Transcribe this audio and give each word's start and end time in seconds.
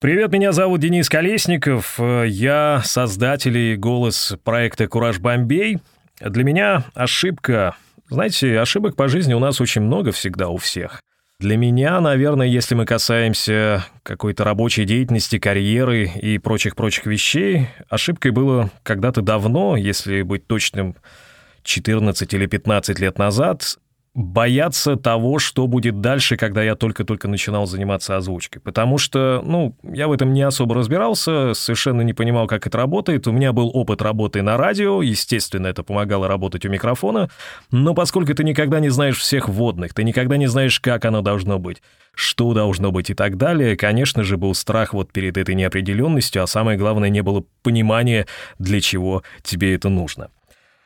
Привет, 0.00 0.32
меня 0.32 0.52
зовут 0.52 0.80
Денис 0.80 1.10
Колесников. 1.10 2.00
Я 2.00 2.80
создатель 2.82 3.58
и 3.58 3.76
голос 3.76 4.34
проекта 4.44 4.88
«Кураж 4.88 5.18
Бомбей». 5.18 5.76
Для 6.20 6.42
меня 6.42 6.84
ошибка... 6.94 7.76
Знаете, 8.08 8.58
ошибок 8.58 8.96
по 8.96 9.08
жизни 9.08 9.34
у 9.34 9.38
нас 9.38 9.60
очень 9.60 9.82
много 9.82 10.10
всегда 10.10 10.48
у 10.48 10.56
всех. 10.56 11.02
Для 11.38 11.58
меня, 11.58 12.00
наверное, 12.00 12.46
если 12.46 12.74
мы 12.74 12.86
касаемся 12.86 13.84
какой-то 14.02 14.42
рабочей 14.42 14.86
деятельности, 14.86 15.38
карьеры 15.38 16.06
и 16.06 16.38
прочих-прочих 16.38 17.04
вещей, 17.04 17.68
ошибкой 17.90 18.30
было 18.30 18.70
когда-то 18.82 19.20
давно, 19.20 19.76
если 19.76 20.22
быть 20.22 20.46
точным, 20.46 20.96
14 21.62 22.32
или 22.32 22.46
15 22.46 22.98
лет 23.00 23.18
назад, 23.18 23.76
бояться 24.14 24.96
того, 24.96 25.38
что 25.38 25.68
будет 25.68 26.00
дальше, 26.00 26.36
когда 26.36 26.62
я 26.64 26.74
только-только 26.74 27.28
начинал 27.28 27.66
заниматься 27.66 28.16
озвучкой. 28.16 28.60
Потому 28.60 28.98
что, 28.98 29.40
ну, 29.44 29.76
я 29.84 30.08
в 30.08 30.12
этом 30.12 30.32
не 30.32 30.42
особо 30.42 30.74
разбирался, 30.74 31.54
совершенно 31.54 32.02
не 32.02 32.12
понимал, 32.12 32.48
как 32.48 32.66
это 32.66 32.76
работает. 32.76 33.28
У 33.28 33.32
меня 33.32 33.52
был 33.52 33.70
опыт 33.72 34.02
работы 34.02 34.42
на 34.42 34.56
радио, 34.56 35.00
естественно, 35.02 35.68
это 35.68 35.84
помогало 35.84 36.26
работать 36.26 36.66
у 36.66 36.68
микрофона, 36.68 37.30
но 37.70 37.94
поскольку 37.94 38.34
ты 38.34 38.42
никогда 38.42 38.80
не 38.80 38.88
знаешь 38.88 39.18
всех 39.18 39.48
вводных, 39.48 39.94
ты 39.94 40.02
никогда 40.02 40.36
не 40.36 40.48
знаешь, 40.48 40.80
как 40.80 41.04
оно 41.04 41.22
должно 41.22 41.60
быть, 41.60 41.80
что 42.12 42.52
должно 42.52 42.90
быть 42.90 43.10
и 43.10 43.14
так 43.14 43.36
далее, 43.36 43.76
конечно 43.76 44.24
же, 44.24 44.36
был 44.36 44.54
страх 44.54 44.92
вот 44.92 45.12
перед 45.12 45.36
этой 45.36 45.54
неопределенностью, 45.54 46.42
а 46.42 46.48
самое 46.48 46.76
главное, 46.76 47.10
не 47.10 47.22
было 47.22 47.44
понимания, 47.62 48.26
для 48.58 48.80
чего 48.80 49.22
тебе 49.44 49.74
это 49.74 49.88
нужно. 49.88 50.30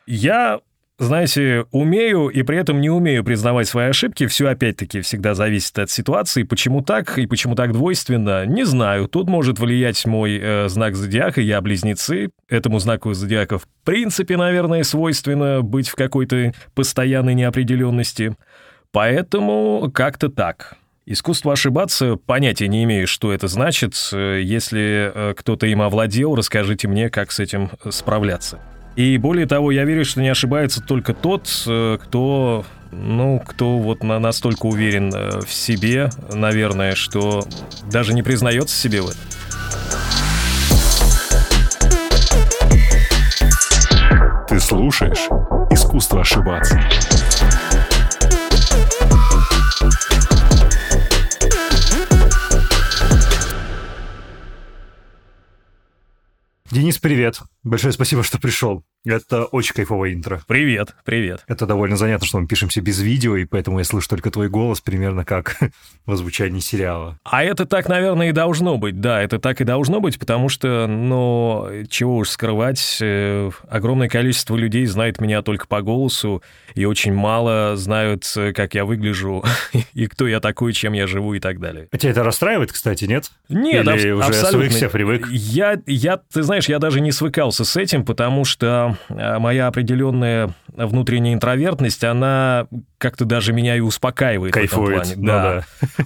Я 0.06 0.60
знаете, 0.98 1.66
умею 1.72 2.28
и 2.28 2.42
при 2.42 2.58
этом 2.58 2.80
не 2.80 2.88
умею 2.88 3.24
признавать 3.24 3.66
свои 3.66 3.88
ошибки. 3.88 4.26
Все 4.26 4.48
опять-таки 4.48 5.00
всегда 5.00 5.34
зависит 5.34 5.76
от 5.78 5.90
ситуации. 5.90 6.44
Почему 6.44 6.82
так 6.82 7.18
и 7.18 7.26
почему 7.26 7.56
так 7.56 7.72
двойственно, 7.72 8.46
не 8.46 8.64
знаю. 8.64 9.08
Тут 9.08 9.28
может 9.28 9.58
влиять 9.58 10.06
мой 10.06 10.38
э, 10.40 10.68
знак 10.68 10.94
зодиака, 10.94 11.40
я 11.40 11.60
близнецы. 11.60 12.30
Этому 12.48 12.78
знаку 12.78 13.12
зодиака 13.12 13.58
в 13.58 13.66
принципе, 13.84 14.36
наверное, 14.36 14.84
свойственно 14.84 15.62
быть 15.62 15.88
в 15.88 15.96
какой-то 15.96 16.52
постоянной 16.74 17.34
неопределенности. 17.34 18.36
Поэтому 18.92 19.90
как-то 19.92 20.28
так. 20.28 20.76
Искусство 21.06 21.52
ошибаться, 21.52 22.16
понятия 22.16 22.68
не 22.68 22.84
имею, 22.84 23.06
что 23.06 23.32
это 23.32 23.48
значит. 23.48 23.94
Если 24.12 25.12
э, 25.12 25.34
кто-то 25.36 25.66
им 25.66 25.82
овладел, 25.82 26.36
расскажите 26.36 26.86
мне, 26.86 27.10
как 27.10 27.32
с 27.32 27.40
этим 27.40 27.70
э, 27.84 27.90
справляться. 27.90 28.60
И 28.96 29.18
более 29.18 29.46
того, 29.46 29.72
я 29.72 29.84
верю, 29.84 30.04
что 30.04 30.20
не 30.20 30.28
ошибается 30.28 30.80
только 30.80 31.14
тот, 31.14 31.48
э, 31.66 31.98
кто, 32.00 32.64
ну, 32.92 33.42
кто 33.44 33.78
вот 33.78 34.04
на 34.04 34.20
настолько 34.20 34.66
уверен 34.66 35.12
э, 35.12 35.40
в 35.40 35.52
себе, 35.52 36.10
наверное, 36.32 36.94
что 36.94 37.44
даже 37.90 38.14
не 38.14 38.22
признается 38.22 38.76
себе 38.76 39.02
в 39.02 39.08
этом. 39.08 39.20
Ты 44.48 44.60
слушаешь 44.60 45.28
«Искусство 45.70 46.20
ошибаться». 46.20 46.80
Денис, 56.74 56.98
привет. 56.98 57.40
Большое 57.62 57.92
спасибо, 57.92 58.24
что 58.24 58.40
пришел. 58.40 58.84
Это 59.06 59.44
очень 59.44 59.74
кайфовое 59.74 60.14
интро. 60.14 60.40
Привет, 60.46 60.94
привет. 61.04 61.44
Это 61.46 61.66
довольно 61.66 61.94
занятно, 61.96 62.26
что 62.26 62.38
мы 62.38 62.46
пишемся 62.46 62.80
без 62.80 63.02
видео, 63.02 63.36
и 63.36 63.44
поэтому 63.44 63.78
я 63.78 63.84
слышу 63.84 64.08
только 64.08 64.30
твой 64.30 64.48
голос 64.48 64.80
примерно 64.80 65.26
как 65.26 65.58
в 66.06 66.16
звучании 66.16 66.60
сериала. 66.60 67.18
А 67.22 67.44
это 67.44 67.66
так, 67.66 67.86
наверное, 67.86 68.30
и 68.30 68.32
должно 68.32 68.78
быть. 68.78 69.00
Да, 69.02 69.20
это 69.20 69.38
так 69.38 69.60
и 69.60 69.64
должно 69.64 70.00
быть, 70.00 70.18
потому 70.18 70.48
что, 70.48 70.86
ну, 70.86 71.68
чего 71.90 72.16
уж 72.16 72.30
скрывать, 72.30 72.96
э, 73.02 73.50
огромное 73.68 74.08
количество 74.08 74.56
людей 74.56 74.86
знает 74.86 75.20
меня 75.20 75.42
только 75.42 75.66
по 75.66 75.82
голосу, 75.82 76.42
и 76.74 76.86
очень 76.86 77.12
мало 77.12 77.76
знают, 77.76 78.24
э, 78.36 78.54
как 78.54 78.74
я 78.74 78.86
выгляжу, 78.86 79.44
и 79.92 80.06
кто 80.06 80.26
я 80.26 80.40
такой, 80.40 80.72
чем 80.72 80.94
я 80.94 81.06
живу 81.06 81.34
и 81.34 81.40
так 81.40 81.60
далее. 81.60 81.88
А 81.92 81.98
тебя 81.98 82.12
это 82.12 82.22
расстраивает, 82.22 82.72
кстати, 82.72 83.04
нет? 83.04 83.30
Нет, 83.50 83.84
Или 83.86 83.90
аб- 83.90 83.96
уже 83.96 84.28
абсолютно. 84.28 84.70
свыкся, 84.70 84.88
привык? 84.88 85.28
Я, 85.30 85.78
я, 85.84 86.16
ты 86.16 86.42
знаешь, 86.42 86.70
я 86.70 86.78
даже 86.78 87.02
не 87.02 87.12
свыкался 87.12 87.66
с 87.66 87.76
этим, 87.76 88.06
потому 88.06 88.46
что 88.46 88.93
э, 89.08 89.38
моя 89.38 89.66
определенная 89.66 90.50
внутренняя 90.68 91.34
интровертность, 91.34 92.02
она 92.04 92.66
как-то 92.98 93.24
даже 93.24 93.52
меня 93.52 93.76
и 93.76 93.80
успокаивает 93.80 94.54
Кайфует. 94.54 95.06
в 95.06 95.10
этом 95.10 95.24
плане. 95.24 95.26
Ну 95.26 95.26
да. 95.26 95.64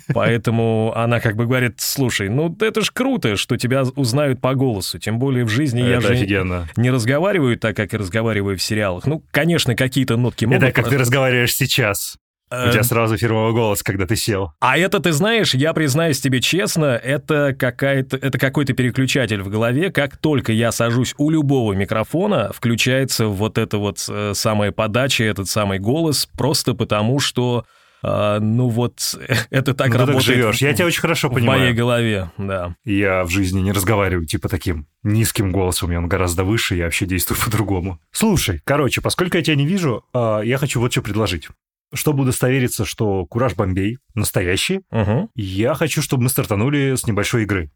Поэтому 0.14 0.92
она 0.94 1.20
как 1.20 1.36
бы 1.36 1.46
говорит, 1.46 1.76
слушай, 1.78 2.28
ну 2.28 2.54
это 2.60 2.80
ж 2.82 2.90
круто, 2.92 3.36
что 3.36 3.56
тебя 3.56 3.84
узнают 3.96 4.40
по 4.40 4.54
голосу, 4.54 4.98
тем 4.98 5.18
более 5.18 5.44
в 5.44 5.48
жизни 5.48 5.80
я 5.80 5.98
Это 5.98 6.08
же 6.08 6.12
офигенно. 6.14 6.68
не 6.76 6.90
разговариваю 6.90 7.58
так, 7.58 7.76
как 7.76 7.94
и 7.94 7.96
разговариваю 7.96 8.58
в 8.58 8.62
сериалах. 8.62 9.06
Ну, 9.06 9.22
конечно, 9.30 9.74
какие-то 9.74 10.16
нотки 10.16 10.44
могут... 10.44 10.62
Это 10.62 10.72
как 10.72 10.88
ты 10.88 10.98
разговариваешь 10.98 11.54
сейчас. 11.54 12.16
У 12.50 12.54
Э, 12.54 12.70
тебя 12.72 12.82
сразу 12.82 13.16
фирмовый 13.16 13.52
голос, 13.52 13.82
когда 13.82 14.06
ты 14.06 14.16
сел. 14.16 14.52
А 14.60 14.78
это, 14.78 15.00
ты 15.00 15.12
знаешь, 15.12 15.54
я 15.54 15.72
признаюсь 15.74 16.20
тебе 16.20 16.40
честно, 16.40 16.84
это, 16.96 17.54
какая-то, 17.58 18.16
это 18.16 18.38
какой-то 18.38 18.72
переключатель 18.72 19.42
в 19.42 19.48
голове. 19.48 19.90
Как 19.90 20.16
только 20.16 20.52
я 20.52 20.72
сажусь 20.72 21.14
у 21.18 21.30
любого 21.30 21.74
микрофона, 21.74 22.50
включается 22.54 23.26
вот 23.26 23.58
эта 23.58 23.78
вот 23.78 24.04
э, 24.08 24.32
самая 24.34 24.72
подача, 24.72 25.24
этот 25.24 25.48
самый 25.48 25.78
голос, 25.78 26.26
просто 26.38 26.72
потому 26.74 27.20
что, 27.20 27.64
э, 28.02 28.38
ну 28.40 28.68
вот, 28.68 28.98
это 29.50 29.74
так 29.74 29.88
Ну, 29.88 29.92
ты 29.92 29.98
так 29.98 30.06
работает 30.06 30.22
живешь. 30.24 30.56
Я 30.62 30.72
в- 30.72 30.74
тебя 30.76 30.86
очень 30.86 31.00
хорошо 31.00 31.28
в 31.28 31.32
моей 31.32 31.46
понимаю. 31.46 31.74
голове, 31.74 32.30
да. 32.38 32.74
Я 32.84 33.24
в 33.24 33.28
жизни 33.30 33.60
не 33.60 33.72
разговариваю 33.72 34.26
типа 34.26 34.48
таким 34.48 34.86
низким 35.02 35.52
голосом, 35.52 35.88
у 35.88 35.90
меня 35.90 36.00
он 36.00 36.08
гораздо 36.08 36.44
выше, 36.44 36.76
я 36.76 36.84
вообще 36.84 37.04
действую 37.06 37.38
по-другому. 37.44 38.00
Слушай, 38.10 38.62
короче, 38.64 39.00
поскольку 39.02 39.36
я 39.36 39.42
тебя 39.42 39.56
не 39.56 39.66
вижу, 39.66 40.04
а, 40.14 40.40
я 40.40 40.56
хочу 40.58 40.80
вот 40.80 40.92
что 40.92 41.02
предложить. 41.02 41.48
Чтобы 41.94 42.22
удостовериться, 42.24 42.84
что 42.84 43.24
Кураж 43.26 43.54
Бомбей 43.54 43.98
настоящий, 44.14 44.80
Мгм. 44.90 45.30
я 45.34 45.74
хочу, 45.74 46.02
чтобы 46.02 46.24
мы 46.24 46.28
стартанули 46.28 46.94
с 46.94 47.06
небольшой 47.06 47.44
игры. 47.44 47.70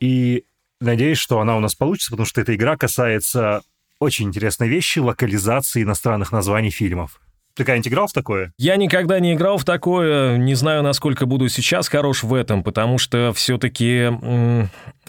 И 0.00 0.44
надеюсь, 0.80 1.18
что 1.18 1.40
она 1.40 1.56
у 1.56 1.60
нас 1.60 1.74
получится, 1.74 2.10
потому 2.12 2.26
что 2.26 2.40
эта 2.40 2.54
игра 2.54 2.76
касается 2.76 3.62
очень 3.98 4.26
интересной 4.28 4.68
вещи— 4.68 4.98
локализации 5.00 5.82
иностранных 5.82 6.30
названий 6.30 6.70
фильмов. 6.70 7.20
Ты 7.54 7.64
когда-нибудь 7.64 7.88
играл 7.88 8.06
в 8.06 8.12
такое? 8.12 8.52
Я 8.56 8.76
никогда 8.76 9.18
не 9.18 9.34
играл 9.34 9.58
в 9.58 9.64
такое, 9.64 10.36
не 10.36 10.54
знаю, 10.54 10.84
насколько 10.84 11.26
буду 11.26 11.48
сейчас 11.48 11.88
хорош 11.88 12.22
в 12.22 12.32
этом, 12.32 12.62
потому 12.62 12.98
что 12.98 13.32
все-таки, 13.34 14.12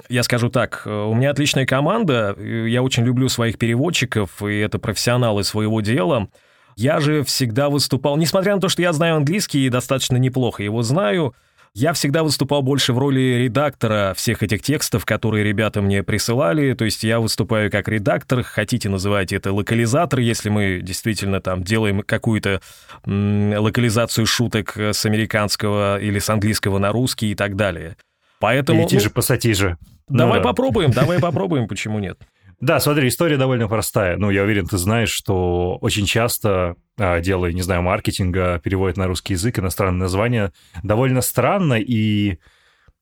я 0.10 0.24
скажу 0.24 0.50
так, 0.50 0.82
у 0.88 1.14
меня 1.14 1.30
отличная 1.30 1.68
команда, 1.68 2.36
я 2.40 2.82
очень 2.82 3.04
люблю 3.06 3.30
своих 3.30 3.60
переводчиков, 3.60 4.42
и 4.42 4.58
это 4.58 4.80
профессионалы 4.80 5.44
своего 5.44 5.82
дела. 5.82 6.30
Я 6.80 7.02
же 7.02 7.26
всегда 7.26 7.68
выступал, 7.68 8.16
несмотря 8.16 8.56
на 8.56 8.62
то, 8.62 8.70
что 8.70 8.82
я 8.82 8.94
знаю 8.94 9.18
английский 9.18 9.66
и 9.66 9.70
достаточно 9.70 10.16
неплохо 10.16 10.64
его 10.64 10.82
знаю, 10.82 11.36
я 11.74 11.92
всегда 11.92 12.24
выступал 12.24 12.62
больше 12.62 12.94
в 12.94 12.98
роли 12.98 13.20
редактора 13.20 14.14
всех 14.16 14.44
этих 14.44 14.62
текстов, 14.62 15.04
которые 15.04 15.44
ребята 15.44 15.82
мне 15.82 16.04
присылали. 16.04 16.74
То 16.76 16.86
есть 16.86 17.04
я 17.04 17.20
выступаю 17.20 17.70
как 17.70 17.90
редактор, 17.90 18.44
хотите 18.44 18.88
называйте 18.88 19.36
это 19.36 19.52
локализатор, 19.52 20.22
если 20.22 20.48
мы 20.48 20.80
действительно 20.82 21.42
там 21.42 21.66
делаем 21.66 22.02
какую-то 22.02 22.62
локализацию 23.06 24.26
шуток 24.26 24.78
с 24.78 25.06
американского 25.06 26.00
или 26.00 26.20
с 26.20 26.30
английского 26.30 26.78
на 26.78 26.94
русский 26.94 27.32
и 27.32 27.36
так 27.36 27.58
далее. 27.58 27.98
Поэтому... 28.40 28.80
Или 28.80 28.84
ну, 28.84 28.90
тиже, 28.90 29.10
пассатиже. 29.10 29.78
давай 30.08 30.40
Ну 30.40 30.44
да. 30.44 30.50
попробуем, 30.50 30.92
давай 30.92 31.20
попробуем, 31.22 31.68
почему 31.68 32.00
нет. 32.00 32.18
Да, 32.62 32.80
смотри, 32.80 33.08
история 33.08 33.38
довольно 33.38 33.68
простая. 33.68 34.18
Ну, 34.18 34.30
я 34.32 34.44
уверен, 34.44 34.66
ты 34.66 34.78
знаешь, 34.78 35.12
что 35.12 35.78
очень 35.80 36.06
часто, 36.06 36.76
а, 36.98 37.20
делая, 37.22 37.54
не 37.54 37.62
знаю, 37.62 37.82
маркетинга, 37.84 38.60
переводят 38.64 38.98
на 38.98 39.08
русский 39.08 39.34
язык 39.34 39.60
иностранные 39.60 40.02
названия 40.02 40.52
довольно 40.84 41.22
странно, 41.22 41.76
и 41.80 42.38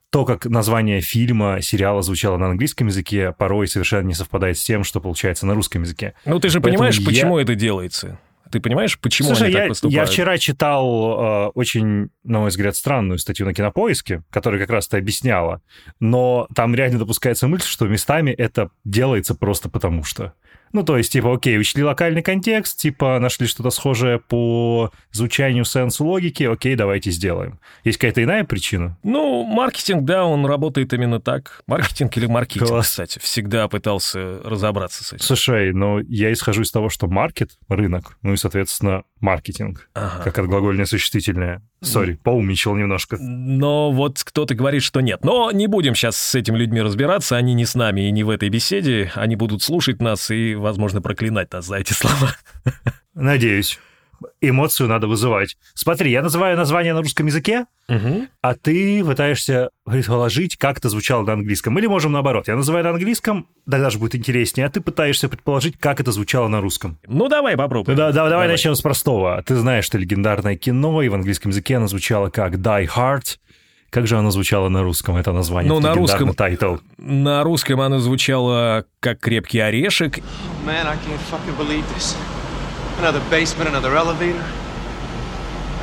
то, 0.09 0.25
как 0.25 0.45
название 0.45 1.01
фильма, 1.01 1.61
сериала 1.61 2.01
звучало 2.01 2.37
на 2.37 2.47
английском 2.47 2.87
языке, 2.87 3.33
порой 3.37 3.67
совершенно 3.67 4.07
не 4.07 4.13
совпадает 4.13 4.57
с 4.57 4.63
тем, 4.63 4.83
что 4.83 5.01
получается 5.01 5.45
на 5.45 5.53
русском 5.53 5.81
языке. 5.81 6.13
Ну 6.25 6.39
ты 6.39 6.49
же 6.49 6.61
Поэтому 6.61 6.75
понимаешь, 6.75 6.99
я- 6.99 7.05
почему 7.05 7.37
это 7.39 7.55
делается? 7.55 8.19
Ты 8.51 8.59
понимаешь, 8.59 8.99
почему 8.99 9.29
Слушай, 9.29 9.45
они 9.45 9.53
я, 9.53 9.59
так 9.59 9.63
я 9.65 9.69
поступают? 9.69 10.09
вчера 10.09 10.37
читал 10.37 11.47
э, 11.47 11.51
очень, 11.55 12.09
на 12.23 12.39
мой 12.39 12.49
взгляд, 12.49 12.75
странную 12.75 13.17
статью 13.19 13.45
на 13.45 13.53
Кинопоиске, 13.53 14.23
которая 14.29 14.59
как 14.59 14.69
раз 14.69 14.87
это 14.87 14.97
объясняла, 14.97 15.61
но 15.99 16.47
там 16.55 16.75
реально 16.75 16.99
допускается 16.99 17.47
мысль, 17.47 17.67
что 17.67 17.87
местами 17.87 18.31
это 18.31 18.69
делается 18.83 19.35
просто 19.35 19.69
потому 19.69 20.03
что. 20.03 20.33
Ну, 20.77 20.83
то 20.83 20.95
есть, 20.95 21.11
типа, 21.11 21.33
окей, 21.33 21.57
учли 21.59 21.83
локальный 21.83 22.21
контекст, 22.21 22.77
типа, 22.77 23.17
нашли 23.19 23.47
что-то 23.47 23.71
схожее 23.71 24.19
по 24.19 24.91
звучанию, 25.11 25.65
sense 25.65 25.94
у, 25.94 26.05
логике, 26.05 26.51
окей, 26.51 26.75
давайте 26.75 27.09
сделаем. 27.09 27.59
Есть 27.83 27.97
какая-то 27.97 28.23
иная 28.23 28.43
причина? 28.43 28.95
Ну, 29.01 29.43
маркетинг, 29.43 30.03
да, 30.05 30.23
он 30.25 30.45
работает 30.45 30.93
именно 30.93 31.19
так. 31.19 31.61
Маркетинг 31.65 32.15
или 32.15 32.27
маркетинг, 32.27 32.67
Класс. 32.67 32.89
кстати. 32.89 33.17
Всегда 33.17 33.67
пытался 33.67 34.39
разобраться 34.43 35.03
с 35.03 35.13
этим. 35.13 35.23
Слушай, 35.25 35.73
ну, 35.73 35.97
я 35.97 36.31
исхожу 36.31 36.61
из 36.61 36.69
того, 36.69 36.89
что 36.89 37.07
market — 37.07 37.67
рынок, 37.69 38.15
ну 38.21 38.33
и, 38.33 38.37
соответственно, 38.37 39.01
маркетинг, 39.19 39.89
Ага. 39.95 40.21
как 40.25 40.37
отглагольное 40.37 40.85
существительное. 40.85 41.63
Sorry, 41.79 42.19
поумничал 42.23 42.75
немножко. 42.75 43.17
Но 43.19 43.91
вот 43.91 44.23
кто-то 44.23 44.55
говорит, 44.55 44.81
что 44.81 44.99
нет. 44.99 45.23
Но 45.23 45.51
не 45.51 45.67
будем 45.67 45.93
сейчас 45.93 46.17
с 46.17 46.33
этими 46.33 46.57
людьми 46.57 46.81
разбираться, 46.81 47.37
они 47.37 47.53
не 47.53 47.65
с 47.67 47.75
нами 47.75 48.07
и 48.07 48.11
не 48.11 48.23
в 48.23 48.31
этой 48.31 48.49
беседе. 48.49 49.11
Они 49.13 49.35
будут 49.35 49.61
слушать 49.61 50.01
нас 50.01 50.31
и, 50.31 50.55
возможно, 50.55 50.66
проклинать 51.01 51.51
нас 51.51 51.65
за 51.65 51.77
эти 51.77 51.93
слова. 51.93 52.35
Надеюсь. 53.13 53.79
Эмоцию 54.41 54.89
надо 54.89 55.07
вызывать. 55.07 55.57
Смотри, 55.75 56.09
я 56.09 56.23
называю 56.23 56.57
название 56.57 56.93
на 56.93 57.01
русском 57.01 57.27
языке, 57.27 57.65
а 58.41 58.55
ты 58.55 59.03
пытаешься 59.03 59.69
предположить, 59.85 60.57
как 60.57 60.79
это 60.79 60.89
звучало 60.89 61.23
на 61.23 61.33
английском. 61.33 61.77
Или 61.77 61.85
можем 61.87 62.13
наоборот. 62.13 62.47
Я 62.47 62.55
называю 62.55 62.83
на 62.83 62.89
английском, 62.91 63.47
тогда 63.69 63.89
же 63.91 63.99
будет 63.99 64.15
интереснее, 64.15 64.65
а 64.65 64.69
ты 64.69 64.81
пытаешься 64.81 65.29
предположить, 65.29 65.77
как 65.77 65.99
это 66.01 66.11
звучало 66.11 66.47
на 66.47 66.61
русском. 66.61 66.97
Ну, 67.05 67.29
давай 67.29 67.55
попробуем. 67.55 67.95
да, 67.95 68.11
да, 68.11 68.29
давай, 68.29 68.47
начнем 68.47 68.75
с 68.75 68.81
простого. 68.81 69.41
Ты 69.45 69.55
знаешь, 69.55 69.85
что 69.85 69.99
легендарное 69.99 70.55
кино, 70.57 71.01
и 71.03 71.09
в 71.09 71.13
английском 71.13 71.51
языке 71.51 71.77
оно 71.77 71.87
звучало 71.87 72.29
как 72.29 72.55
Die 72.55 72.87
Hard. 72.87 73.37
Как 73.89 74.05
же 74.07 74.17
оно 74.17 74.31
звучало 74.31 74.69
на 74.69 74.83
русском, 74.83 75.15
это 75.15 75.31
название? 75.31 75.69
Ну, 75.71 75.79
на 75.79 75.93
русском- 75.93 76.33
title. 76.33 76.75
На 76.97 77.43
русском 77.43 77.79
оно 77.81 77.99
звучало 77.99 78.85
как 78.99 79.19
крепкий 79.19 79.59
орешек. 79.59 80.17
Man, 80.65 80.85
I 80.85 80.95
can't 80.97 81.19
fucking 81.31 81.57
believe 81.57 81.83
this. 81.95 82.15
Another 83.01 83.21
basement, 83.31 83.69
another 83.69 83.95
elevator. 83.95 84.43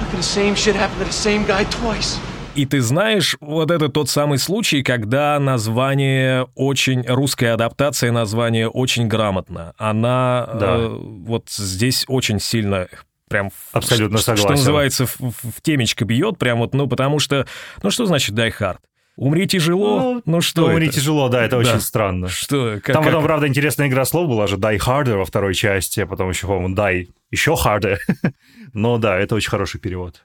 How 0.01 0.11
could 0.11 0.19
the 0.19 0.23
same 0.23 0.55
shit 0.55 0.75
happen 0.77 0.99
to 0.99 1.05
the 1.07 1.13
same 1.13 1.47
guy 1.47 1.65
twice? 1.71 2.19
И 2.55 2.67
ты 2.67 2.81
знаешь, 2.83 3.37
вот 3.41 3.71
это 3.73 3.89
тот 3.89 4.09
самый 4.09 4.39
случай, 4.39 4.83
когда 4.85 5.41
название 5.41 6.47
очень... 6.55 7.03
Русская 7.05 7.55
адаптация 7.55 8.13
названия 8.13 8.69
очень 8.69 9.09
грамотна. 9.09 9.73
Она 9.77 10.49
Да. 10.55 10.77
э, 10.77 10.89
вот 11.27 11.49
здесь 11.51 12.05
очень 12.07 12.39
сильно 12.39 12.87
прям... 13.29 13.51
Абсолютно 13.73 14.19
что, 14.19 14.33
Что 14.33 14.43
согласен. 14.43 14.61
называется, 14.63 15.07
в, 15.07 15.21
в- 15.21 15.33
в 15.57 15.61
темечко 15.63 16.05
бьет 16.05 16.39
прям 16.39 16.59
вот, 16.59 16.75
ну, 16.75 16.87
потому 16.87 17.19
что... 17.19 17.47
Ну, 17.83 17.91
что 17.91 18.07
значит 18.07 18.35
Die 18.37 18.53
Hard? 18.59 18.79
Умри 19.17 19.47
тяжело? 19.47 20.21
Ну, 20.25 20.41
что 20.41 20.69
Ну, 20.71 20.79
не 20.79 20.87
это? 20.87 20.97
тяжело, 20.97 21.29
да, 21.29 21.45
это 21.45 21.63
Да. 21.63 21.71
очень 21.71 21.81
странно. 21.81 22.29
Что? 22.29 22.75
Как, 22.83 22.95
Там 22.95 23.03
как- 23.05 23.13
потом, 23.13 23.25
правда, 23.25 23.47
интересная 23.47 23.87
игра 23.89 24.05
слов 24.05 24.29
была 24.29 24.47
же 24.47 24.57
Die 24.57 24.79
Harder 24.79 25.17
во 25.19 25.25
второй 25.25 25.55
части, 25.55 26.01
а 26.01 26.07
потом 26.07 26.31
еще, 26.31 26.47
по-моему, 26.49 26.75
Die 26.75 27.09
еще 27.31 27.53
harder. 27.53 27.99
Но 28.73 28.99
да, 28.99 29.17
это 29.19 29.35
очень 29.37 29.51
хороший 29.51 29.81
перевод. 29.81 30.25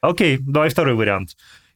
Окей, 0.00 0.38
давай 0.40 0.68
второй 0.70 0.94
вариант. 0.94 1.30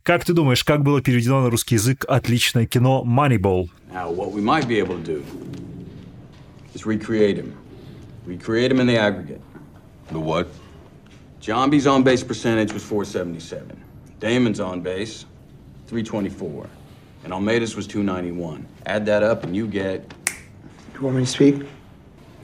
Как 0.05 0.25
ты 0.25 0.33
думаешь, 0.33 0.63
как 0.65 0.83
было 0.83 1.01
переведено 1.01 1.43
на 1.43 1.51
русский 1.51 1.75
язык 1.77 2.05
отличное 2.09 2.67
кино 2.67 3.05
Moneyball? 3.07 3.69
Now, 3.93 4.15
what 4.15 4.33
we 4.33 4.41
might 4.43 4.67
be 4.69 4.79
able 4.81 4.97
to 5.05 5.05
do 5.05 5.23
is 6.75 6.85
recreate 6.87 7.37
him. 7.39 7.53
Recreate 8.27 8.71
him 8.73 8.81
in 8.81 8.87
the 8.87 8.97
aggregate. 8.99 9.41
The 10.13 10.19
what? 10.21 10.47
B's 11.43 11.89
on 11.89 12.05
base 12.05 12.23
percentage 12.23 12.73
was 12.73 12.85
477. 12.85 13.83
Damon's 14.21 14.61
on 14.61 14.81
base, 14.81 15.25
324. 15.89 16.69
And 17.25 17.33
Almeida's 17.33 17.75
was 17.75 17.87
291. 17.89 18.65
Add 18.87 19.05
that 19.07 19.25
up 19.25 19.43
and 19.43 19.55
you 19.55 19.67
get. 19.67 20.09
Do 20.27 20.35
you 20.95 21.03
want 21.03 21.17
me 21.17 21.25
to 21.25 21.31
speak? 21.31 21.67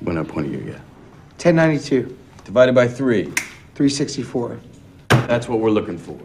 What 0.00 0.17
I 0.17 0.25
point 0.25 0.49
you 0.49 0.59
get? 0.59 0.81
1092, 1.39 2.17
Divided 2.45 2.75
by 2.75 2.89
three. 2.89 3.27
364. 3.75 4.59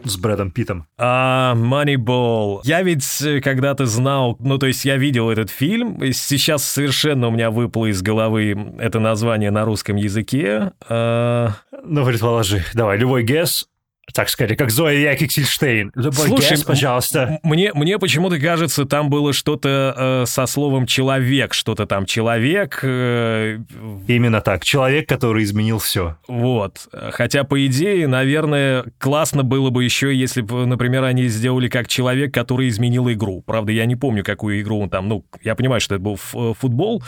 С 0.04 0.16
Брэдом 0.16 0.50
Питтом. 0.50 0.86
А, 0.98 1.54
Moneyball. 1.54 2.60
Я 2.64 2.82
ведь 2.82 3.04
э, 3.22 3.40
когда-то 3.40 3.86
знал, 3.86 4.36
ну, 4.40 4.58
то 4.58 4.66
есть 4.66 4.84
я 4.84 4.96
видел 4.96 5.30
этот 5.30 5.50
фильм, 5.50 6.02
и 6.02 6.12
сейчас 6.12 6.64
совершенно 6.64 7.28
у 7.28 7.30
меня 7.30 7.50
выпало 7.50 7.86
из 7.86 8.02
головы 8.02 8.74
это 8.78 9.00
название 9.00 9.50
на 9.50 9.64
русском 9.64 9.96
языке. 9.96 10.72
А, 10.88 11.50
Ну, 11.84 12.04
предположи. 12.06 12.64
Давай, 12.72 12.96
любой 12.98 13.24
гес. 13.24 13.68
Так 14.12 14.28
сказать, 14.28 14.56
как 14.58 14.70
Зоя 14.70 15.12
Якиксельштейн. 15.12 15.90
Слушай, 16.12 16.50
гес, 16.50 16.62
пожалуйста. 16.62 17.38
мне, 17.42 17.72
мне 17.74 17.98
почему-то 17.98 18.38
кажется, 18.38 18.84
там 18.84 19.08
было 19.08 19.32
что-то 19.32 19.94
э, 19.96 20.26
со 20.26 20.46
словом 20.46 20.86
«человек», 20.86 21.54
что-то 21.54 21.86
там 21.86 22.04
«человек», 22.04 22.80
э, 22.82 23.58
Именно 24.06 24.40
так. 24.42 24.62
Человек, 24.62 25.08
который 25.08 25.42
изменил 25.44 25.78
все. 25.78 26.16
вот. 26.28 26.86
Хотя, 27.12 27.44
по 27.44 27.66
идее, 27.66 28.06
наверное, 28.06 28.84
классно 28.98 29.42
было 29.42 29.70
бы 29.70 29.84
еще, 29.84 30.14
если 30.14 30.42
бы, 30.42 30.66
например, 30.66 31.02
они 31.04 31.26
сделали 31.28 31.68
как 31.68 31.88
человек, 31.88 32.32
который 32.34 32.68
изменил 32.68 33.10
игру. 33.10 33.42
Правда, 33.46 33.72
я 33.72 33.86
не 33.86 33.96
помню, 33.96 34.22
какую 34.22 34.60
игру 34.60 34.80
он 34.80 34.90
там... 34.90 35.08
Ну, 35.08 35.24
я 35.42 35.54
понимаю, 35.54 35.80
что 35.80 35.94
это 35.94 36.04
был 36.04 36.18
э, 36.34 36.52
футбол. 36.58 37.02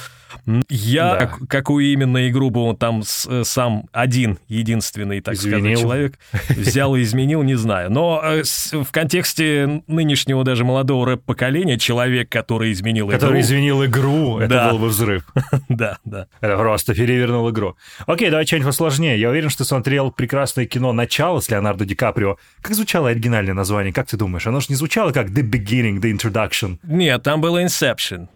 Я 0.68 1.14
Да. 1.14 1.26
как- 1.26 1.48
какую 1.48 1.86
именно 1.92 2.28
игру 2.28 2.50
бы 2.50 2.60
он 2.62 2.76
там 2.76 3.02
с- 3.02 3.26
э, 3.28 3.42
сам 3.44 3.88
один, 3.92 4.38
единственный, 4.48 5.20
так 5.20 5.34
Изменил. 5.34 5.58
сказать, 5.60 5.80
человек 5.80 6.18
взял 6.48 6.85
и 6.94 7.02
изменил, 7.02 7.42
не 7.42 7.54
знаю. 7.56 7.90
Но 7.90 8.20
э, 8.22 8.42
в 8.72 8.92
контексте 8.92 9.82
нынешнего 9.88 10.44
даже 10.44 10.64
молодого 10.64 11.06
рэп-поколения 11.06 11.78
человек, 11.78 12.28
который 12.28 12.70
изменил 12.72 13.08
Который 13.08 13.40
игру... 13.40 13.40
изменил 13.40 13.84
игру, 13.86 14.38
это 14.38 14.48
Да. 14.54 14.70
был 14.70 14.78
бы 14.78 14.88
взрыв. 14.88 15.24
Да, 15.68 15.98
да. 16.04 16.28
Это 16.40 16.56
просто 16.56 16.94
перевернул 16.94 17.50
игру. 17.50 17.76
Окей, 18.06 18.30
давай 18.30 18.46
что-нибудь 18.46 18.66
посложнее. 18.68 19.18
Я 19.18 19.30
уверен, 19.30 19.50
что 19.50 19.64
смотрел 19.64 20.10
прекрасное 20.12 20.66
кино 20.66 20.92
«Начало» 20.92 21.40
с 21.40 21.48
Леонардо 21.50 21.84
Ди 21.84 21.94
Каприо. 21.94 22.36
Как 22.62 22.74
звучало 22.74 23.08
оригинальное 23.10 23.54
название? 23.54 23.92
Как 23.92 24.06
ты 24.06 24.16
думаешь? 24.16 24.46
Оно 24.46 24.60
же 24.60 24.66
не 24.68 24.74
звучало 24.76 25.10
как 25.12 25.28
«The 25.30 25.42
Beginning», 25.42 26.00
«The 26.00 26.12
Introduction». 26.16 26.78
Нет, 26.84 27.22
там 27.22 27.40
было 27.40 27.64
Inception. 27.64 28.28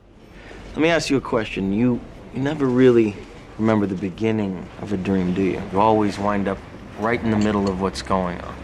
Let 0.77 0.83
me 0.83 0.89
ask 0.97 1.11
you 1.11 1.19
a 1.19 1.21
question. 1.21 1.73
You 1.73 2.01
you 2.35 2.43
never 2.43 2.67
really 2.67 3.15
remember 3.59 3.87
the 3.87 4.01
beginning 4.01 4.57
of 4.81 4.93
a 4.93 4.97
dream, 4.97 5.35
do 5.35 5.43
you? 5.43 5.61
You 5.73 5.81
always 5.81 6.17
wind 6.19 6.47
up 6.49 6.59
right 7.01 7.23
in 7.23 7.31
the 7.31 7.37
middle 7.37 7.69
of 7.69 7.81
what's 7.81 8.03
going 8.03 8.41
on. 8.41 8.55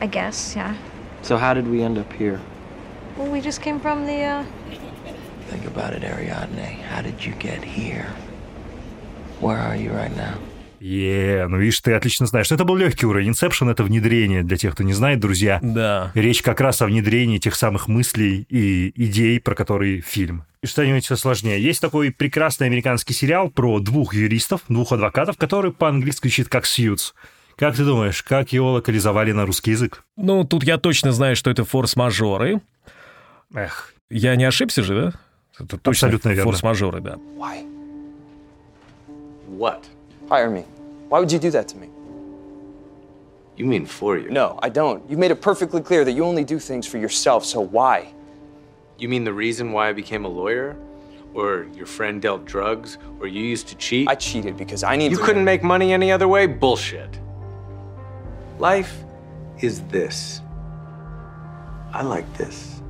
I 0.00 0.06
guess, 0.06 0.54
yeah. 0.56 0.74
So 1.22 1.36
how 1.36 1.54
did 1.54 1.66
we 1.66 1.82
end 1.82 1.98
up 1.98 2.12
here? 2.12 2.40
Well, 3.16 3.30
we 3.30 3.40
just 3.40 3.60
came 3.62 3.80
from 3.80 4.06
the, 4.06 4.22
uh, 4.22 4.44
Think 5.50 5.64
about 5.64 5.94
it, 5.94 6.04
Ariadne. 6.04 6.82
How 6.90 7.00
did 7.00 7.24
you 7.24 7.32
get 7.38 7.64
here? 7.64 8.06
Where 9.40 9.56
are 9.56 9.76
you 9.76 9.90
right 9.92 10.14
now? 10.14 10.36
Е, 10.80 11.46
ну 11.48 11.58
видишь, 11.58 11.80
ты 11.80 11.94
отлично 11.94 12.26
знаешь. 12.26 12.52
Это 12.52 12.64
был 12.64 12.76
легкий 12.76 13.06
уровень. 13.06 13.30
Inception— 13.30 13.70
это 13.70 13.82
внедрение 13.82 14.42
для 14.42 14.56
тех, 14.56 14.74
кто 14.74 14.84
не 14.84 14.92
знает, 14.92 15.20
друзья. 15.20 15.58
Да. 15.62 16.12
Речь 16.14 16.42
как 16.42 16.60
раз 16.60 16.82
о 16.82 16.86
внедрении 16.86 17.38
тех 17.38 17.54
самых 17.54 17.88
мыслей 17.88 18.46
и 18.48 18.92
идей, 18.94 19.40
про 19.40 19.54
которые 19.54 20.00
фильм. 20.02 20.44
И 20.62 20.66
что-нибудь 20.66 21.04
все 21.04 21.16
сложнее. 21.16 21.60
Есть 21.60 21.80
такой 21.80 22.12
прекрасный 22.12 22.66
американский 22.66 23.14
сериал 23.14 23.48
про 23.48 23.80
двух 23.80 24.14
юристов, 24.14 24.62
двух 24.68 24.92
адвокатов, 24.92 25.36
который 25.36 25.72
по-английски 25.72 26.28
звучит 26.28 26.48
как 26.48 26.66
«Сьюз». 26.66 27.14
Как 27.58 27.74
ты 27.74 27.84
думаешь, 27.84 28.22
как 28.22 28.52
его 28.52 28.72
локализовали 28.72 29.32
на 29.32 29.44
русский 29.44 29.72
язык? 29.72 30.04
Ну, 30.16 30.44
тут 30.44 30.62
я 30.62 30.78
точно 30.78 31.10
знаю, 31.12 31.34
что 31.34 31.50
это 31.50 31.64
форс-мажоры. 31.64 32.60
Эх, 33.52 33.92
Я 34.10 34.36
не 34.36 34.44
ошибся 34.44 34.82
же, 34.82 34.94
да? 34.94 35.12
Это 35.58 35.76
точно 35.76 36.06
Абсолютно 36.06 36.28
верно. 36.30 36.44
форс-мажоры, 36.44 37.00
да. 37.00 37.18
Why? 37.36 37.66
What? 39.58 39.82
Hire 40.28 40.50
me. 40.50 40.64
Why 41.10 41.20
would 41.20 41.32
you 41.32 41.40
do 41.40 41.50
that 41.50 41.66
to 41.68 41.76
me? 41.76 41.88
You 43.56 43.66
mean 43.66 43.86
for 43.86 44.16
you? 44.16 44.30
No, 44.30 44.56
I 44.62 44.68
don't. 44.70 45.02
You've 45.10 45.18
made 45.18 45.32
it 45.32 45.40
perfectly 45.42 45.80
clear 45.82 46.04
that 46.04 46.12
you 46.12 46.24
only 46.24 46.44
do 46.44 46.60
things 46.60 46.86
for 46.86 46.98
yourself, 46.98 47.44
so 47.44 47.60
why? 47.60 48.06
You 49.00 49.08
mean 49.08 49.24
the 49.24 49.32
reason 49.32 49.72
why 49.72 49.88
I 49.88 49.92
became 49.92 50.24
a 50.24 50.28
lawyer? 50.28 50.76
Or 51.34 51.66
your 51.76 51.86
friend 51.86 52.22
dealt 52.22 52.44
drugs? 52.46 52.98
Or 53.20 53.26
you 53.26 53.42
used 53.42 53.66
to 53.68 53.74
cheat? 53.76 54.06
I 54.08 54.14
cheated 54.14 54.56
because 54.56 54.84
I 54.84 54.94
need 54.96 55.10
you 55.10 55.18
to. 55.18 55.24
couldn't 55.24 55.44
make 55.44 55.64
money 55.64 55.92
any 55.92 56.12
other 56.12 56.28
way? 56.28 56.46
Bullshit. 56.46 57.18
Life 58.59 58.93
is 59.61 59.81
this. 59.91 60.41
I 61.93 62.01
like 62.01 62.25
this. 62.37 62.81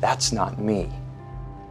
That's 0.00 0.32
not 0.32 0.58
me. 0.58 0.90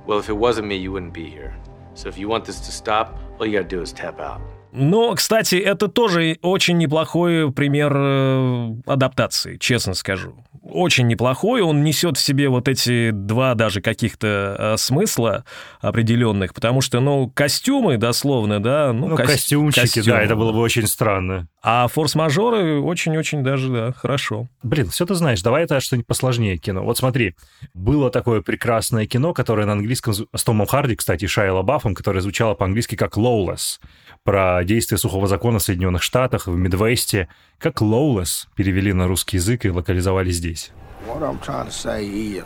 Well, 0.08 0.20
if 0.20 0.30
it 0.30 0.38
wasn't 0.38 0.68
me, 0.68 0.78
you 0.78 0.92
wouldn't 0.92 1.14
be 1.14 1.30
here. 1.30 1.54
So 1.94 2.08
if 2.10 2.18
you 2.18 2.28
want 2.30 2.46
this 2.46 2.60
to 2.62 2.72
stop, 2.72 3.18
all 3.40 3.46
you 3.46 3.54
gotta 3.54 3.68
do 3.68 3.82
is 3.82 3.92
tap 3.94 4.20
out. 4.20 4.42
Но, 4.74 5.14
кстати, 5.16 5.56
это 5.56 5.90
тоже 5.90 6.38
очень 6.42 6.78
неплохой 6.78 7.52
пример 7.52 7.94
э, 7.94 8.74
адаптации, 8.86 9.58
честно 9.58 9.94
скажу. 9.94 10.34
Очень 10.71 11.07
неплохой, 11.07 11.61
он 11.63 11.83
несет 11.85 12.17
в 12.17 12.21
себе 12.21 12.49
вот 12.49 12.69
эти 12.69 13.11
два 13.11 13.55
даже 13.55 13.81
каких-то 13.81 14.57
э, 14.59 14.77
смысла 14.77 15.45
определенных, 15.81 16.55
потому 16.55 16.81
что, 16.81 17.01
ну, 17.01 17.31
костюмы, 17.31 17.97
дословно, 17.97 18.63
да, 18.63 18.93
ну, 18.93 19.09
Ну, 19.09 19.17
кос- 19.17 19.27
костюмчики, 19.27 19.81
костюмы. 19.81 20.07
да, 20.07 20.23
это 20.23 20.37
было 20.37 20.53
бы 20.53 20.59
очень 20.61 20.87
странно. 20.87 21.49
А 21.63 21.89
форс-мажоры 21.89 22.81
очень-очень 22.81 23.43
даже, 23.43 23.69
да, 23.73 23.93
хорошо. 23.93 24.49
Блин, 24.63 24.89
все 24.89 25.05
ты 25.07 25.15
знаешь, 25.15 25.43
давай 25.43 25.65
это 25.65 25.81
что-нибудь 25.81 26.07
посложнее 26.07 26.59
кино. 26.59 26.83
Вот 26.85 26.97
смотри, 26.99 27.35
было 27.75 28.11
такое 28.11 28.41
прекрасное 28.41 29.07
кино, 29.07 29.33
которое 29.33 29.67
на 29.67 29.73
английском, 29.73 30.15
с 30.15 30.45
Томом 30.45 30.67
Харди, 30.67 30.95
кстати, 30.97 31.25
и 31.25 31.29
Шайа 31.29 31.53
Лабафом, 31.53 31.95
которое 31.95 32.21
звучало 32.21 32.55
по-английски 32.55 32.95
как 32.95 33.17
«Lawless», 33.17 33.81
про 34.27 34.65
действие 34.65 34.99
сухого 34.99 35.29
закона 35.29 35.61
в 35.61 35.63
Соединенных 35.63 36.03
Штатах, 36.03 36.49
в 36.49 36.57
Мидвесте. 36.57 37.29
Как 37.59 37.81
«Lawless» 37.81 38.49
перевели 38.57 38.93
на 38.93 39.07
русский 39.07 39.37
язык 39.39 39.65
и 39.65 39.71
локализовали 39.71 40.31
здесь. 40.31 40.73
What 41.07 41.23
I'm 41.23 41.39
trying 41.41 41.67
to 41.67 41.71
say 41.71 42.05
is, 42.05 42.45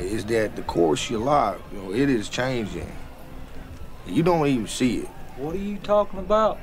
is 0.00 0.24
that 0.26 0.56
the 0.56 0.64
course 0.66 1.04
of 1.04 1.10
your 1.12 1.24
life, 1.24 1.60
you 1.72 1.78
know, 1.78 1.92
it 1.94 2.10
is 2.10 2.28
changing. 2.28 2.88
You 4.06 4.24
don't 4.24 4.44
even 4.46 4.66
see 4.66 5.04
it. 5.04 5.08
What 5.38 5.54
are 5.54 5.58
you 5.58 5.78
talking 5.78 6.18
about? 6.18 6.58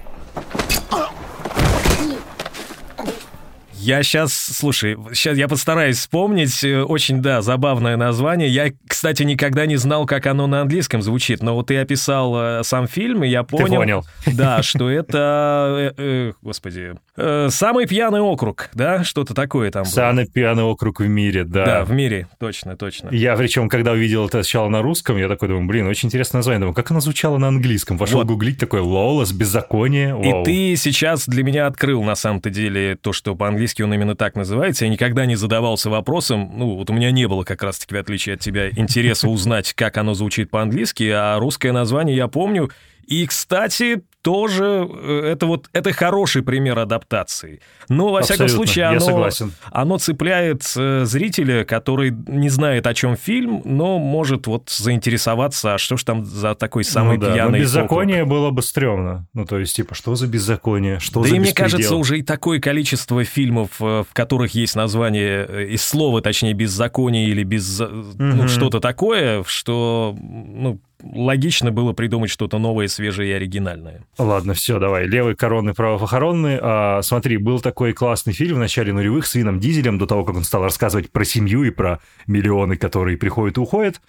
Я 3.82 4.04
сейчас, 4.04 4.34
слушай, 4.34 4.96
сейчас 5.14 5.38
я 5.38 5.48
постараюсь 5.48 5.98
вспомнить. 5.98 6.64
э, 6.64 6.82
Очень, 6.84 7.22
да, 7.22 7.42
забавное 7.42 7.98
название. 7.98 8.48
Я, 8.48 8.72
кстати, 8.88 9.24
никогда 9.24 9.66
не 9.66 9.76
знал, 9.78 10.06
как 10.06 10.28
оно 10.28 10.46
на 10.46 10.62
английском 10.62 11.02
звучит, 11.02 11.42
но 11.42 11.56
вот 11.56 11.68
ты 11.68 11.78
описал 11.78 12.36
э, 12.38 12.64
сам 12.64 12.88
фильм, 12.88 13.24
и 13.24 13.28
я 13.28 13.42
понял, 13.44 13.78
понял. 13.78 14.06
да, 14.28 14.62
что 14.62 14.88
это, 14.90 15.94
э, 15.98 16.02
э, 16.30 16.32
господи, 16.44 16.94
э, 17.18 17.48
самый 17.50 17.88
пьяный 17.88 18.20
округ, 18.22 18.70
да, 18.74 19.04
что-то 19.04 19.34
такое 19.34 19.72
там 19.72 19.84
было. 19.84 19.92
Самый 19.92 20.28
пьяный 20.28 20.64
округ 20.64 21.00
в 21.00 21.08
мире, 21.08 21.44
да. 21.44 21.66
Да, 21.66 21.84
в 21.86 21.92
мире, 21.92 22.28
точно, 22.40 22.78
точно. 22.78 23.10
Я, 23.12 23.36
причем, 23.36 23.68
когда 23.68 23.94
увидел 23.94 24.28
это 24.28 24.44
сначала 24.44 24.70
на 24.70 24.84
русском, 24.84 25.18
я 25.18 25.28
такой 25.28 25.48
думаю, 25.48 25.66
блин, 25.68 25.88
очень 25.88 26.08
интересное 26.08 26.40
название. 26.40 26.60
Думаю, 26.60 26.76
как 26.76 26.92
оно 26.92 27.00
звучало 27.00 27.40
на 27.40 27.48
английском? 27.48 27.98
Пошел 27.98 28.20
Вот. 28.20 28.28
гуглить, 28.28 28.60
такой 28.60 28.82
«Лолос», 28.82 29.32
«Беззаконие». 29.32 30.10
И 30.10 30.32
Вау. 30.32 30.44
ты 30.44 30.76
сейчас 30.76 31.28
для 31.28 31.44
меня 31.44 31.66
открыл, 31.66 32.04
на 32.04 32.14
самом-то 32.16 32.52
деле, 32.52 32.96
то, 32.96 33.12
что 33.12 33.34
по-английски 33.36 33.71
он 33.80 33.94
именно 33.94 34.16
так 34.16 34.36
называется. 34.36 34.86
Я 34.86 34.92
никогда 34.92 35.26
не 35.26 35.36
задавался 35.36 35.90
вопросом, 35.90 36.52
ну, 36.54 36.76
вот 36.76 36.90
у 36.90 36.94
меня 36.94 37.12
не 37.12 37.28
было 37.28 37.44
как 37.44 37.64
раз-таки, 37.64 37.96
в 37.96 37.98
отличие 37.98 38.36
от 38.36 38.42
тебя, 38.42 38.70
интереса 38.72 39.30
узнать, 39.30 39.74
как 39.74 39.98
оно 39.98 40.14
звучит 40.14 40.50
по-английски, 40.50 41.10
а 41.14 41.40
русское 41.40 41.72
название 41.72 42.18
я 42.18 42.28
помню. 42.28 42.70
И, 43.08 43.26
кстати, 43.26 44.02
тоже 44.22 44.88
э, 44.90 45.32
это 45.34 45.46
вот 45.46 45.70
это 45.74 45.92
хороший 45.94 46.44
пример 46.44 46.80
адаптации. 46.80 47.62
Но, 47.90 48.10
во 48.10 48.22
всяком 48.22 48.46
Абсолютно, 48.46 48.66
случае, 48.68 48.84
я 48.84 48.90
оно, 48.92 49.00
согласен. 49.00 49.54
оно 49.72 49.98
цепляет 49.98 50.64
э, 50.76 51.06
зрителя, 51.06 51.64
который 51.64 52.12
не 52.12 52.50
знает, 52.50 52.88
о 52.88 52.94
чем 52.94 53.16
фильм, 53.18 53.62
но 53.66 54.00
может 54.00 54.48
вот 54.48 54.70
заинтересоваться, 54.70 55.74
а 55.74 55.78
что 55.78 55.98
ж 55.98 56.04
там 56.04 56.26
за 56.26 56.56
такой 56.56 56.84
самый 56.84 57.18
ну, 57.18 57.22
да. 57.24 57.34
пьяный 57.34 57.42
Но 57.44 57.48
округ. 57.48 57.62
беззаконие 57.62 58.26
было 58.26 58.52
бы 58.52 58.62
стрёмно. 58.62 59.28
Ну, 59.34 59.46
то 59.46 59.58
есть, 59.60 59.76
типа, 59.76 59.96
что 59.96 60.16
за 60.16 60.28
беззаконие? 60.28 61.00
Что 61.00 61.22
Да 61.24 61.30
за 61.30 61.36
и 61.36 61.40
мне 61.40 61.54
кажется, 61.54 61.96
уже 61.96 62.20
и 62.20 62.22
такое 62.22 62.60
количество 62.60 63.24
фильмов, 63.24 63.70
э, 63.80 64.04
в 64.10 64.14
которых 64.14 64.54
есть 64.54 64.76
название, 64.76 65.68
из 65.74 65.84
слова, 65.84 66.22
точнее, 66.22 66.54
беззаконие 66.54 67.28
или 67.30 67.44
без... 67.44 67.80
ну, 67.80 68.14
Мгм. 68.18 68.48
что-то 68.48 68.80
такое, 68.80 69.44
что, 69.46 70.16
ну, 70.20 70.80
логично 71.04 71.72
было 71.72 71.94
придумать 71.94 72.30
что-то 72.30 72.58
новое, 72.58 72.88
свежее 72.88 73.32
и 73.32 73.34
оригинальное. 73.34 74.06
Ладно, 74.18 74.54
все, 74.54 74.80
давай. 74.80 75.08
Левый 75.08 75.36
коронный, 75.36 75.74
правый 75.74 76.00
похоронный. 76.00 76.60
А, 76.62 77.02
смотри, 77.02 77.38
был 77.38 77.60
такой 77.60 77.94
классный 77.94 78.34
фильм 78.34 78.56
в 78.56 78.60
начале 78.60 78.94
нулевых 78.94 79.26
с 79.26 79.36
Вином 79.36 79.60
Дизелем, 79.60 79.98
до 79.98 80.06
того, 80.06 80.24
как 80.24 80.36
он 80.36 80.44
стал 80.44 80.64
рассказывать 80.64 81.12
про 81.12 81.24
семью 81.24 81.64
и 81.64 81.72
про 81.72 82.00
миллионы, 82.28 82.78
которые 82.78 83.18
приходят 83.18 83.58
и 83.58 83.60
уходят. 83.60 84.02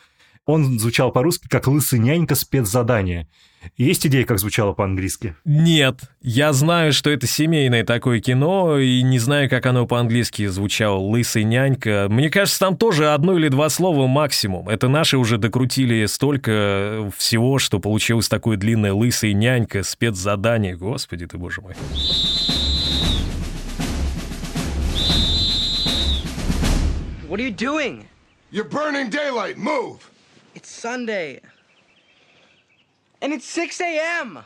Он 0.44 0.76
звучал 0.80 1.12
по-русски 1.12 1.46
как 1.48 1.68
«Лысый 1.68 2.00
нянька. 2.00 2.34
Спецзадание». 2.34 3.28
Есть 3.76 4.04
идея, 4.08 4.24
как 4.24 4.40
звучало 4.40 4.72
по-английски? 4.72 5.36
Нет, 5.44 6.00
я 6.20 6.52
знаю, 6.52 6.92
что 6.92 7.10
это 7.10 7.28
семейное 7.28 7.84
такое 7.84 8.18
кино, 8.18 8.76
и 8.76 9.02
не 9.02 9.20
знаю, 9.20 9.48
как 9.48 9.66
оно 9.66 9.86
по-английски 9.86 10.48
звучало. 10.48 10.98
«Лысый 10.98 11.44
нянька». 11.44 12.08
Мне 12.10 12.28
кажется, 12.28 12.58
там 12.58 12.76
тоже 12.76 13.12
одно 13.12 13.38
или 13.38 13.46
два 13.46 13.68
слова 13.68 14.08
максимум. 14.08 14.68
Это 14.68 14.88
наши 14.88 15.16
уже 15.16 15.38
докрутили 15.38 16.06
столько 16.06 17.12
всего, 17.16 17.60
что 17.60 17.78
получилось 17.78 18.28
такое 18.28 18.56
длинное 18.56 18.92
«лысый 18.92 19.34
нянька», 19.34 19.84
спецзадание. 19.84 20.76
Господи 20.76 21.26
ты, 21.26 21.38
боже 21.38 21.60
мой. 21.60 21.74
What 27.28 27.38
are 27.38 27.48
you 27.48 27.54
doing? 27.54 28.06
You're 28.50 28.68
burning 28.68 29.08
daylight. 29.08 29.56
Move. 29.56 30.00
It's 30.54 30.68
Sunday. 30.68 31.40
And 33.20 33.32
it's 33.32 33.46
6 33.54 33.80
a.m. 33.80 34.38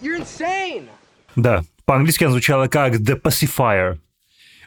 You're 0.00 0.16
insane. 0.18 0.88
Да, 1.36 1.64
по-английски 1.84 2.24
она 2.24 2.32
звучала 2.32 2.68
как 2.68 2.94
«The 2.94 3.20
Pacifier». 3.20 3.98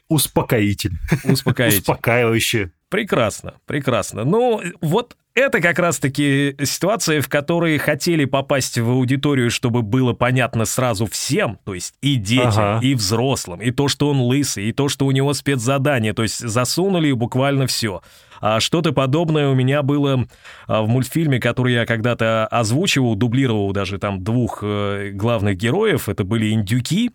Успокоитель. 0.09 0.91
Успокоитель. 1.23 1.79
Успокаивающий. 1.79 2.71
Прекрасно, 2.89 3.55
прекрасно. 3.65 4.23
Ну, 4.25 4.61
вот 4.81 5.15
это 5.33 5.61
как 5.61 5.79
раз-таки 5.79 6.55
ситуация, 6.63 7.21
в 7.21 7.29
которой 7.29 7.77
хотели 7.79 8.25
попасть 8.25 8.77
в 8.77 8.87
аудиторию, 8.91 9.49
чтобы 9.49 9.81
было 9.81 10.13
понятно 10.13 10.65
сразу 10.65 11.07
всем, 11.07 11.57
то 11.65 11.73
есть 11.73 11.95
и 12.01 12.15
детям, 12.17 12.51
Ага. 12.75 12.79
и 12.85 12.93
взрослым, 12.93 13.61
и 13.61 13.71
то, 13.71 13.87
что 13.87 14.09
он 14.09 14.19
лысый, 14.21 14.65
и 14.65 14.73
то, 14.73 14.89
что 14.89 15.07
у 15.07 15.11
него 15.11 15.33
спецзадание, 15.33 16.13
то 16.13 16.21
есть 16.21 16.37
засунули 16.37 17.11
буквально 17.13 17.65
все. 17.65 18.03
А 18.45 18.59
что-то 18.59 18.91
подобное 18.91 19.47
у 19.47 19.55
меня 19.55 19.83
было 19.83 20.27
а, 20.67 20.81
в 20.81 20.89
мультфильме, 20.89 21.39
который 21.39 21.75
я 21.75 21.85
когда-то 21.85 22.45
озвучивал, 22.47 23.15
дублировал 23.15 23.71
даже 23.71 23.99
там 23.99 24.21
двух 24.21 24.59
э, 24.61 25.11
главных 25.13 25.55
героев, 25.55 26.09
это 26.09 26.25
были 26.25 26.51
индюки. 26.51 27.11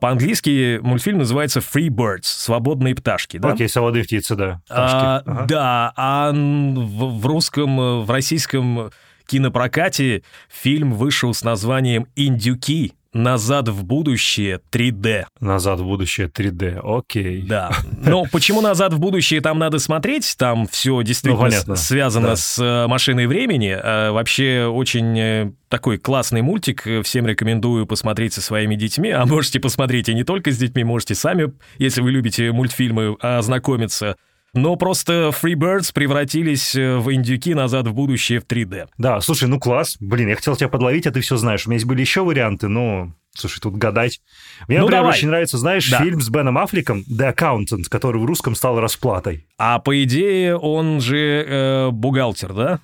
По-английски 0.00 0.80
мультфильм 0.82 1.18
называется 1.18 1.60
Free 1.60 1.90
Birds, 1.90 2.24
свободные 2.24 2.96
пташки, 2.96 3.36
да? 3.36 3.52
Окей, 3.52 3.68
свободные 3.68 4.02
птицы, 4.02 4.34
да. 4.34 4.60
Пташки. 4.66 4.96
А, 4.96 5.22
Ага. 5.24 5.44
Да, 5.46 5.92
а 5.96 6.32
в, 6.32 7.20
в 7.20 7.24
русском, 7.24 7.80
э, 7.80 8.00
в 8.00 8.10
российском 8.10 8.90
кинопрокате 9.26 10.24
фильм 10.48 10.92
вышел 10.92 11.32
с 11.32 11.44
названием 11.44 12.08
«Индюки. 12.16 12.94
Назад 13.14 13.68
в 13.68 13.84
будущее 13.84 14.60
3D». 14.70 15.24
Назад 15.40 15.80
в 15.80 15.84
будущее 15.84 16.26
3D. 16.28 16.80
Окей. 16.82 17.42
Да. 17.42 17.70
Но 18.04 18.24
почему 18.30 18.60
«Назад 18.60 18.92
в 18.92 18.98
будущее» 18.98 19.40
там 19.40 19.58
надо 19.58 19.78
смотреть? 19.78 20.34
Там 20.36 20.66
все 20.66 21.00
действительно 21.02 21.42
Ну, 21.42 21.48
понятно. 21.48 21.76
с- 21.76 21.86
связано 21.86 22.28
Да. 22.28 22.36
с 22.36 22.58
э, 22.58 22.86
машиной 22.88 23.26
времени. 23.26 23.70
А 23.80 24.10
вообще 24.12 24.66
очень 24.66 25.18
э, 25.18 25.52
такой 25.68 25.98
классный 25.98 26.42
мультик. 26.42 26.86
Э, 26.86 27.02
Всем 27.02 27.26
рекомендую 27.26 27.86
посмотреть 27.86 28.32
со 28.34 28.42
своими 28.42 28.74
детьми. 28.74 29.10
А 29.10 29.24
можете 29.26 29.60
посмотреть 29.60 30.08
и 30.08 30.14
не 30.14 30.24
только 30.24 30.50
с 30.50 30.58
детьми, 30.58 30.82
можете 30.84 31.14
сами, 31.14 31.52
если 31.78 32.00
вы 32.00 32.10
любите 32.10 32.50
мультфильмы, 32.52 33.16
ознакомиться. 33.20 34.16
Но 34.54 34.76
просто 34.76 35.30
Freebirds 35.42 35.92
превратились 35.92 36.74
э, 36.76 36.96
в 36.98 37.12
индюки 37.12 37.54
назад 37.54 37.88
в 37.88 37.92
будущее 37.92 38.40
в 38.40 38.44
3D. 38.46 38.86
Да, 38.98 39.20
слушай, 39.20 39.48
ну 39.48 39.58
класс. 39.60 39.96
Блин, 40.00 40.28
я 40.28 40.36
хотел 40.36 40.56
тебя 40.56 40.68
подловить, 40.68 41.06
а 41.06 41.10
ты 41.10 41.20
все 41.20 41.36
знаешь. 41.36 41.66
У 41.66 41.70
меня 41.70 41.76
есть 41.76 41.86
были 41.86 42.00
еще 42.00 42.22
варианты, 42.24 42.68
но... 42.68 43.12
Слушай, 43.36 43.58
тут 43.60 43.74
гадать. 43.76 44.20
Мне, 44.68 44.78
Ну, 44.78 44.84
например, 44.84 45.02
давай. 45.02 45.16
очень 45.18 45.26
нравится, 45.28 45.58
знаешь, 45.58 45.90
Да. 45.90 45.98
фильм 45.98 46.20
с 46.20 46.28
Беном 46.30 46.56
Аффлеком 46.56 47.02
«The 47.10 47.34
Accountant», 47.34 47.84
который 47.90 48.20
в 48.22 48.24
русском 48.24 48.54
стал 48.54 48.78
расплатой. 48.78 49.44
А 49.58 49.80
по 49.80 50.00
идее 50.04 50.56
он 50.56 51.00
же 51.00 51.44
э, 51.44 51.90
бухгалтер, 51.90 52.52
да? 52.52 52.78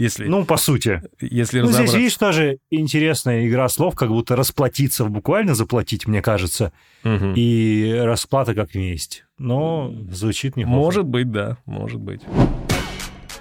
Если, 0.00 0.26
Ну, 0.28 0.46
по 0.46 0.56
сути. 0.56 1.02
если 1.20 1.60
Ну, 1.60 1.70
здесь, 1.70 1.92
видишь, 1.92 2.16
тоже 2.16 2.56
интересная 2.70 3.46
игра 3.46 3.68
слов, 3.68 3.94
как 3.94 4.08
будто 4.08 4.34
расплатиться, 4.34 5.04
буквально 5.04 5.54
заплатить, 5.54 6.06
мне 6.06 6.22
кажется, 6.22 6.72
Мгм. 7.04 7.34
и 7.36 7.92
расплата 8.02 8.54
как 8.54 8.74
месть. 8.74 9.24
Но 9.36 9.92
звучит 10.10 10.56
неплохо. 10.56 10.78
Может 10.78 11.04
быть, 11.04 11.30
да, 11.30 11.58
может 11.66 12.00
быть. 12.00 12.22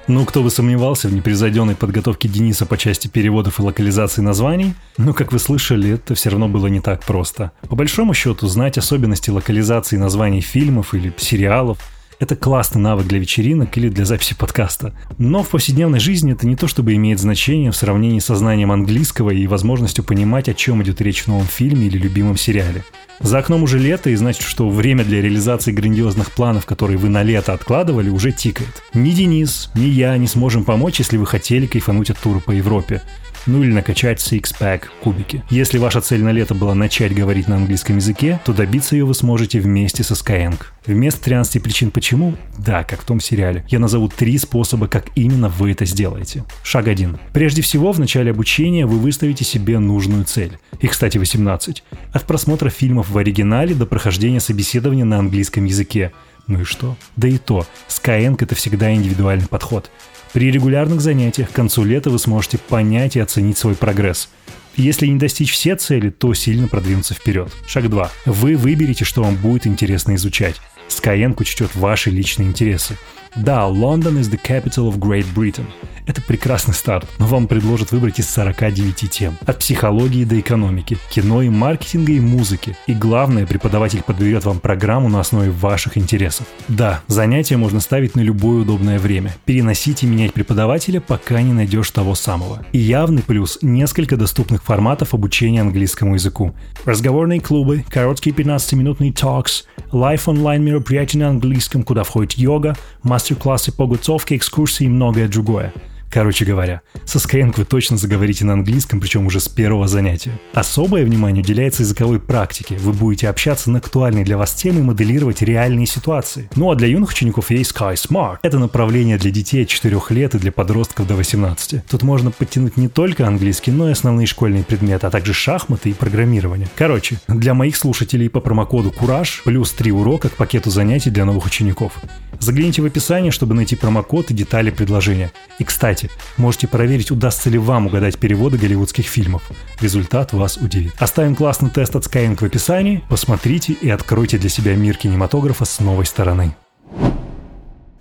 Ну, 0.08 0.26
кто 0.26 0.44
бы 0.44 0.50
сомневался 0.50 1.08
в 1.08 1.14
непревзойденной 1.14 1.76
подготовке 1.76 2.28
Дениса 2.28 2.66
по 2.66 2.78
части 2.78 3.08
переводов 3.08 3.60
и 3.60 3.62
локализации 3.62 4.22
названий, 4.22 4.74
но, 4.98 5.14
как 5.14 5.32
вы 5.32 5.40
слышали, 5.40 5.92
это 5.92 6.14
все 6.14 6.30
равно 6.30 6.50
было 6.50 6.68
не 6.68 6.82
так 6.82 7.06
просто. 7.06 7.54
По 7.70 7.76
большому 7.78 8.14
счету, 8.14 8.48
знать 8.48 8.78
особенности 8.78 9.30
локализации 9.30 9.96
названий 9.96 10.42
фильмов 10.42 10.94
или 10.94 11.14
сериалов– 11.18 11.78
это 12.20 12.36
классный 12.36 12.82
навык 12.82 13.08
для 13.08 13.20
вечеринок 13.20 13.78
или 13.78 13.90
для 13.90 14.06
записи 14.06 14.36
подкаста. 14.36 14.94
Но 15.18 15.42
в 15.42 15.50
повседневной 15.50 16.00
жизни 16.00 16.34
это 16.34 16.46
не 16.46 16.56
то 16.56 16.68
чтобы 16.68 16.94
имеет 16.96 17.20
значение 17.20 17.72
в 17.72 17.76
сравнении 17.76 18.20
со 18.20 18.36
знанием 18.36 18.72
английского 18.72 19.32
и 19.32 19.48
возможностью 19.48 20.04
понимать, 20.04 20.50
о 20.50 20.54
чем 20.54 20.84
идет 20.84 21.02
речь 21.02 21.24
в 21.24 21.28
новом 21.28 21.46
фильме 21.46 21.88
или 21.88 21.98
любимом 21.98 22.38
сериале. 22.38 22.84
За 23.22 23.40
окном 23.40 23.64
уже 23.64 23.80
лето, 23.80 24.10
и 24.10 24.16
значит, 24.16 24.44
что 24.44 24.70
время 24.70 25.04
для 25.04 25.22
реализации 25.22 25.72
грандиозных 25.72 26.32
планов, 26.32 26.66
которые 26.66 26.98
вы 26.98 27.10
на 27.10 27.24
лето 27.24 27.54
откладывали, 27.54 28.10
уже 28.10 28.32
тикает. 28.32 28.82
Ни 28.94 29.12
Денис, 29.12 29.72
ни 29.76 29.86
я 29.86 30.16
не 30.18 30.28
сможем 30.28 30.64
помочь, 30.64 31.00
если 31.00 31.18
вы 31.18 31.26
хотели 31.26 31.68
кайфануть 31.68 32.10
от 32.10 32.20
тура 32.20 32.40
по 32.40 32.52
Европе. 32.52 33.02
Ну 33.46 33.64
или 33.64 33.72
накачать 33.72 34.20
six-pack 34.20 34.84
кубики. 35.02 35.44
Если 35.50 35.78
ваша 35.78 36.02
цель 36.02 36.24
на 36.24 36.32
лето 36.32 36.54
была 36.54 36.76
начать 36.76 37.14
говорить 37.16 37.48
на 37.48 37.56
английском 37.56 37.98
языке, 37.98 38.40
то 38.46 38.54
добиться 38.54 38.96
ее 38.96 39.06
вы 39.06 39.14
сможете 39.14 39.60
вместе 39.60 40.04
со 40.04 40.14
Skyeng. 40.14 40.60
Вместо 40.86 41.22
13 41.24 41.62
причин 41.62 41.92
почему? 41.92 42.36
Да, 42.58 42.84
как 42.84 43.02
в 43.02 43.06
том 43.06 43.20
сериале. 43.20 43.64
Я 43.68 43.80
назову 43.80 44.08
три 44.10 44.38
способа, 44.38 44.88
как 44.88 45.06
именно 45.16 45.50
вы 45.50 45.72
это 45.72 45.86
сделаете. 45.86 46.44
Шаг 46.64 46.88
один. 46.88 47.20
Прежде 47.34 47.62
всего, 47.62 47.92
в 47.92 48.00
начале 48.00 48.32
обучения 48.32 48.86
вы 48.86 48.98
выставите 48.98 49.46
себе 49.46 49.80
нужную 49.80 50.26
цель. 50.26 50.58
И, 50.80 50.88
кстати, 50.88 51.18
18. 51.18 51.84
От 52.12 52.26
просмотра 52.26 52.70
фильмов 52.70 53.10
в 53.10 53.18
оригинале 53.18 53.76
до 53.76 53.86
прохождения 53.86 54.40
собеседования 54.40 55.06
на 55.06 55.20
английском 55.20 55.66
языке. 55.66 56.12
Ну 56.50 56.62
и 56.62 56.64
что? 56.64 56.98
Да 57.16 57.28
и 57.28 57.38
то, 57.38 57.66
Skyeng— 57.88 58.36
это 58.40 58.56
всегда 58.56 58.92
индивидуальный 58.94 59.48
подход. 59.48 59.92
При 60.34 60.52
регулярных 60.52 61.00
занятиях 61.00 61.52
к 61.52 61.54
концу 61.54 61.84
лета 61.84 62.10
вы 62.10 62.18
сможете 62.18 62.58
понять 62.58 63.16
и 63.16 63.20
оценить 63.20 63.58
свой 63.58 63.76
прогресс. 63.76 64.30
Если 64.76 65.06
не 65.06 65.20
достичь 65.20 65.52
все 65.52 65.76
цели, 65.76 66.10
то 66.10 66.34
сильно 66.34 66.68
продвинуться 66.68 67.14
вперед. 67.14 67.52
Шаг 67.68 67.88
2. 67.88 68.12
Вы 68.26 68.58
выберете, 68.58 69.06
что 69.06 69.24
вам 69.24 69.36
будет 69.36 69.68
интересно 69.68 70.16
изучать. 70.16 70.56
Skyeng 70.88 71.36
учтет 71.40 71.76
ваши 71.76 72.10
личные 72.10 72.50
интересы. 72.50 72.98
Да, 73.36 73.68
Лондон 73.68 74.18
is 74.18 74.30
the 74.30 74.40
capital 74.42 74.90
of 74.90 74.98
Great 74.98 75.26
Britain. 75.36 75.66
Это 76.10 76.24
прекрасный 76.24 76.74
старт, 76.74 77.08
но 77.20 77.28
вам 77.28 77.48
предложат 77.48 77.92
выбрать 77.92 78.18
из 78.18 78.28
49 78.30 79.12
тем. 79.12 79.38
От 79.46 79.60
психологии 79.60 80.24
до 80.24 80.40
экономики, 80.40 80.98
кино 81.12 81.44
и 81.44 81.50
маркетинга 81.50 82.14
и 82.14 82.20
музыки. 82.20 82.76
И 82.88 82.96
главное, 82.96 83.46
преподаватель 83.46 84.02
подберет 84.02 84.44
вам 84.44 84.60
программу 84.60 85.08
на 85.08 85.20
основе 85.20 85.52
ваших 85.52 86.00
интересов. 86.00 86.48
Да, 86.68 87.02
занятия 87.06 87.58
можно 87.58 87.80
ставить 87.80 88.16
на 88.16 88.22
любое 88.22 88.64
удобное 88.64 88.98
время. 88.98 89.36
Переносить 89.46 90.02
и 90.02 90.08
менять 90.08 90.34
преподавателя, 90.34 91.00
пока 91.00 91.44
не 91.44 91.54
найдешь 91.54 91.92
того 91.92 92.16
самого. 92.16 92.66
И 92.72 92.80
явный 92.80 93.22
плюс– 93.22 93.60
несколько 93.62 94.18
доступных 94.18 94.64
форматов 94.64 95.14
обучения 95.14 95.62
английскому 95.62 96.16
языку. 96.16 96.56
Разговорные 96.86 97.40
клубы, 97.40 97.86
короткие 97.88 98.36
15-минутные 98.36 99.14
talks, 99.14 99.66
лайф 99.92 100.28
онлайн 100.28 100.64
мероприятия 100.64 101.20
на 101.20 101.30
английском, 101.30 101.84
куда 101.84 102.04
входит 102.04 102.34
йога, 102.34 102.76
мастер-классы 103.20 103.74
по 103.74 103.86
готовке, 103.86 104.38
экскурсии 104.38 104.86
и 104.86 104.88
многое 104.88 105.28
другое. 105.28 105.74
Короче 106.10 106.44
говоря, 106.44 106.82
со 107.06 107.20
Skyeng 107.20 107.54
вы 107.56 107.66
точно 107.66 107.98
заговорите 107.98 108.44
на 108.44 108.54
английском, 108.54 109.00
причем 109.00 109.28
уже 109.28 109.40
с 109.40 109.48
первого 109.48 109.88
занятия. 109.88 110.32
Особое 110.54 111.06
внимание 111.06 111.44
уделяется 111.44 111.84
языковой 111.84 112.20
практике. 112.20 112.78
Вы 112.78 112.94
будете 112.94 113.30
общаться 113.30 113.70
на 113.70 113.78
актуальные 113.78 114.26
для 114.26 114.38
вас 114.38 114.54
темы 114.54 114.80
и 114.80 114.84
моделировать 114.84 115.42
реальные 115.42 115.86
ситуации. 115.86 116.50
Ну 116.56 116.72
а 116.72 116.76
для 116.76 116.88
юных 116.88 117.12
учеников 117.12 117.52
есть 117.52 117.72
Sky 117.72 117.94
Smart. 117.94 118.38
Это 118.42 118.58
направление 118.58 119.18
для 119.18 119.30
детей 119.30 119.64
от 119.64 119.70
4 119.70 120.00
лет 120.10 120.36
и 120.36 120.40
для 120.40 120.52
подростков 120.52 121.08
до 121.08 121.16
18. 121.16 121.86
Тут 121.86 122.04
можно 122.04 122.32
подтянуть 122.32 122.78
не 122.78 122.88
только 122.88 123.28
английский, 123.28 123.72
но 123.72 123.90
и 123.90 123.92
основные 123.92 124.26
школьные 124.26 124.64
предметы, 124.64 125.06
а 125.06 125.12
также 125.12 125.34
шахматы 125.34 125.92
и 125.92 125.94
программирование. 125.94 126.68
Короче, 126.76 127.20
для 127.28 127.54
моих 127.54 127.76
слушателей 127.76 128.30
по 128.30 128.40
промокоду 128.40 128.92
Кураж 128.92 129.42
плюс 129.44 129.72
3 129.74 129.92
урока 129.92 130.30
к 130.30 130.34
пакету 130.34 130.72
занятий 130.72 131.12
для 131.12 131.26
новых 131.26 131.46
учеников. 131.46 131.94
Загляните 132.40 132.82
в 132.82 132.86
описание, 132.86 133.32
чтобы 133.32 133.54
найти 133.54 133.76
промокод 133.76 134.32
и 134.32 134.34
детали 134.34 134.72
предложения. 134.72 135.32
И, 135.60 135.66
кстати, 135.66 135.99
можете 136.38 136.68
проверить, 136.68 137.12
удастся 137.12 137.50
ли 137.50 137.58
вам 137.58 137.88
угадать 137.88 138.18
переводы 138.18 138.58
голливудских 138.58 139.06
фильмов. 139.06 139.44
Результат 139.82 140.34
вас 140.34 140.58
удивит. 140.58 140.94
Оставим 141.00 141.36
классный 141.36 141.70
тест 141.70 141.96
от 141.96 142.06
Skyeng 142.06 142.38
в 142.38 142.44
описании, 142.44 143.04
посмотрите 143.10 143.74
и 143.74 143.90
откройте 143.90 144.38
для 144.38 144.50
себя 144.50 144.76
мир 144.76 144.96
кинематографа 144.98 145.66
с 145.66 145.80
новой 145.80 146.06
стороны. 146.06 146.56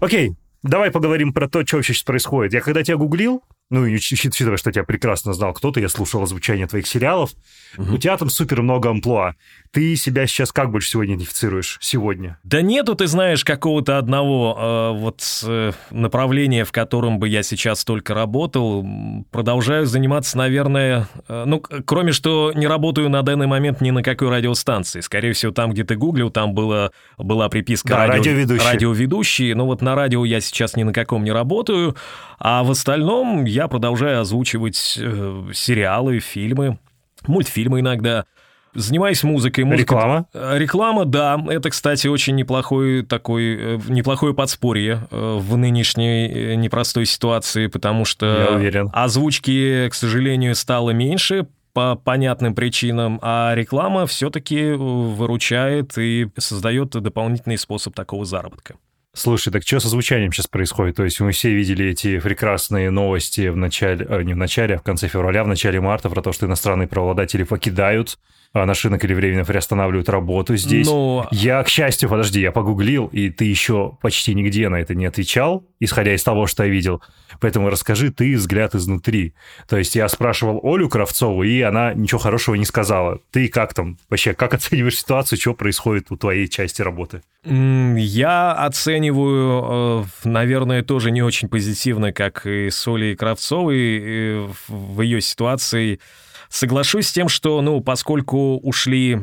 Окей, 0.00 0.36
давай 0.62 0.90
поговорим 0.90 1.32
про 1.32 1.48
то, 1.48 1.66
что 1.66 1.76
вообще 1.76 1.92
сейчас 1.92 2.04
происходит. 2.04 2.52
Я 2.52 2.60
когда 2.60 2.82
тебя 2.82 2.96
гуглил, 2.96 3.42
ну, 3.70 3.84
и 3.84 3.94
учитывая, 3.94 4.56
что 4.56 4.72
тебя 4.72 4.84
прекрасно 4.84 5.34
знал 5.34 5.52
кто-то, 5.52 5.78
я 5.78 5.90
слушал 5.90 6.22
озвучание 6.22 6.66
твоих 6.66 6.86
сериалов, 6.86 7.32
угу. 7.76 7.94
у 7.94 7.98
тебя 7.98 8.16
там 8.16 8.30
супер 8.30 8.62
много 8.62 8.88
амплуа. 8.88 9.34
Ты 9.72 9.94
себя 9.96 10.26
сейчас 10.26 10.52
как 10.52 10.70
больше 10.70 10.88
сегодня 10.88 11.16
идентифицируешь? 11.16 11.76
Сегодня? 11.82 12.38
Да 12.44 12.62
нету, 12.62 12.94
ты 12.94 13.06
знаешь, 13.06 13.44
какого-то 13.44 13.98
одного 13.98 14.56
э, 14.58 15.00
вот 15.00 15.22
э, 15.44 15.72
направления, 15.90 16.64
в 16.64 16.72
котором 16.72 17.18
бы 17.18 17.28
я 17.28 17.42
сейчас 17.42 17.84
только 17.84 18.14
работал. 18.14 18.86
Продолжаю 19.30 19.84
заниматься, 19.84 20.38
наверное, 20.38 21.06
э, 21.28 21.44
ну, 21.46 21.60
кроме 21.60 22.12
что 22.12 22.52
не 22.54 22.66
работаю 22.66 23.10
на 23.10 23.20
данный 23.22 23.46
момент 23.46 23.82
ни 23.82 23.90
на 23.90 24.02
какой 24.02 24.30
радиостанции. 24.30 25.00
Скорее 25.00 25.34
всего, 25.34 25.52
там, 25.52 25.72
где 25.72 25.84
ты 25.84 25.96
гуглил, 25.96 26.30
там 26.30 26.54
было, 26.54 26.92
была 27.18 27.50
приписка 27.50 27.88
да, 27.90 28.06
радио, 28.06 28.14
радиоведущий. 28.14 28.64
радиоведущий. 28.66 29.52
Но 29.52 29.66
вот 29.66 29.82
на 29.82 29.94
радио 29.94 30.24
я 30.24 30.40
сейчас 30.40 30.74
ни 30.74 30.84
на 30.84 30.94
каком 30.94 31.22
не 31.24 31.32
работаю. 31.32 31.94
А 32.38 32.62
в 32.62 32.70
остальном 32.70 33.44
я 33.44 33.57
продолжаю 33.66 34.20
озвучивать 34.20 34.98
э, 35.00 35.50
сериалы, 35.52 36.20
фильмы, 36.20 36.78
мультфильмы 37.26 37.80
иногда. 37.80 38.26
Занимаюсь 38.74 39.24
музыкой. 39.24 39.64
Музыка... 39.64 39.80
Реклама? 39.82 40.26
Э, 40.32 40.58
реклама, 40.58 41.04
да. 41.04 41.42
Это, 41.48 41.70
кстати, 41.70 42.06
очень 42.06 42.36
неплохой 42.36 43.02
такой, 43.02 43.56
э, 43.58 43.78
неплохое 43.88 44.34
подспорье 44.34 45.08
э, 45.10 45.38
в 45.40 45.56
нынешней 45.56 46.56
непростой 46.56 47.06
ситуации, 47.06 47.66
потому 47.66 48.04
что 48.04 48.60
озвучки, 48.92 49.88
к 49.88 49.94
сожалению, 49.94 50.54
стало 50.54 50.90
меньше, 50.90 51.48
по 51.72 51.94
понятным 51.94 52.54
причинам, 52.54 53.20
а 53.22 53.52
реклама 53.54 54.06
все-таки 54.06 54.72
выручает 54.72 55.96
и 55.96 56.28
создает 56.36 56.90
дополнительный 56.90 57.56
способ 57.56 57.94
такого 57.94 58.24
заработка. 58.24 58.74
Слушай, 59.18 59.52
так 59.52 59.64
что 59.64 59.80
со 59.80 59.88
звучанием 59.88 60.32
сейчас 60.32 60.46
происходит? 60.46 60.94
То 60.94 61.02
есть 61.02 61.18
мы 61.18 61.32
все 61.32 61.52
видели 61.52 61.86
эти 61.86 62.20
прекрасные 62.20 62.90
новости 62.90 63.48
в 63.48 63.56
начале, 63.56 64.06
не 64.22 64.32
в 64.32 64.36
начале, 64.36 64.76
а 64.76 64.78
в 64.78 64.84
конце 64.84 65.08
февраля, 65.08 65.42
в 65.42 65.48
начале 65.48 65.80
марта 65.80 66.08
про 66.08 66.22
то, 66.22 66.30
что 66.32 66.46
иностранные 66.46 66.86
правообладатели 66.86 67.42
покидают 67.42 68.16
на 68.54 68.74
шинок 68.74 69.04
или 69.04 69.14
временно 69.14 69.44
приостанавливают 69.44 70.08
работу 70.08 70.56
здесь. 70.56 70.86
Но... 70.86 71.28
Я, 71.30 71.62
к 71.62 71.68
счастью, 71.68 72.08
подожди, 72.08 72.40
я 72.40 72.50
погуглил, 72.50 73.06
и 73.06 73.30
ты 73.30 73.44
еще 73.44 73.98
почти 74.00 74.34
нигде 74.34 74.68
на 74.68 74.76
это 74.76 74.94
не 74.94 75.06
отвечал, 75.06 75.66
исходя 75.80 76.14
из 76.14 76.22
того, 76.22 76.46
что 76.46 76.64
я 76.64 76.70
видел. 76.70 77.02
Поэтому 77.40 77.68
расскажи 77.68 78.10
ты 78.10 78.36
взгляд 78.36 78.74
изнутри. 78.74 79.34
То 79.68 79.76
есть 79.76 79.94
я 79.94 80.08
спрашивал 80.08 80.60
Олю 80.62 80.88
Кравцову, 80.88 81.42
и 81.42 81.60
она 81.60 81.92
ничего 81.92 82.18
хорошего 82.18 82.54
не 82.54 82.64
сказала. 82.64 83.20
Ты 83.30 83.48
как 83.48 83.74
там? 83.74 83.98
Вообще, 84.08 84.32
как 84.32 84.54
оцениваешь 84.54 84.98
ситуацию, 84.98 85.38
что 85.38 85.54
происходит 85.54 86.10
у 86.10 86.16
твоей 86.16 86.48
части 86.48 86.80
работы? 86.80 87.22
Я 87.44 88.52
оцениваю, 88.52 90.04
э, 90.24 90.28
наверное, 90.28 90.82
тоже 90.82 91.10
не 91.10 91.22
очень 91.22 91.48
позитивно, 91.48 92.12
как 92.12 92.46
и 92.46 92.70
с 92.70 92.88
Олей 92.88 93.14
Кравцовой 93.14 94.48
в 94.68 95.00
ее 95.02 95.20
ситуации. 95.20 96.00
Соглашусь 96.48 97.08
с 97.08 97.12
тем, 97.12 97.28
что, 97.28 97.60
ну, 97.60 97.80
поскольку 97.80 98.58
ушли 98.58 99.18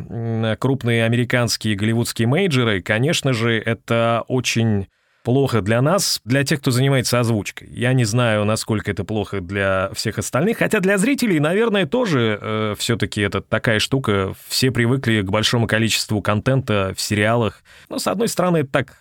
крупные 0.60 1.06
американские 1.06 1.76
голливудские 1.76 2.28
мейджеры, 2.28 2.82
конечно 2.82 3.34
же, 3.34 3.58
это 3.58 4.24
очень 4.28 4.88
плохо 5.26 5.62
для 5.62 5.82
нас, 5.82 6.22
для 6.24 6.44
тех, 6.44 6.62
кто 6.62 6.70
занимается 6.70 7.20
озвучкой. 7.20 7.68
Я 7.72 7.94
не 7.94 8.06
знаю, 8.06 8.46
насколько 8.46 8.92
это 8.92 9.04
плохо 9.04 9.42
для 9.42 9.90
всех 9.94 10.20
остальных, 10.20 10.60
хотя 10.60 10.80
для 10.80 11.00
зрителей, 11.00 11.40
наверное, 11.40 11.88
тоже 11.88 12.38
э, 12.40 12.76
все-таки 12.78 13.22
это 13.22 13.42
такая 13.42 13.80
штука. 13.80 14.36
Все 14.48 14.70
привыкли 14.70 15.22
к 15.22 15.32
большому 15.32 15.66
количеству 15.66 16.22
контента 16.22 16.94
в 16.96 17.02
сериалах. 17.02 17.64
Но, 17.90 17.98
с 17.98 18.06
одной 18.06 18.28
стороны, 18.28 18.58
это 18.58 18.70
так 18.72 18.98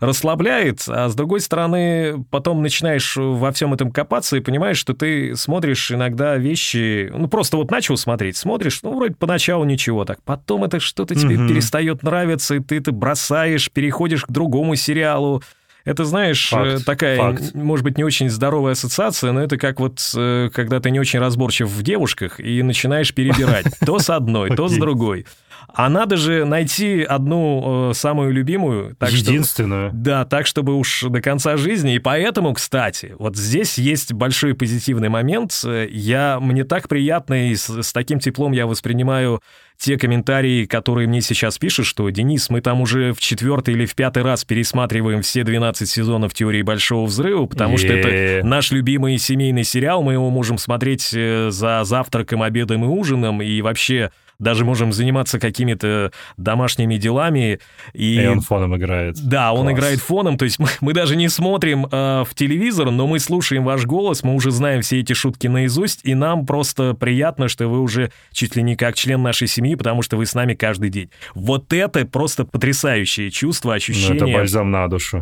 расслабляет, 0.00 0.84
а 0.88 1.08
с 1.08 1.14
другой 1.14 1.40
стороны, 1.40 2.24
потом 2.30 2.62
начинаешь 2.62 3.16
во 3.16 3.52
всем 3.52 3.74
этом 3.74 3.90
копаться 3.90 4.36
и 4.36 4.40
понимаешь, 4.40 4.78
что 4.78 4.94
ты 4.94 5.34
смотришь 5.36 5.90
иногда 5.90 6.36
вещи, 6.36 7.10
ну 7.14 7.28
просто 7.28 7.56
вот 7.56 7.70
начал 7.70 7.96
смотреть, 7.96 8.36
смотришь, 8.36 8.80
ну 8.82 8.94
вроде 8.96 9.14
поначалу 9.14 9.64
ничего 9.64 10.04
так, 10.04 10.22
потом 10.22 10.64
это 10.64 10.80
что-то 10.80 11.14
тебе 11.14 11.36
mm-hmm. 11.36 11.48
перестает 11.48 12.02
нравиться, 12.02 12.56
и 12.56 12.60
ты 12.60 12.78
это 12.78 12.92
бросаешь, 12.92 13.70
переходишь 13.70 14.24
к 14.24 14.30
другому 14.30 14.76
сериалу, 14.76 15.42
это, 15.88 16.04
знаешь, 16.04 16.52
э, 16.52 16.56
факт, 16.56 16.84
такая, 16.84 17.16
факт. 17.16 17.54
может 17.54 17.84
быть, 17.84 17.96
не 17.98 18.04
очень 18.04 18.28
здоровая 18.28 18.72
ассоциация, 18.72 19.32
но 19.32 19.42
это 19.42 19.56
как 19.56 19.80
вот, 19.80 20.00
э, 20.14 20.50
когда 20.52 20.80
ты 20.80 20.90
не 20.90 21.00
очень 21.00 21.18
разборчив 21.18 21.68
в 21.68 21.82
девушках 21.82 22.40
и 22.40 22.62
начинаешь 22.62 23.14
перебирать 23.14 23.66
то 23.86 23.98
с 23.98 24.10
одной, 24.10 24.50
то 24.54 24.68
с 24.68 24.76
другой. 24.76 25.26
А 25.74 25.88
надо 25.88 26.16
же 26.16 26.44
найти 26.44 27.02
одну 27.02 27.90
э, 27.90 27.94
самую 27.94 28.32
любимую. 28.32 28.96
Так 28.96 29.10
Единственную. 29.10 29.90
Чтобы, 29.90 30.02
да, 30.02 30.24
так, 30.24 30.46
чтобы 30.46 30.74
уж 30.74 31.04
до 31.08 31.20
конца 31.20 31.56
жизни. 31.56 31.94
И 31.94 31.98
поэтому, 31.98 32.54
кстати, 32.54 33.14
вот 33.18 33.36
здесь 33.36 33.76
есть 33.78 34.12
большой 34.12 34.54
позитивный 34.54 35.08
момент. 35.08 35.64
Я, 35.90 36.38
мне 36.40 36.64
так 36.64 36.88
приятно, 36.88 37.50
и 37.50 37.54
с, 37.54 37.68
с 37.68 37.92
таким 37.92 38.18
теплом 38.18 38.52
я 38.52 38.66
воспринимаю 38.66 39.40
те 39.78 39.96
комментарии, 39.96 40.66
которые 40.66 41.06
мне 41.06 41.20
сейчас 41.20 41.56
пишут, 41.58 41.86
что 41.86 42.08
«Денис, 42.10 42.50
мы 42.50 42.60
там 42.60 42.80
уже 42.80 43.12
в 43.12 43.20
четвертый 43.20 43.74
или 43.74 43.86
в 43.86 43.94
пятый 43.94 44.24
раз 44.24 44.44
пересматриваем 44.44 45.22
все 45.22 45.44
12 45.44 45.88
сезонов 45.88 46.34
«Теории 46.34 46.62
Большого 46.62 47.06
Взрыва», 47.06 47.46
потому 47.46 47.78
что 47.78 47.92
это 47.92 48.46
наш 48.46 48.72
любимый 48.72 49.16
семейный 49.18 49.64
сериал, 49.64 50.02
мы 50.02 50.14
его 50.14 50.30
можем 50.30 50.58
смотреть 50.58 51.10
э, 51.14 51.50
за 51.50 51.84
завтраком, 51.84 52.42
обедом 52.42 52.84
и 52.84 52.88
ужином, 52.88 53.40
и 53.40 53.60
вообще 53.62 54.10
даже 54.38 54.64
можем 54.64 54.92
заниматься 54.92 55.40
какими-то 55.40 56.12
домашними 56.36 56.96
делами. 56.96 57.58
И, 57.92 58.20
И 58.20 58.26
он 58.26 58.40
фоном 58.40 58.76
играет. 58.76 59.16
Да, 59.20 59.52
он 59.52 59.66
Класс. 59.66 59.74
играет 59.78 60.00
фоном, 60.00 60.38
то 60.38 60.44
есть 60.44 60.58
мы, 60.60 60.68
мы 60.80 60.92
даже 60.92 61.16
не 61.16 61.28
смотрим 61.28 61.86
э, 61.86 62.24
в 62.24 62.34
телевизор, 62.34 62.90
но 62.90 63.06
мы 63.08 63.18
слушаем 63.18 63.64
ваш 63.64 63.84
голос, 63.84 64.22
мы 64.22 64.34
уже 64.34 64.50
знаем 64.52 64.82
все 64.82 65.00
эти 65.00 65.12
шутки 65.12 65.48
наизусть, 65.48 66.00
и 66.04 66.14
нам 66.14 66.46
просто 66.46 66.94
приятно, 66.94 67.48
что 67.48 67.66
вы 67.68 67.80
уже 67.80 68.12
чуть 68.32 68.54
ли 68.54 68.62
не 68.62 68.76
как 68.76 68.94
член 68.94 69.22
нашей 69.22 69.48
семьи, 69.48 69.74
потому 69.74 70.02
что 70.02 70.16
вы 70.16 70.24
с 70.24 70.34
нами 70.34 70.54
каждый 70.54 70.90
день. 70.90 71.10
Вот 71.34 71.72
это 71.72 72.06
просто 72.06 72.44
потрясающее 72.44 73.30
чувство, 73.32 73.70
Ну, 73.70 73.74
ощущение 73.74 74.16
это 74.16 74.26
бальзам 74.26 74.70
на 74.70 74.86
душу. 74.88 75.20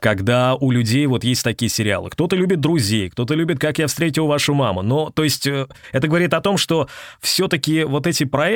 когда 0.00 0.56
у 0.56 0.72
людей 0.72 1.06
вот 1.06 1.22
есть 1.22 1.44
такие 1.44 1.68
сериалы. 1.68 2.10
Кто-то 2.10 2.34
любит 2.34 2.60
«Друзей», 2.60 3.10
кто-то 3.10 3.34
любит 3.34 3.60
«Как 3.60 3.78
я 3.78 3.86
встретил 3.86 4.26
вашу 4.26 4.54
маму». 4.54 4.82
Но, 4.82 5.10
то 5.10 5.22
есть, 5.22 5.46
э, 5.46 5.66
это 5.92 6.08
говорит 6.08 6.34
о 6.34 6.40
том, 6.40 6.56
что 6.56 6.88
все-таки 7.20 7.84
вот 7.84 8.06
эти 8.08 8.24
проекты, 8.24 8.55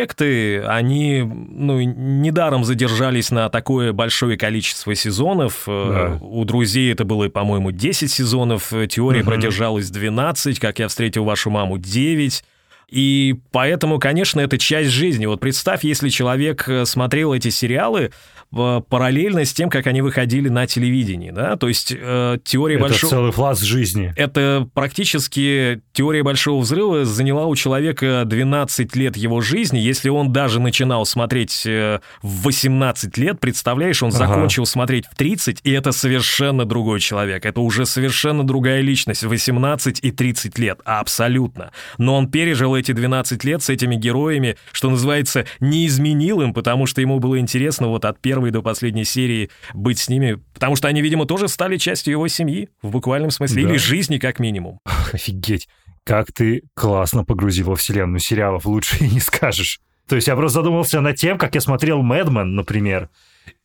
они, 0.67 1.23
ну, 1.23 1.81
недаром 1.81 2.65
задержались 2.65 3.31
на 3.31 3.49
такое 3.49 3.93
большое 3.93 4.37
количество 4.37 4.95
сезонов. 4.95 5.65
Э, 5.67 6.19
Да. 6.21 6.25
У 6.25 6.45
«Друзей» 6.45 6.93
это 6.93 7.05
было, 7.05 7.29
по-моему, 7.29 7.71
10 7.71 8.11
сезонов, 8.11 8.73
«Теория» 8.89 9.21
Мгм. 9.21 9.29
продержалась 9.31 9.91
12, 9.91 10.59
«Как 10.59 10.79
я 10.79 10.89
встретил 10.89 11.25
вашу 11.25 11.51
маму» 11.51 11.79
9. 11.79 12.43
И 12.91 13.37
поэтому, 13.53 13.99
конечно, 13.99 14.41
это 14.41 14.59
часть 14.59 14.91
жизни. 14.91 15.27
Вот 15.27 15.41
представь, 15.41 15.85
если 15.85 16.09
человек 16.09 16.69
э, 16.69 16.85
смотрел 16.85 17.33
эти 17.33 17.49
сериалы 17.51 18.11
параллельно 18.53 19.45
с 19.45 19.53
тем, 19.53 19.71
как 19.71 19.87
они 19.87 20.03
выходили 20.03 20.49
на 20.49 20.67
телевидении, 20.67 21.31
да, 21.31 21.57
то 21.57 21.69
есть 21.69 21.95
э, 21.97 22.39
теория 22.43 22.77
Это 22.77 22.85
большого... 22.85 23.11
целый 23.11 23.33
пласт 23.33 23.63
жизни. 23.63 24.13
Это 24.17 24.69
практически 24.75 25.81
теория 25.93 26.25
большого 26.25 26.61
взрыва 26.61 27.05
заняла 27.05 27.47
у 27.47 27.55
человека 27.55 28.25
12 28.27 28.97
лет 28.97 29.17
его 29.17 29.41
жизни. 29.41 29.79
Если 29.79 30.09
он 30.09 30.33
даже 30.33 30.59
начинал 30.59 31.07
смотреть 31.07 31.63
э, 31.65 32.01
в 32.23 32.43
18 32.43 33.17
лет, 33.19 33.39
представляешь, 33.39 34.03
он 34.03 34.09
Ага. 34.09 34.19
закончил 34.27 34.67
смотреть 34.67 35.07
в 35.07 35.15
30, 35.15 35.61
и 35.63 35.71
это 35.71 35.93
совершенно 35.93 36.65
другой 36.65 36.99
человек. 36.99 37.47
Это 37.47 37.61
уже 37.61 37.87
совершенно 37.87 38.45
другая 38.45 38.81
личность. 38.81 39.23
18 39.23 40.01
и 40.03 40.11
30 40.11 40.59
лет. 40.59 40.81
Абсолютно. 40.85 41.71
Но 41.99 42.17
он 42.17 42.29
пережил 42.29 42.75
эти 42.81 42.93
12 42.93 43.45
лет 43.45 43.63
с 43.63 43.69
этими 43.71 43.95
героями, 43.97 44.57
что 44.73 44.91
называется, 44.91 45.47
не 45.61 45.87
изменил 45.87 46.41
им, 46.41 46.53
потому 46.53 46.87
что 46.87 47.01
ему 47.01 47.21
было 47.21 47.39
интересно 47.39 47.89
вот 47.89 48.05
от 48.05 48.21
первой 48.21 48.51
до 48.51 48.63
последней 48.63 49.05
серии 49.05 49.51
быть 49.75 49.99
с 49.99 50.09
ними, 50.09 50.41
потому 50.55 50.75
что 50.77 50.89
они, 50.89 51.01
видимо, 51.03 51.27
тоже 51.27 51.49
стали 51.49 51.77
частью 51.77 52.13
его 52.13 52.27
семьи, 52.29 52.69
в 52.83 52.91
буквальном 52.91 53.31
смысле, 53.31 53.63
Да. 53.65 53.71
или 53.71 53.77
жизни 53.79 54.19
как 54.19 54.39
минимум. 54.41 54.81
Офигеть. 55.13 55.69
Как 56.05 56.33
ты 56.33 56.63
классно 56.75 57.25
погрузил 57.25 57.67
во 57.69 57.77
вселенную 57.77 58.21
сериалов, 58.21 58.65
лучше 58.67 59.05
и 59.05 59.09
не 59.09 59.21
скажешь. 59.21 59.81
То 60.09 60.17
есть 60.17 60.27
я 60.27 60.35
просто 60.35 60.57
задумался 60.61 61.01
над 61.01 61.17
тем, 61.17 61.39
как 61.39 61.55
я 61.55 61.61
смотрел 61.61 62.03
«Мэдмен», 62.03 62.57
например. 62.57 63.11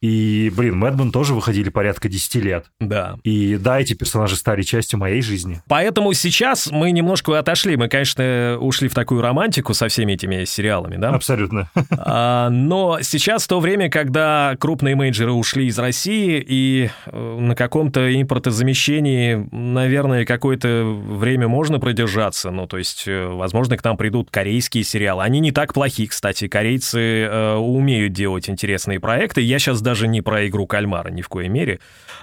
И, 0.02 0.52
блин, 0.56 0.78
«Мэдмен» 0.78 1.12
тоже 1.12 1.34
выходили 1.34 1.69
порядка 1.69 2.10
10 2.10 2.36
лет. 2.36 2.65
Да. 2.80 3.17
И 3.24 3.58
да, 3.58 3.80
эти 3.80 3.93
персонажи 3.93 4.36
стали 4.36 4.62
частью 4.62 5.00
моей 5.00 5.21
жизни. 5.21 5.62
Поэтому 5.67 6.13
сейчас 6.13 6.69
мы 6.71 6.91
немножко 6.91 7.38
отошли. 7.38 7.78
Мы, 7.78 7.88
конечно, 7.88 8.58
ушли 8.60 8.88
в 8.88 8.93
такую 8.93 9.21
романтику 9.21 9.74
со 9.74 9.88
всеми 9.88 10.13
этими 10.13 10.45
сериалами, 10.45 10.98
да? 10.98 11.10
Абсолютно. 11.10 11.69
А, 11.98 12.50
но 12.50 13.00
сейчас 13.02 13.48
то 13.48 13.60
время, 13.60 13.89
когда 13.89 14.56
крупные 14.60 14.95
менеджеры 14.95 15.32
ушли 15.32 15.67
из 15.67 15.80
России, 15.80 16.43
и 16.45 16.89
э, 17.06 17.38
на 17.39 17.56
каком-то 17.56 18.21
импортозамещении, 18.21 19.48
наверное, 19.52 20.26
какое-то 20.26 20.84
время 20.86 21.48
можно 21.48 21.80
продержаться. 21.80 22.52
Ну, 22.52 22.67
то 22.67 22.78
есть, 22.78 23.04
э, 23.08 23.28
возможно, 23.28 23.78
к 23.78 23.84
нам 23.84 23.98
придут 23.98 24.30
корейские 24.32 24.84
сериалы. 24.84 25.24
Они 25.24 25.39
не 25.39 25.52
так 25.52 25.74
плохи, 25.74 26.06
кстати. 26.06 26.48
Корейцы 26.48 27.00
э, 27.00 27.56
умеют 27.56 28.13
делать 28.13 28.50
интересные 28.50 29.00
проекты. 29.00 29.41
Я 29.41 29.60
сейчас 29.60 29.74
даже 29.81 30.07
не 30.07 30.21
про 30.21 30.47
игру 30.47 30.67
кальмара 30.67 31.09
ни 31.09 31.21
в 31.21 31.29
коей 31.29 31.49
мере. 31.49 31.79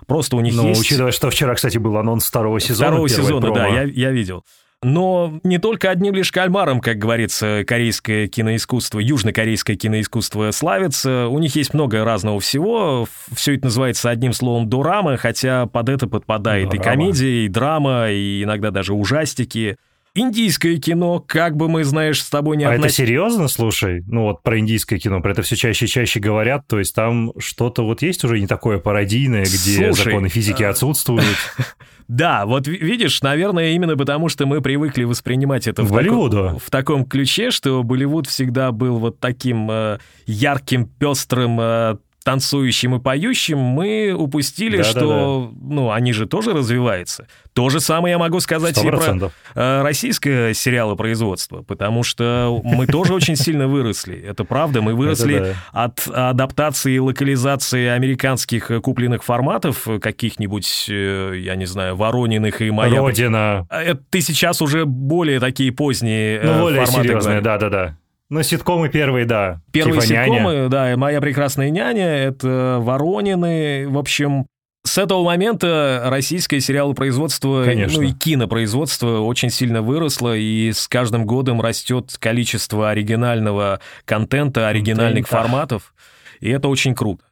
Просто 0.07 0.37
у 0.37 0.41
них 0.41 0.55
Но 0.55 0.69
есть... 0.69 0.81
учитывая, 0.81 1.13
что 1.13 1.31
вчера, 1.31 1.55
кстати, 1.55 1.79
был 1.79 1.97
анонс 1.97 2.27
второго 2.27 2.61
сезона. 2.61 2.89
Второго 2.91 3.09
сезона, 3.09 3.47
да, 3.49 3.53
промо. 3.53 3.75
я, 3.75 3.83
я 3.83 4.11
видел. 4.11 4.45
Но 4.85 5.39
не 5.45 5.59
только 5.59 5.91
одним 5.91 6.13
лишь 6.15 6.33
кальмаром, 6.33 6.81
как 6.81 6.99
говорится, 6.99 7.63
корейское 7.65 8.27
киноискусство, 8.27 8.99
южнокорейское 8.99 9.77
киноискусство 9.77 10.51
славится. 10.51 11.29
У 11.29 11.39
них 11.39 11.55
есть 11.55 11.73
много 11.73 12.05
разного 12.05 12.41
всего. 12.41 13.07
Все 13.33 13.55
это 13.55 13.67
называется 13.67 14.11
одним 14.11 14.33
словом 14.33 14.69
дорама, 14.69 15.17
хотя 15.17 15.67
под 15.67 15.89
это 15.89 16.09
подпадает 16.09 16.75
и 16.75 16.79
Дорама. 16.79 16.85
комедия, 16.85 17.45
и 17.45 17.49
драма, 17.49 18.11
и 18.11 18.43
иногда 18.43 18.73
даже 18.73 18.93
ужастики. 18.93 19.77
Индийское 20.15 20.77
кино, 20.77 21.21
как 21.27 21.57
бы 21.57 21.69
мы, 21.69 21.85
знаешь, 21.85 22.23
с 22.23 22.29
тобой 22.29 22.59
не 22.59 22.65
А 22.65 22.75
это 22.75 22.91
серьезно, 22.91 23.49
слушай? 23.49 24.03
Ну 24.07 24.25
вот 24.25 24.43
про 24.43 24.59
индийское 24.59 24.99
кино, 24.99 25.23
про 25.23 25.33
это 25.33 25.41
все 25.41 25.57
чаще 25.57 25.87
и 25.87 25.89
чаще 25.89 26.21
говорят, 26.21 26.67
то 26.67 26.79
есть 26.79 26.95
там 26.95 27.33
что-то 27.39 27.83
вот 27.85 28.03
есть 28.03 28.23
уже 28.23 28.39
не 28.39 28.47
такое 28.47 28.79
пародийное, 28.79 29.45
где 29.45 29.91
Слушай, 29.91 30.05
законы 30.05 30.29
физики 30.29 30.63
а- 30.63 30.71
отсутствуют. 30.71 31.25
Да, 32.09 32.45
вот 32.45 32.67
ви- 32.67 32.77
видишь, 32.77 33.23
наверное, 33.23 33.73
именно 33.73 33.97
потому, 33.97 34.29
что 34.29 34.45
мы 34.45 34.61
привыкли 34.61 35.05
воспринимать 35.05 35.67
это 35.67 35.83
в, 35.83 35.93
Болливуду. 35.93 36.61
в 36.63 36.69
таком 36.69 37.07
ключе, 37.07 37.51
что 37.51 37.83
Болливуд 37.83 38.27
всегда 38.27 38.71
был 38.71 38.99
вот 38.99 39.19
таким 39.19 39.71
э, 39.71 39.99
ярким, 40.27 40.87
пестрым, 40.87 41.59
э, 41.59 41.97
танцующим 42.23 42.97
и 42.97 43.01
поющим, 43.01 43.59
мы 43.59 44.15
упустили, 44.17 44.77
Да-да-да. 44.77 44.91
что, 44.91 45.53
ну, 45.61 45.91
они 45.91 46.13
же 46.13 46.27
тоже 46.27 46.53
развиваются. 46.53 47.27
То 47.53 47.69
же 47.69 47.81
самое 47.81 48.13
я 48.13 48.19
могу 48.19 48.41
сказать 48.41 48.77
Сто 48.77 48.87
и 48.89 48.91
про 48.91 49.31
э, 49.55 49.83
российское 49.83 50.55
сериалопроизводство, 50.55 51.63
потому 51.63 52.03
что 52.03 52.61
мы 52.65 52.87
тоже 52.87 53.15
очень 53.15 53.37
сильно 53.37 53.69
выросли. 53.69 54.19
Это 54.19 54.45
правда, 54.45 54.81
мы 54.81 54.95
выросли 54.95 55.55
от 55.73 56.07
адаптации 56.09 56.95
и 56.95 56.99
локализации 56.99 57.89
американских 57.89 58.71
э, 58.71 58.81
купленных 58.81 59.25
форматов, 59.25 59.87
э, 59.89 59.99
каких-нибудь, 59.99 60.89
я 60.89 61.55
не 61.55 61.67
знаю, 61.67 61.97
Ворониных 61.97 62.63
и 62.63 62.71
Моя... 62.71 63.01
Родина. 63.01 63.67
Это 63.71 64.01
ты 64.11 64.21
сейчас 64.21 64.63
уже 64.63 64.85
более 64.87 65.41
такие 65.41 65.73
поздние 65.73 66.41
Ну, 66.43 66.61
более 66.61 66.85
форматы 66.87 67.09
серьезные, 67.09 67.41
говоришь. 67.41 67.45
да-да-да. 67.45 67.97
Ну, 68.33 68.43
ситкомы 68.43 68.89
первые, 68.89 69.27
да. 69.27 69.61
Первые 69.73 70.01
типа 70.01 70.11
«Няня». 70.15 70.25
ситкомы, 70.25 70.69
да, 70.71 70.97
«Моя 70.97 71.21
прекрасная 71.21 71.69
няня», 71.69 72.09
это 72.09 72.79
«Воронины», 72.81 73.87
в 73.87 73.99
общем... 73.99 74.47
С 74.85 74.97
этого 74.97 75.23
момента 75.23 76.05
российское 76.07 76.59
сериалопроизводство, 76.59 77.63
Конечно. 77.63 78.01
ну 78.01 78.09
и 78.09 78.13
кинопроизводство 78.13 79.19
очень 79.21 79.51
сильно 79.51 79.83
выросло, 79.83 80.35
и 80.35 80.73
с 80.73 80.89
каждым 80.89 81.27
годом 81.27 81.61
растет 81.61 82.17
количество 82.19 82.89
оригинального 82.89 83.81
контента, 84.07 84.67
оригинальных 84.67 85.29
Да. 85.29 85.37
форматов, 85.37 85.95
и 86.41 86.49
это 86.49 86.69
очень 86.69 86.95
круто. 86.95 87.23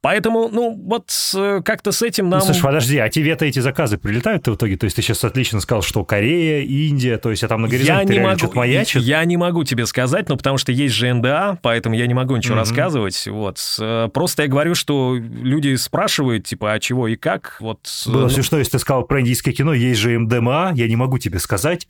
Поэтому, 0.00 0.48
ну, 0.48 0.80
вот 0.86 1.10
э, 1.34 1.60
как-то 1.64 1.90
с 1.90 2.02
этим 2.02 2.28
нам... 2.28 2.38
Ну, 2.38 2.44
слушай, 2.46 2.62
подожди, 2.62 2.98
а 2.98 3.08
тебе-то 3.08 3.44
эти 3.44 3.58
заказы 3.58 3.98
прилетают-то 3.98 4.52
в 4.52 4.54
итоге? 4.54 4.76
То 4.76 4.84
есть 4.84 4.94
ты 4.94 5.02
сейчас 5.02 5.24
отлично 5.24 5.60
сказал, 5.60 5.82
что 5.82 6.04
Корея, 6.04 6.62
Индия, 6.62 7.18
то 7.18 7.30
есть 7.30 7.42
а 7.42 7.48
там 7.48 7.62
на 7.62 7.66
Я 7.66 7.70
горизонте 7.72 8.04
не 8.04 8.12
реально 8.12 8.28
могу, 8.28 8.38
что-то 8.38 8.56
маячит? 8.58 9.02
я 9.02 9.24
не 9.24 9.36
могу 9.36 9.64
тебе 9.64 9.86
сказать, 9.86 10.28
ну, 10.28 10.36
потому 10.36 10.56
что 10.56 10.70
есть 10.70 10.94
же 10.94 11.12
НДА, 11.12 11.58
поэтому 11.62 11.96
я 11.96 12.06
не 12.06 12.14
могу 12.14 12.36
ничего 12.36 12.54
Мгм. 12.54 12.60
рассказывать. 12.60 13.26
Вот. 13.26 13.58
Э, 13.80 14.08
Просто 14.14 14.44
я 14.44 14.48
говорю, 14.48 14.76
что 14.76 15.16
люди 15.16 15.74
спрашивают, 15.74 16.46
типа, 16.46 16.74
а 16.74 16.78
чего 16.78 17.08
и 17.08 17.16
как. 17.16 17.56
Вот, 17.58 17.80
Было 18.06 18.22
ну, 18.22 18.28
все 18.28 18.42
что, 18.42 18.56
если 18.58 18.72
ты 18.72 18.78
сказал 18.78 19.02
про 19.02 19.20
индийское 19.20 19.52
кино, 19.52 19.74
есть 19.74 19.98
же 19.98 20.16
МДМА, 20.16 20.72
я 20.76 20.86
не 20.86 20.94
могу 20.96 21.18
тебе 21.18 21.40
сказать. 21.40 21.88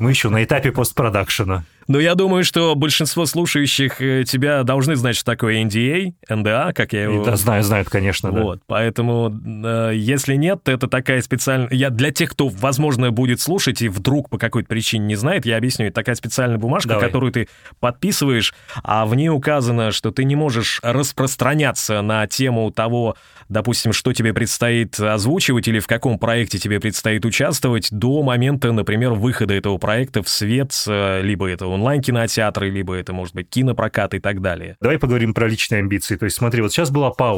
Мы 0.00 0.10
еще 0.10 0.28
на 0.28 0.42
этапе 0.42 0.72
постпродакшена. 0.72 1.64
Но 1.86 2.00
я 2.00 2.14
думаю, 2.14 2.44
что 2.44 2.74
большинство 2.74 3.26
слушающих 3.26 4.00
э, 4.00 4.24
тебя 4.24 4.62
должны 4.62 4.96
знать, 4.96 5.16
что 5.16 5.26
такое 5.26 5.62
NDA, 5.64 6.14
НДА, 6.28 6.72
как 6.74 6.92
я 6.94 7.04
его... 7.04 7.22
Знают, 7.44 7.66
знают, 7.66 7.90
конечно, 7.90 8.32
да. 8.32 8.40
Вот, 8.40 8.62
поэтому, 8.66 9.30
э, 9.30 9.92
если 9.94 10.34
нет, 10.34 10.62
то 10.62 10.72
это 10.72 10.88
такая 10.88 11.20
специальная... 11.20 11.68
Я 11.70 11.90
для 11.90 12.10
тех, 12.10 12.30
кто, 12.30 12.48
возможно, 12.48 13.10
будет 13.10 13.40
слушать 13.40 13.82
и 13.82 13.88
вдруг 13.88 14.30
по 14.30 14.38
какой-то 14.38 14.66
причине 14.66 15.04
не 15.04 15.14
знает, 15.14 15.44
я 15.44 15.58
объясню. 15.58 15.86
Это 15.86 15.96
такая 15.96 16.14
специальная 16.14 16.56
бумажка, 16.56 16.88
Давай. 16.88 17.04
которую 17.04 17.32
ты 17.32 17.48
подписываешь, 17.80 18.54
а 18.82 19.04
в 19.04 19.14
ней 19.14 19.28
указано, 19.28 19.92
что 19.92 20.10
ты 20.10 20.24
не 20.24 20.36
можешь 20.36 20.80
распространяться 20.82 22.00
на 22.00 22.26
тему 22.26 22.70
того, 22.70 23.16
допустим, 23.50 23.92
что 23.92 24.14
тебе 24.14 24.32
предстоит 24.32 24.98
озвучивать 24.98 25.68
или 25.68 25.80
в 25.80 25.86
каком 25.86 26.18
проекте 26.18 26.58
тебе 26.58 26.80
предстоит 26.80 27.26
участвовать 27.26 27.88
до 27.90 28.22
момента, 28.22 28.72
например, 28.72 29.12
выхода 29.12 29.52
этого 29.52 29.76
проекта 29.76 30.22
в 30.22 30.30
свет, 30.30 30.72
э, 30.86 31.20
либо 31.20 31.46
это 31.46 31.66
онлайн-кинотеатры, 31.66 32.70
либо 32.70 32.94
это, 32.94 33.12
может 33.12 33.34
быть, 33.34 33.50
кинопрокат 33.50 34.14
и 34.14 34.18
так 34.18 34.40
далее. 34.40 34.76
Давай 34.80 34.98
поговорим 34.98 35.34
про 35.34 35.46
личные 35.46 35.80
амбиции. 35.80 36.16
То 36.16 36.24
есть 36.24 36.36
смотри, 36.36 36.62
вот 36.62 36.72
сейчас 36.72 36.90
была 36.90 37.10
пауза. 37.10 37.33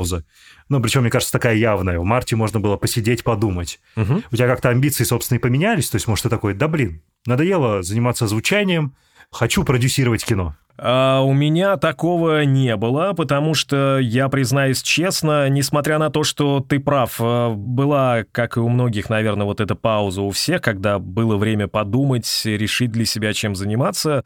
Ну, 0.69 0.81
причем, 0.81 1.03
мне 1.03 1.11
кажется, 1.11 1.33
такая 1.33 1.57
явная. 1.57 1.99
В 1.99 2.05
марте 2.05 2.37
можно 2.37 2.61
было 2.61 2.77
посидеть, 2.77 3.25
подумать. 3.25 3.81
Мгм. 3.95 4.25
У 4.31 4.37
тебя 4.37 4.49
как-то 4.49 4.71
амбиции, 4.71 5.05
собственно, 5.05 5.39
и 5.39 5.41
поменялись? 5.41 5.91
То 5.91 5.97
есть, 5.97 6.09
может, 6.09 6.25
ты 6.25 6.29
такой, 6.29 6.55
да 6.55 6.69
блин, 6.69 7.03
надоело 7.27 7.83
заниматься 7.83 8.27
звучанием, 8.27 8.95
хочу 9.31 9.65
продюсировать 9.65 10.25
кино. 10.25 10.57
А 10.79 11.23
у 11.23 11.33
меня 11.33 11.79
такого 11.79 12.45
не 12.45 12.77
было, 12.77 13.15
потому 13.15 13.55
что, 13.55 13.99
я 13.99 14.29
признаюсь 14.29 14.83
честно, 14.83 15.49
несмотря 15.49 15.99
на 15.99 16.11
то, 16.11 16.23
что 16.23 16.61
ты 16.61 16.81
прав, 16.81 17.17
э, 17.19 17.55
была, 17.55 18.25
как 18.31 18.59
и 18.59 18.61
у 18.61 18.69
многих, 18.69 19.09
наверное, 19.09 19.47
вот 19.47 19.63
эта 19.63 19.75
пауза 19.75 20.21
у 20.21 20.31
всех, 20.31 20.61
когда 20.61 20.99
было 20.99 21.37
время 21.37 21.67
подумать, 21.67 22.43
решить 22.45 22.93
для 22.93 23.07
себя, 23.07 23.33
чем 23.33 23.55
заниматься, 23.55 24.25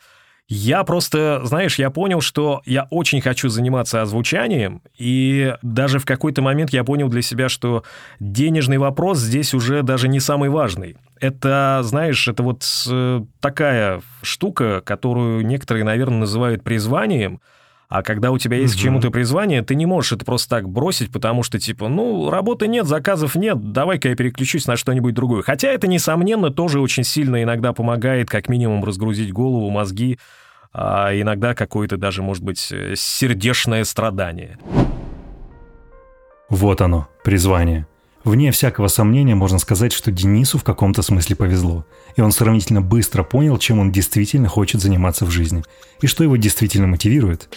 Я 0.53 0.83
просто, 0.83 1.43
знаешь, 1.45 1.79
я 1.79 1.91
понял, 1.91 2.21
что 2.21 2.61
я 2.67 2.89
очень 2.91 3.21
хочу 3.21 3.49
заниматься 3.49 4.03
озвучанием, 4.03 4.83
и 4.99 5.55
даже 5.63 6.01
в 6.01 6.05
какой-то 6.05 6.43
момент 6.43 6.71
я 6.71 6.83
понял 6.83 7.09
для 7.09 7.23
себя, 7.23 7.49
что 7.49 7.85
денежный 8.19 8.79
вопрос 8.79 9.19
здесь 9.19 9.55
уже 9.55 9.85
даже 9.85 10.09
не 10.09 10.19
самый 10.19 10.49
важный. 10.49 10.97
Это, 11.21 11.83
знаешь, 11.85 12.27
это 12.27 12.43
вот 12.43 12.65
э, 12.91 13.21
такая 13.39 14.03
штука, 14.23 14.83
которую 14.85 15.47
некоторые, 15.47 15.85
наверное, 15.85 16.19
называют 16.19 16.65
призванием, 16.65 17.41
а 17.89 18.03
когда 18.03 18.33
у 18.33 18.39
тебя 18.39 18.57
есть 18.57 18.75
угу. 18.75 18.81
к 18.81 18.83
чему-то 18.83 19.11
призвание, 19.13 19.63
ты 19.63 19.77
не 19.77 19.87
можешь 19.87 20.11
это 20.11 20.25
просто 20.25 20.49
так 20.49 20.69
бросить, 20.69 21.13
потому 21.13 21.45
что, 21.45 21.61
типа, 21.61 21.87
ну, 21.87 22.29
работы 22.29 22.67
нет, 22.67 22.87
заказов 22.87 23.37
нет, 23.37 23.73
давай-ка 23.73 24.09
я 24.09 24.17
переключусь 24.17 24.67
на 24.67 24.77
что-нибудь 24.77 25.15
другое. 25.15 25.43
Хотя 25.43 25.69
это, 25.69 25.87
несомненно, 25.87 26.51
тоже 26.51 26.81
очень 26.81 27.05
сильно 27.05 27.41
иногда 27.41 27.73
помогает, 27.73 28.29
как 28.29 28.49
минимум, 28.49 28.85
разгрузить 28.85 29.33
голову, 29.33 29.71
мозги, 29.71 30.19
а 30.73 31.11
иногда 31.13 31.55
какое-то 31.55 31.97
даже, 31.97 32.23
может 32.23 32.43
быть, 32.43 32.69
э, 32.71 32.95
сердечное 32.97 33.85
страдание. 33.85 34.59
Вот 36.49 36.81
оно, 36.81 37.09
призвание. 37.25 37.87
Вне 38.23 38.51
всякого 38.53 38.89
сомнения 38.89 39.35
можно 39.35 39.59
сказать, 39.59 39.93
что 39.93 40.11
Денису 40.11 40.59
в 40.59 40.65
каком-то 40.65 41.01
смысле 41.03 41.37
повезло, 41.37 41.87
и 42.17 42.21
он 42.21 42.33
сравнительно 42.33 42.83
быстро 42.83 43.23
понял, 43.23 43.57
чем 43.59 43.79
он 43.79 43.93
действительно 43.93 44.49
хочет 44.49 44.81
заниматься 44.83 45.25
в 45.25 45.31
жизни, 45.31 45.63
и 46.03 46.07
что 46.07 46.23
его 46.23 46.37
действительно 46.37 46.87
мотивирует. 46.87 47.49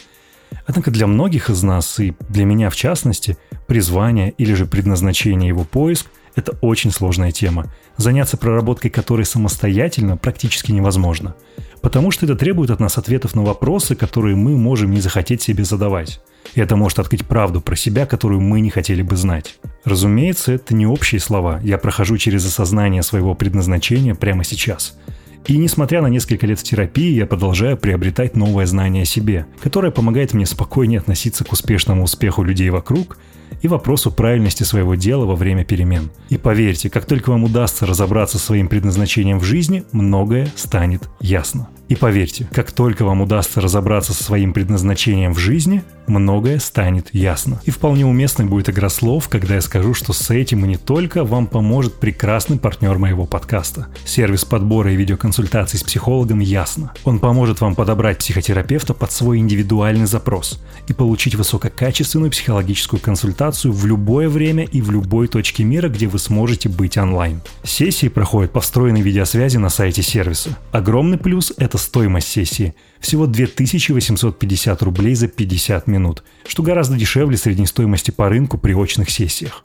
Однако 0.66 0.92
для 0.92 1.08
многих 1.08 1.50
из 1.50 1.64
нас, 1.64 2.00
и 2.00 2.14
для 2.30 2.46
меня 2.46 2.70
в 2.70 2.76
частности, 2.76 3.38
призвание 3.68 4.32
или 4.38 4.54
же 4.54 4.66
предназначение 4.66 5.50
его 5.50 5.66
поиск– 5.66 6.08
это 6.36 6.58
очень 6.62 6.92
сложная 6.92 7.32
тема, 7.32 7.72
заняться 7.98 8.38
проработкой 8.38 8.92
которой 8.92 9.26
самостоятельно 9.26 10.18
практически 10.18 10.72
невозможно– 10.72 11.36
Потому 11.84 12.12
что 12.12 12.26
это 12.26 12.38
требует 12.38 12.70
от 12.70 12.80
нас 12.80 12.98
ответов 12.98 13.36
на 13.36 13.44
вопросы, 13.44 13.94
которые 13.94 14.38
мы 14.38 14.56
можем 14.56 14.92
не 14.92 15.02
захотеть 15.02 15.42
себе 15.42 15.66
задавать. 15.66 16.22
И 16.56 16.62
это 16.62 16.78
может 16.78 16.98
открыть 16.98 17.26
правду 17.26 17.60
про 17.60 17.76
себя, 17.76 18.06
которую 18.06 18.40
мы 18.40 18.62
не 18.62 18.70
хотели 18.70 19.02
бы 19.02 19.18
знать. 19.18 19.58
Разумеется, 19.84 20.54
это 20.54 20.74
не 20.74 20.88
общие 20.88 21.20
слова. 21.20 21.60
Я 21.62 21.78
прохожу 21.78 22.18
через 22.18 22.46
осознание 22.46 23.04
своего 23.04 23.36
предназначения 23.36 24.16
прямо 24.16 24.46
сейчас. 24.46 24.98
И 25.46 25.58
несмотря 25.58 26.02
на 26.02 26.08
несколько 26.08 26.48
лет 26.48 26.58
в 26.58 26.64
терапии, 26.64 27.16
я 27.16 27.26
продолжаю 27.26 27.76
приобретать 27.76 28.38
новое 28.38 28.66
знание 28.66 29.04
о 29.04 29.06
себе, 29.06 29.46
которое 29.62 29.92
помогает 29.92 30.32
мне 30.32 30.46
спокойнее 30.46 31.00
относиться 31.00 31.44
к 31.44 31.52
успешному 31.52 32.04
успеху 32.04 32.44
людей 32.44 32.70
вокруг 32.70 33.18
и 33.62 33.68
вопросу 33.68 34.12
правильности 34.12 34.64
своего 34.64 34.96
дела 34.96 35.26
во 35.26 35.36
время 35.36 35.64
перемен. 35.64 36.12
И 36.30 36.38
поверьте, 36.38 36.90
как 36.90 37.06
только 37.06 37.30
вам 37.30 37.44
удастся 37.44 37.86
разобраться 37.86 38.38
со 38.38 38.46
своим 38.46 38.68
предназначением 38.68 39.40
в 39.40 39.44
жизни, 39.44 39.84
многое 39.92 40.52
станет 40.56 41.10
ясно. 41.20 41.68
И 41.90 41.96
поверьте, 41.96 42.48
как 42.52 42.72
только 42.72 43.04
вам 43.04 43.22
удастся 43.22 43.62
разобраться 43.62 44.14
со 44.14 44.24
своим 44.24 44.54
предназначением 44.54 45.34
в 45.34 45.40
жизни, 45.40 45.84
многое 46.08 46.60
станет 46.60 47.10
ясно. 47.14 47.62
И 47.66 47.72
вполне 47.72 48.06
уместной 48.06 48.46
будет 48.46 48.70
игра 48.70 48.90
слов, 48.90 49.30
когда 49.30 49.56
я 49.56 49.62
скажу, 49.62 49.94
что 49.94 50.14
с 50.14 50.30
этим 50.30 50.66
и 50.66 50.68
не 50.68 50.78
только 50.78 51.24
вам 51.24 51.48
поможет 51.48 51.96
прекрасный 51.96 52.58
партнер 52.58 52.98
моего 52.98 53.26
подкаста. 53.26 53.88
Сервис 54.06 54.46
подбора 54.46 54.92
и 54.92 54.96
видеоконсультаций 54.96 55.80
с 55.80 55.84
психологом 55.84 56.40
«Ясно». 56.40 56.94
Он 57.04 57.20
поможет 57.20 57.62
вам 57.62 57.76
подобрать 57.76 58.20
психотерапевта 58.20 58.94
под 58.94 59.12
свой 59.12 59.38
индивидуальный 59.38 60.06
запрос 60.06 60.60
и 60.88 60.94
получить 60.94 61.36
высококачественную 61.36 62.32
психологическую 62.32 63.00
консультацию 63.00 63.74
в 63.74 63.86
любое 63.86 64.30
время 64.30 64.64
и 64.66 64.82
в 64.82 64.92
любой 64.92 65.28
точке 65.28 65.64
мира, 65.64 65.90
где 65.90 66.08
вы 66.08 66.20
сможете 66.20 66.70
быть 66.70 66.98
онлайн. 66.98 67.42
Сессии 67.64 68.08
проходят 68.08 68.52
по 68.52 68.62
встроенной 68.62 69.02
видеосвязи 69.02 69.58
на 69.58 69.70
сайте 69.70 70.02
сервиса. 70.02 70.58
Огромный 70.72 71.18
плюс– 71.18 71.54
это 71.58 71.78
стоимость 71.84 72.30
сессии– 72.30 72.74
всего 73.04 73.28
2850 73.28 74.82
рублей 74.82 75.14
за 75.14 75.28
50 75.28 75.88
минут, 75.88 76.24
что 76.48 76.64
гораздо 76.64 76.96
дешевле 76.96 77.38
средней 77.38 77.66
стоимости 77.66 78.12
по 78.12 78.30
рынку 78.30 78.58
при 78.58 78.74
очных 78.74 79.10
сессиях. 79.10 79.62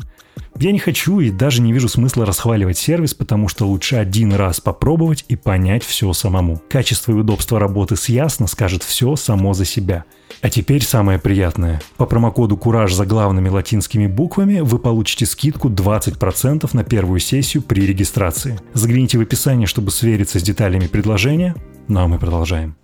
Я 0.59 0.73
не 0.73 0.79
хочу 0.79 1.21
и 1.21 1.31
даже 1.31 1.63
не 1.63 1.73
вижу 1.73 1.89
смысла 1.89 2.27
расхваливать 2.27 2.79
сервис, 2.79 3.15
потому 3.15 3.49
что 3.49 3.67
лучше 3.67 3.97
один 3.97 4.33
раз 4.33 4.61
попробовать 4.61 5.25
и 5.29 5.37
понять 5.37 5.85
все 5.85 6.13
самому. 6.13 6.61
Качество 6.69 7.13
и 7.13 7.17
удобство 7.17 7.59
работы 7.59 7.97
с 7.97 8.09
Ясно 8.09 8.47
скажет 8.47 8.83
все 8.83 9.17
само 9.17 9.55
за 9.55 9.65
себя. 9.65 10.05
А 10.41 10.51
теперь 10.51 10.83
самое 10.83 11.19
приятное. 11.19 11.81
По 11.97 12.07
промокоду 12.07 12.57
«Кураж» 12.57 12.93
за 12.93 13.07
главными 13.07 13.49
латинскими 13.49 14.07
буквами 14.07 14.61
вы 14.61 14.79
получите 14.79 15.27
скидку 15.27 15.69
20% 15.69 16.69
на 16.73 16.85
первую 16.85 17.21
сессию 17.21 17.63
при 17.63 17.87
регистрации. 17.87 18.59
Загляните 18.73 19.19
в 19.19 19.23
описание, 19.23 19.67
чтобы 19.67 19.91
свериться 19.91 20.39
с 20.39 20.43
деталями 20.43 20.87
предложения. 20.87 21.55
Ну 21.89 22.01
а 22.01 22.09
мы 22.09 22.19
продолжаем. 22.19 22.77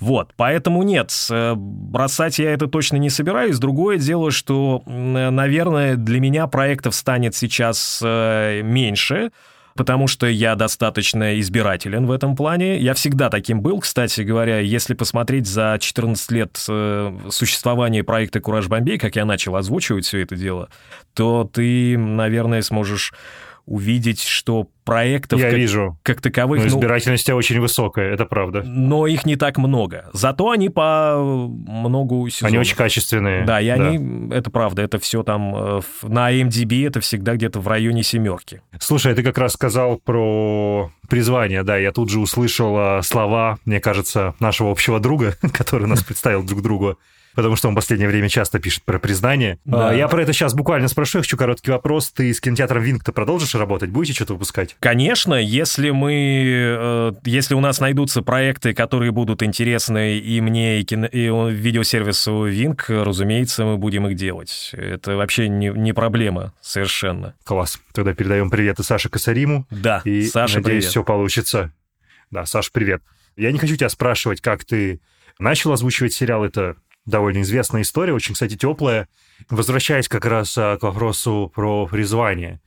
Вот, 0.00 0.30
поэтому 0.36 0.82
нет, 0.84 1.12
э, 1.30 1.54
бросать 1.56 2.38
я 2.38 2.52
это 2.52 2.68
точно 2.68 2.96
не 2.96 3.10
собираюсь. 3.10 3.58
Другое 3.58 3.98
дело, 3.98 4.30
что, 4.30 4.82
наверное, 4.86 5.96
для 5.96 6.20
меня 6.20 6.46
проектов 6.46 6.94
станет 6.94 7.34
сейчас 7.34 8.00
э, 8.04 8.62
меньше, 8.62 9.32
потому 9.74 10.06
что 10.06 10.26
я 10.26 10.54
достаточно 10.54 11.38
избирателен 11.40 12.06
в 12.06 12.12
этом 12.12 12.36
плане. 12.36 12.78
Я 12.78 12.94
всегда 12.94 13.28
таким 13.28 13.60
был, 13.60 13.80
кстати 13.80 14.20
говоря. 14.20 14.60
Если 14.60 14.94
посмотреть 14.94 15.48
за 15.48 15.78
14 15.80 16.30
лет 16.30 16.64
э, 16.68 17.18
существования 17.30 18.04
проекта 18.04 18.40
«Кураж 18.40 18.68
Бомбей», 18.68 18.98
как 18.98 19.16
я 19.16 19.24
начал 19.24 19.56
озвучивать 19.56 20.04
все 20.04 20.20
это 20.20 20.36
дело, 20.36 20.68
то 21.14 21.48
ты, 21.52 21.98
наверное, 21.98 22.62
сможешь 22.62 23.12
увидеть, 23.68 24.22
что 24.22 24.68
проектов 24.84 25.38
Я 25.38 25.50
как, 25.50 25.58
вижу. 25.58 25.98
как 26.02 26.20
таковых... 26.22 26.60
Но 26.60 26.64
ну, 26.64 26.76
избирательность 26.76 27.28
ну, 27.28 27.36
очень 27.36 27.60
высокая, 27.60 28.12
это 28.12 28.24
правда. 28.24 28.62
Но 28.64 29.06
их 29.06 29.26
не 29.26 29.36
так 29.36 29.58
много. 29.58 30.08
Зато 30.14 30.50
они 30.50 30.70
по 30.70 31.16
много 31.18 32.30
сезонов. 32.30 32.50
Они 32.50 32.58
очень 32.58 32.76
качественные. 32.76 33.44
Да, 33.44 33.60
и 33.60 33.68
да. 33.68 33.74
они, 33.74 34.32
это 34.32 34.50
правда, 34.50 34.82
это 34.82 34.98
все 34.98 35.22
там 35.22 35.54
э, 35.54 35.80
на 36.02 36.32
MDB 36.32 36.86
это 36.86 37.00
всегда 37.00 37.34
где-то 37.34 37.60
в 37.60 37.68
районе 37.68 38.02
семерки. 38.02 38.62
Слушай, 38.80 39.14
ты 39.14 39.22
как 39.22 39.36
раз 39.36 39.52
сказал 39.52 39.98
про 39.98 40.90
призвание, 41.08 41.62
да, 41.62 41.76
я 41.76 41.92
тут 41.92 42.10
же 42.10 42.20
услышал 42.20 43.02
слова, 43.02 43.58
мне 43.66 43.80
кажется, 43.80 44.34
нашего 44.40 44.70
общего 44.70 45.00
друга, 45.00 45.36
который 45.52 45.86
нас 45.86 46.02
представил 46.02 46.42
друг 46.42 46.62
другу 46.62 46.98
потому 47.38 47.54
что 47.54 47.68
он 47.68 47.74
в 47.74 47.76
последнее 47.76 48.08
время 48.08 48.28
часто 48.28 48.58
пишет 48.58 48.82
про 48.82 48.98
признание. 48.98 49.60
Да. 49.64 49.90
А, 49.90 49.94
я 49.94 50.08
про 50.08 50.22
это 50.22 50.32
сейчас 50.32 50.54
буквально 50.54 50.88
спрошу, 50.88 51.18
я 51.18 51.22
хочу 51.22 51.36
короткий 51.36 51.70
вопрос. 51.70 52.10
Ты 52.10 52.34
с 52.34 52.40
кинотеатром 52.40 52.82
Винг-то 52.82 53.12
продолжишь 53.12 53.54
работать? 53.54 53.90
Будете 53.90 54.12
что-то 54.12 54.32
выпускать? 54.32 54.74
Конечно, 54.80 55.34
если 55.34 55.90
мы... 55.90 56.72
Э, 56.76 57.12
если 57.24 57.54
у 57.54 57.60
нас 57.60 57.78
найдутся 57.78 58.22
проекты, 58.22 58.74
которые 58.74 59.12
будут 59.12 59.44
интересны 59.44 60.18
и 60.18 60.40
мне, 60.40 60.80
и, 60.80 60.84
кино, 60.84 61.06
и 61.06 61.28
видеосервису 61.28 62.42
Винг, 62.46 62.86
разумеется, 62.88 63.64
мы 63.64 63.76
будем 63.76 64.08
их 64.08 64.16
делать. 64.16 64.70
Это 64.72 65.14
вообще 65.14 65.48
не, 65.48 65.68
не 65.68 65.92
проблема 65.92 66.54
совершенно. 66.60 67.36
Класс. 67.44 67.78
Тогда 67.92 68.14
передаем 68.14 68.50
привет 68.50 68.80
и 68.80 68.82
Саше 68.82 69.10
Косариму. 69.10 69.64
Да, 69.70 70.02
и 70.04 70.22
Саша, 70.24 70.56
надеюсь, 70.56 70.86
привет. 70.86 70.90
все 70.90 71.04
получится. 71.04 71.72
Да, 72.32 72.46
Саш, 72.46 72.72
привет. 72.72 73.00
Я 73.36 73.52
не 73.52 73.60
хочу 73.60 73.76
тебя 73.76 73.90
спрашивать, 73.90 74.40
как 74.40 74.64
ты 74.64 75.00
начал 75.38 75.72
озвучивать 75.72 76.12
сериал. 76.12 76.44
Это 76.44 76.74
довольно 77.08 77.42
известная 77.42 77.82
история, 77.82 78.12
очень, 78.12 78.34
кстати, 78.34 78.56
теплая. 78.56 79.08
Возвращаясь 79.50 80.08
как 80.08 80.24
раз 80.24 80.56
а, 80.58 80.76
к 80.76 80.82
вопросу 80.82 81.50
про 81.54 81.86
призвание. 81.86 82.60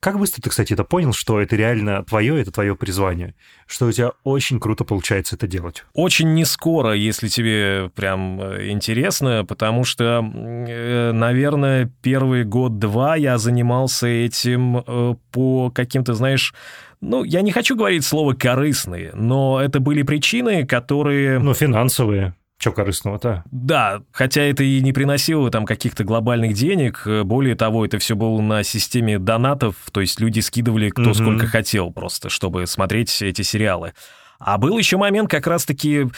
Как 0.00 0.18
быстро 0.18 0.42
ты, 0.42 0.50
кстати, 0.50 0.74
это 0.74 0.84
понял, 0.84 1.12
что 1.12 1.40
это 1.40 1.56
реально 1.56 2.04
твое, 2.04 2.40
это 2.40 2.52
твое 2.52 2.76
призвание? 2.76 3.34
Что 3.66 3.86
у 3.86 3.92
тебя 3.92 4.12
очень 4.22 4.60
круто 4.60 4.84
получается 4.84 5.34
это 5.34 5.48
делать? 5.48 5.84
Очень 5.92 6.34
не 6.34 6.44
скоро, 6.44 6.92
если 6.92 7.28
тебе 7.28 7.90
прям 7.94 8.40
э, 8.40 8.70
интересно, 8.70 9.44
потому 9.44 9.84
что, 9.84 10.24
э, 10.24 11.12
наверное, 11.12 11.90
первый 12.02 12.44
год-два 12.44 13.16
я 13.16 13.38
занимался 13.38 14.06
этим 14.06 14.84
э, 14.86 15.14
по 15.32 15.70
каким-то, 15.70 16.14
знаешь, 16.14 16.54
ну, 17.00 17.24
я 17.24 17.42
не 17.42 17.52
хочу 17.52 17.76
говорить 17.76 18.04
слово 18.04 18.34
«корыстные», 18.34 19.12
но 19.14 19.60
это 19.60 19.78
были 19.80 20.02
причины, 20.02 20.66
которые... 20.66 21.38
Ну, 21.38 21.54
финансовые. 21.54 22.34
Че 22.58 22.72
корыстного-то? 22.72 23.44
Да, 23.52 24.02
хотя 24.10 24.42
это 24.42 24.64
и 24.64 24.80
не 24.80 24.92
приносило 24.92 25.48
там 25.50 25.64
каких-то 25.64 26.02
глобальных 26.02 26.54
денег. 26.54 27.06
Более 27.24 27.54
того, 27.54 27.86
это 27.86 27.98
все 27.98 28.16
было 28.16 28.40
на 28.40 28.64
системе 28.64 29.20
донатов, 29.20 29.76
то 29.92 30.00
есть 30.00 30.18
люди 30.18 30.40
скидывали 30.40 30.90
кто 30.90 31.02
mm-hmm. 31.02 31.14
сколько 31.14 31.46
хотел 31.46 31.92
просто, 31.92 32.28
чтобы 32.30 32.66
смотреть 32.66 33.22
эти 33.22 33.42
сериалы. 33.42 33.94
А 34.40 34.58
был 34.58 34.76
еще 34.76 34.96
момент 34.96 35.30
как 35.30 35.46
раз-таки 35.46 36.08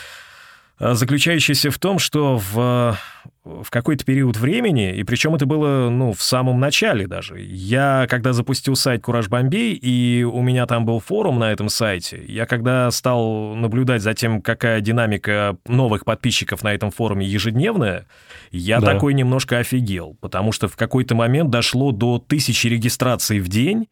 э, 0.79 0.95
заключающийся 0.95 1.71
в 1.71 1.79
том, 1.79 1.99
что 1.99 2.39
в 2.53 2.97
в 3.45 3.71
какой-то 3.71 4.05
период 4.05 4.37
времени, 4.37 4.95
и 4.95 5.03
причем 5.03 5.35
это 5.35 5.47
было, 5.47 5.89
ну, 5.89 6.13
в 6.13 6.23
самом 6.23 6.61
начале 6.61 7.07
даже. 7.07 7.41
Я, 7.41 8.07
когда 8.11 8.35
запустил 8.35 8.77
сайт 8.77 9.03
Кураж 9.03 9.29
Бомбей, 9.29 9.73
и 9.73 10.25
у 10.25 10.43
меня 10.43 10.67
там 10.67 10.85
был 10.85 11.01
форум 11.01 11.39
на 11.39 11.51
этом 11.51 11.71
сайте, 11.71 12.23
я 12.29 12.45
когда 12.45 12.91
стал 12.91 13.55
наблюдать 13.55 14.03
за 14.03 14.13
тем, 14.13 14.43
какая 14.43 14.81
динамика 14.81 15.57
новых 15.67 16.05
подписчиков 16.05 16.63
на 16.63 16.75
этом 16.75 16.91
форуме 16.91 17.27
ежедневная, 17.27 18.07
я 18.51 18.81
да. 18.81 18.93
такой 18.93 19.15
немножко 19.15 19.59
офигел, 19.59 20.17
потому 20.21 20.53
что 20.53 20.69
в 20.69 20.77
какой-то 20.77 21.15
момент 21.15 21.51
дошло 21.51 21.93
до 21.93 22.19
тысячи 22.19 22.67
регистраций 22.67 23.41
в 23.41 23.49
день, 23.49 23.89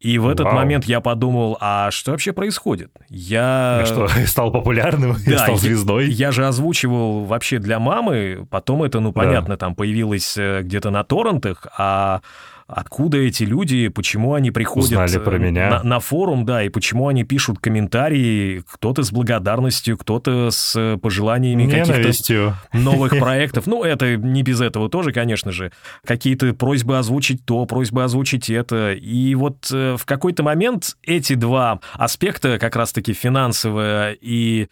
И 0.00 0.16
в 0.18 0.28
этот 0.28 0.46
Вау. 0.46 0.54
момент 0.54 0.84
я 0.84 1.00
подумал, 1.00 1.58
а 1.60 1.90
что 1.90 2.12
вообще 2.12 2.32
происходит? 2.32 2.92
Я... 3.08 3.80
А 3.82 3.84
Что, 3.84 4.08
стал 4.26 4.52
популярным, 4.52 5.16
Да, 5.26 5.38
стал 5.38 5.54
я- 5.54 5.60
звездой? 5.60 6.08
Я 6.08 6.30
же 6.30 6.46
озвучивал 6.46 7.24
вообще 7.24 7.58
для 7.58 7.80
мамы, 7.80 8.46
потом 8.48 8.84
это, 8.84 9.00
ну, 9.00 9.12
Да. 9.12 9.20
понятно, 9.20 9.56
там 9.56 9.74
появилось 9.74 10.36
э, 10.38 10.60
где-то 10.62 10.90
на 10.90 11.02
торрентах, 11.02 11.66
а 11.76 12.20
откуда 12.68 13.16
эти 13.16 13.44
люди, 13.44 13.88
почему 13.88 14.34
они 14.34 14.50
приходят 14.50 14.90
Узнали 14.90 15.18
про 15.18 15.36
э, 15.36 15.38
меня. 15.38 15.70
На, 15.70 15.82
на 15.82 16.00
форум, 16.00 16.44
да, 16.44 16.62
и 16.62 16.68
почему 16.68 17.08
они 17.08 17.24
пишут 17.24 17.58
комментарии, 17.58 18.62
кто-то 18.70 19.02
с 19.02 19.10
благодарностью, 19.10 19.96
кто-то 19.96 20.50
с 20.50 20.76
э, 20.76 20.98
пожеланиями 20.98 21.68
каких-то 21.68 22.54
новых 22.74 23.18
проектов. 23.18 23.66
Ну, 23.66 23.82
это 23.82 24.16
не 24.16 24.42
без 24.42 24.60
этого 24.60 24.90
тоже, 24.90 25.12
конечно 25.12 25.50
же. 25.50 25.72
Какие-то 26.04 26.52
просьбы 26.52 26.98
озвучить 26.98 27.44
то, 27.46 27.64
просьбы 27.64 28.04
озвучить 28.04 28.50
это. 28.50 28.92
И 28.92 29.34
вот 29.34 29.70
э, 29.72 29.96
в 29.98 30.04
какой-то 30.04 30.42
момент 30.42 30.96
эти 31.02 31.34
два 31.34 31.80
аспекта, 31.94 32.58
как 32.58 32.76
раз-таки 32.76 33.14
финансовое 33.14 34.16
и... 34.20 34.68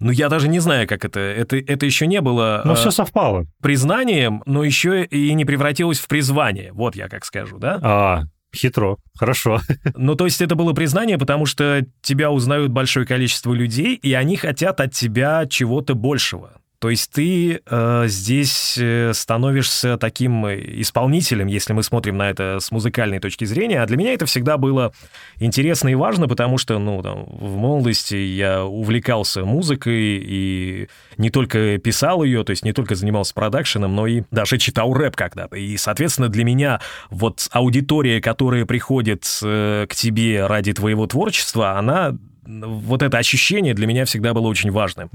Ну, 0.00 0.10
я 0.10 0.28
даже 0.28 0.48
не 0.48 0.58
знаю, 0.58 0.88
как 0.88 1.04
это. 1.04 1.20
Это, 1.20 1.56
это 1.56 1.86
еще 1.86 2.06
не 2.06 2.20
было 2.20 2.62
Ну, 2.64 2.72
э, 2.72 2.74
все 2.76 2.90
совпало. 2.90 3.46
признанием, 3.62 4.42
но 4.46 4.64
еще 4.64 5.04
и 5.04 5.32
не 5.34 5.44
превратилось 5.44 5.98
в 6.00 6.08
призвание. 6.08 6.72
Вот 6.72 6.96
я 6.96 7.08
как 7.08 7.24
скажу, 7.24 7.58
да? 7.58 7.78
А, 7.82 8.22
хитро. 8.54 8.96
Хорошо. 9.18 9.60
Ну, 9.94 10.14
то 10.14 10.24
есть 10.24 10.40
это 10.40 10.54
было 10.54 10.72
признание, 10.72 11.18
потому 11.18 11.46
что 11.46 11.84
тебя 12.02 12.30
узнают 12.30 12.72
большое 12.72 13.06
количество 13.06 13.52
людей, 13.52 13.94
и 13.94 14.12
они 14.14 14.36
хотят 14.36 14.80
от 14.80 14.92
тебя 14.92 15.46
чего-то 15.46 15.94
большего. 15.94 16.52
То 16.80 16.88
есть 16.88 17.12
ты 17.12 17.60
э, 17.64 18.04
здесь 18.06 18.78
э, 18.78 19.12
становишься 19.12 19.98
таким 19.98 20.46
э, 20.46 20.58
исполнителем, 20.80 21.46
если 21.46 21.74
мы 21.74 21.82
смотрим 21.82 22.16
на 22.16 22.30
это 22.30 22.56
с 22.58 22.70
музыкальной 22.70 23.18
точки 23.18 23.44
зрения. 23.44 23.82
А 23.82 23.86
для 23.86 23.98
меня 23.98 24.14
это 24.14 24.24
всегда 24.24 24.56
было 24.56 24.94
интересно 25.38 25.88
и 25.88 25.94
важно, 25.94 26.26
потому 26.26 26.56
что, 26.56 26.78
ну, 26.78 27.02
там, 27.02 27.26
в 27.26 27.56
молодости 27.58 28.14
я 28.14 28.64
увлекался 28.64 29.44
музыкой 29.44 30.22
и 30.24 30.88
не 31.18 31.28
только 31.28 31.76
писал 31.76 32.24
ее, 32.24 32.44
то 32.44 32.50
есть 32.50 32.64
не 32.64 32.72
только 32.72 32.94
занимался 32.94 33.34
продакшеном, 33.34 33.94
но 33.94 34.06
и 34.06 34.22
даже 34.30 34.56
читал 34.56 34.94
рэп 34.94 35.16
когда-то. 35.16 35.56
И, 35.56 35.76
соответственно, 35.76 36.28
для 36.28 36.44
меня 36.44 36.80
вот 37.10 37.46
аудитория, 37.52 38.22
которая 38.22 38.64
приходит 38.64 39.28
э, 39.42 39.86
к 39.86 39.94
тебе 39.94 40.46
ради 40.46 40.72
твоего 40.72 41.06
творчества, 41.06 41.72
она 41.78 42.16
вот 42.46 43.02
это 43.02 43.18
ощущение 43.18 43.74
для 43.74 43.86
меня 43.86 44.04
всегда 44.04 44.34
было 44.34 44.48
очень 44.48 44.70
важным. 44.70 45.10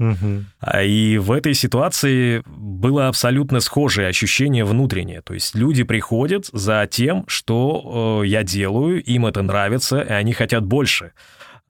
А 0.60 0.82
И 0.82 1.18
в 1.18 1.32
этой 1.32 1.54
ситуации 1.54 2.42
было 2.46 3.08
абсолютно 3.08 3.60
схожее 3.60 4.08
ощущение 4.08 4.64
внутреннее. 4.64 5.22
То 5.22 5.34
есть 5.34 5.54
люди 5.54 5.82
приходят 5.82 6.46
за 6.52 6.86
тем, 6.90 7.24
что 7.26 8.22
э, 8.22 8.26
я 8.26 8.42
делаю, 8.42 9.02
им 9.02 9.26
это 9.26 9.42
нравится, 9.42 10.00
и 10.00 10.12
они 10.12 10.32
хотят 10.32 10.64
больше. 10.64 11.12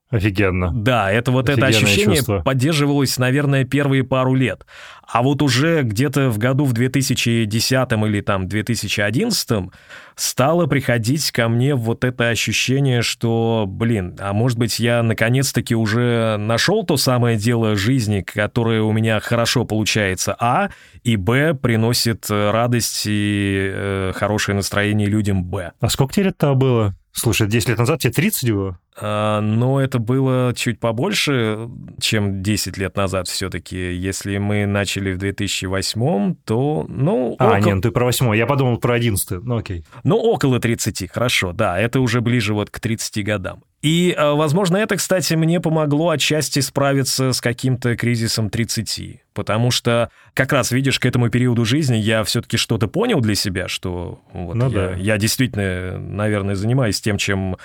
Офигенно. 0.08 0.70
Да, 0.72 1.10
это 1.10 1.32
вот 1.32 1.48
это 1.48 1.66
Офигенное 1.66 1.90
ощущение 1.90 2.16
чувство. 2.16 2.40
поддерживалось, 2.40 3.18
наверное, 3.18 3.64
первые 3.64 4.04
пару 4.04 4.34
лет. 4.34 4.64
А 5.02 5.22
вот 5.22 5.42
уже 5.42 5.82
где-то 5.82 6.30
в 6.30 6.38
году 6.38 6.64
в 6.64 6.72
2010 6.72 7.92
или 7.92 8.20
там 8.20 8.46
2011 8.46 9.70
стало 10.14 10.66
приходить 10.66 11.32
ко 11.32 11.48
мне 11.48 11.74
вот 11.74 12.04
это 12.04 12.28
ощущение, 12.28 13.02
что, 13.02 13.64
блин, 13.66 14.16
а 14.20 14.32
может 14.32 14.58
быть 14.58 14.78
я 14.78 15.02
наконец-таки 15.02 15.74
уже 15.74 16.36
нашел 16.38 16.84
то 16.84 16.96
самое 16.96 17.36
дело 17.36 17.74
жизни, 17.74 18.20
которое 18.20 18.82
у 18.82 18.92
меня 18.92 19.18
хорошо 19.18 19.64
получается, 19.64 20.36
а, 20.38 20.70
и 21.02 21.16
б, 21.16 21.54
приносит 21.54 22.26
э, 22.30 22.50
радость 22.50 23.04
и 23.06 23.70
э, 23.72 24.12
хорошее 24.14 24.54
настроение 24.54 25.08
людям, 25.08 25.44
б. 25.44 25.72
А 25.80 25.88
сколько 25.88 26.14
тебе 26.14 26.26
лет-то 26.26 26.54
было? 26.54 26.94
Слушай, 27.12 27.48
10 27.48 27.70
лет 27.70 27.78
назад 27.78 28.00
тебе 28.00 28.12
30 28.12 28.52
было? 28.52 28.78
А, 28.98 29.40
Но 29.40 29.80
это 29.80 29.98
было 29.98 30.52
чуть 30.56 30.80
побольше, 30.80 31.68
чем 32.00 32.42
10 32.42 32.78
лет 32.78 32.96
назад 32.96 33.28
все-таки. 33.28 33.92
Если 33.94 34.38
мы 34.38 34.66
начали 34.66 35.12
в 35.12 35.18
2008, 35.18 36.34
то, 36.44 36.86
ну, 36.88 37.36
А, 37.38 37.58
около, 37.58 37.74
нет, 37.74 37.82
ты 37.82 37.90
про 37.90 38.04
8 38.06 38.34
я 38.36 38.46
подумал 38.46 38.78
про 38.78 38.94
11 38.94 39.42
ну 39.44 39.58
окей. 39.58 39.84
ну, 40.04 40.16
около 40.16 40.60
30, 40.60 41.10
хорошо, 41.10 41.52
да, 41.52 41.78
это 41.78 42.00
уже 42.00 42.20
ближе 42.20 42.54
вот 42.54 42.70
к 42.70 42.80
30 42.80 43.22
годам. 43.24 43.62
И, 43.82 44.14
а, 44.16 44.34
возможно, 44.34 44.78
это, 44.78 44.96
кстати, 44.96 45.34
мне 45.34 45.60
помогло 45.60 46.08
отчасти 46.10 46.60
справиться 46.60 47.32
с 47.32 47.40
каким-то 47.40 47.94
кризисом 47.96 48.48
30, 48.50 49.20
потому 49.34 49.70
что 49.70 50.10
как 50.34 50.52
раз, 50.52 50.72
видишь, 50.72 50.98
к 50.98 51.04
этому 51.06 51.28
периоду 51.28 51.64
жизни 51.64 51.96
я 51.96 52.24
все-таки 52.24 52.56
что-то 52.56 52.88
понял 52.88 53.20
для 53.20 53.34
себя, 53.34 53.68
что 53.68 54.20
вот 54.32 54.54
Ну 54.56 54.70
я, 54.70 54.74
да. 54.74 54.92
я 54.94 55.18
действительно, 55.18 55.98
наверное, 55.98 56.54
занимаюсь 56.54 57.00
тем, 57.00 57.18
чем, 57.18 57.58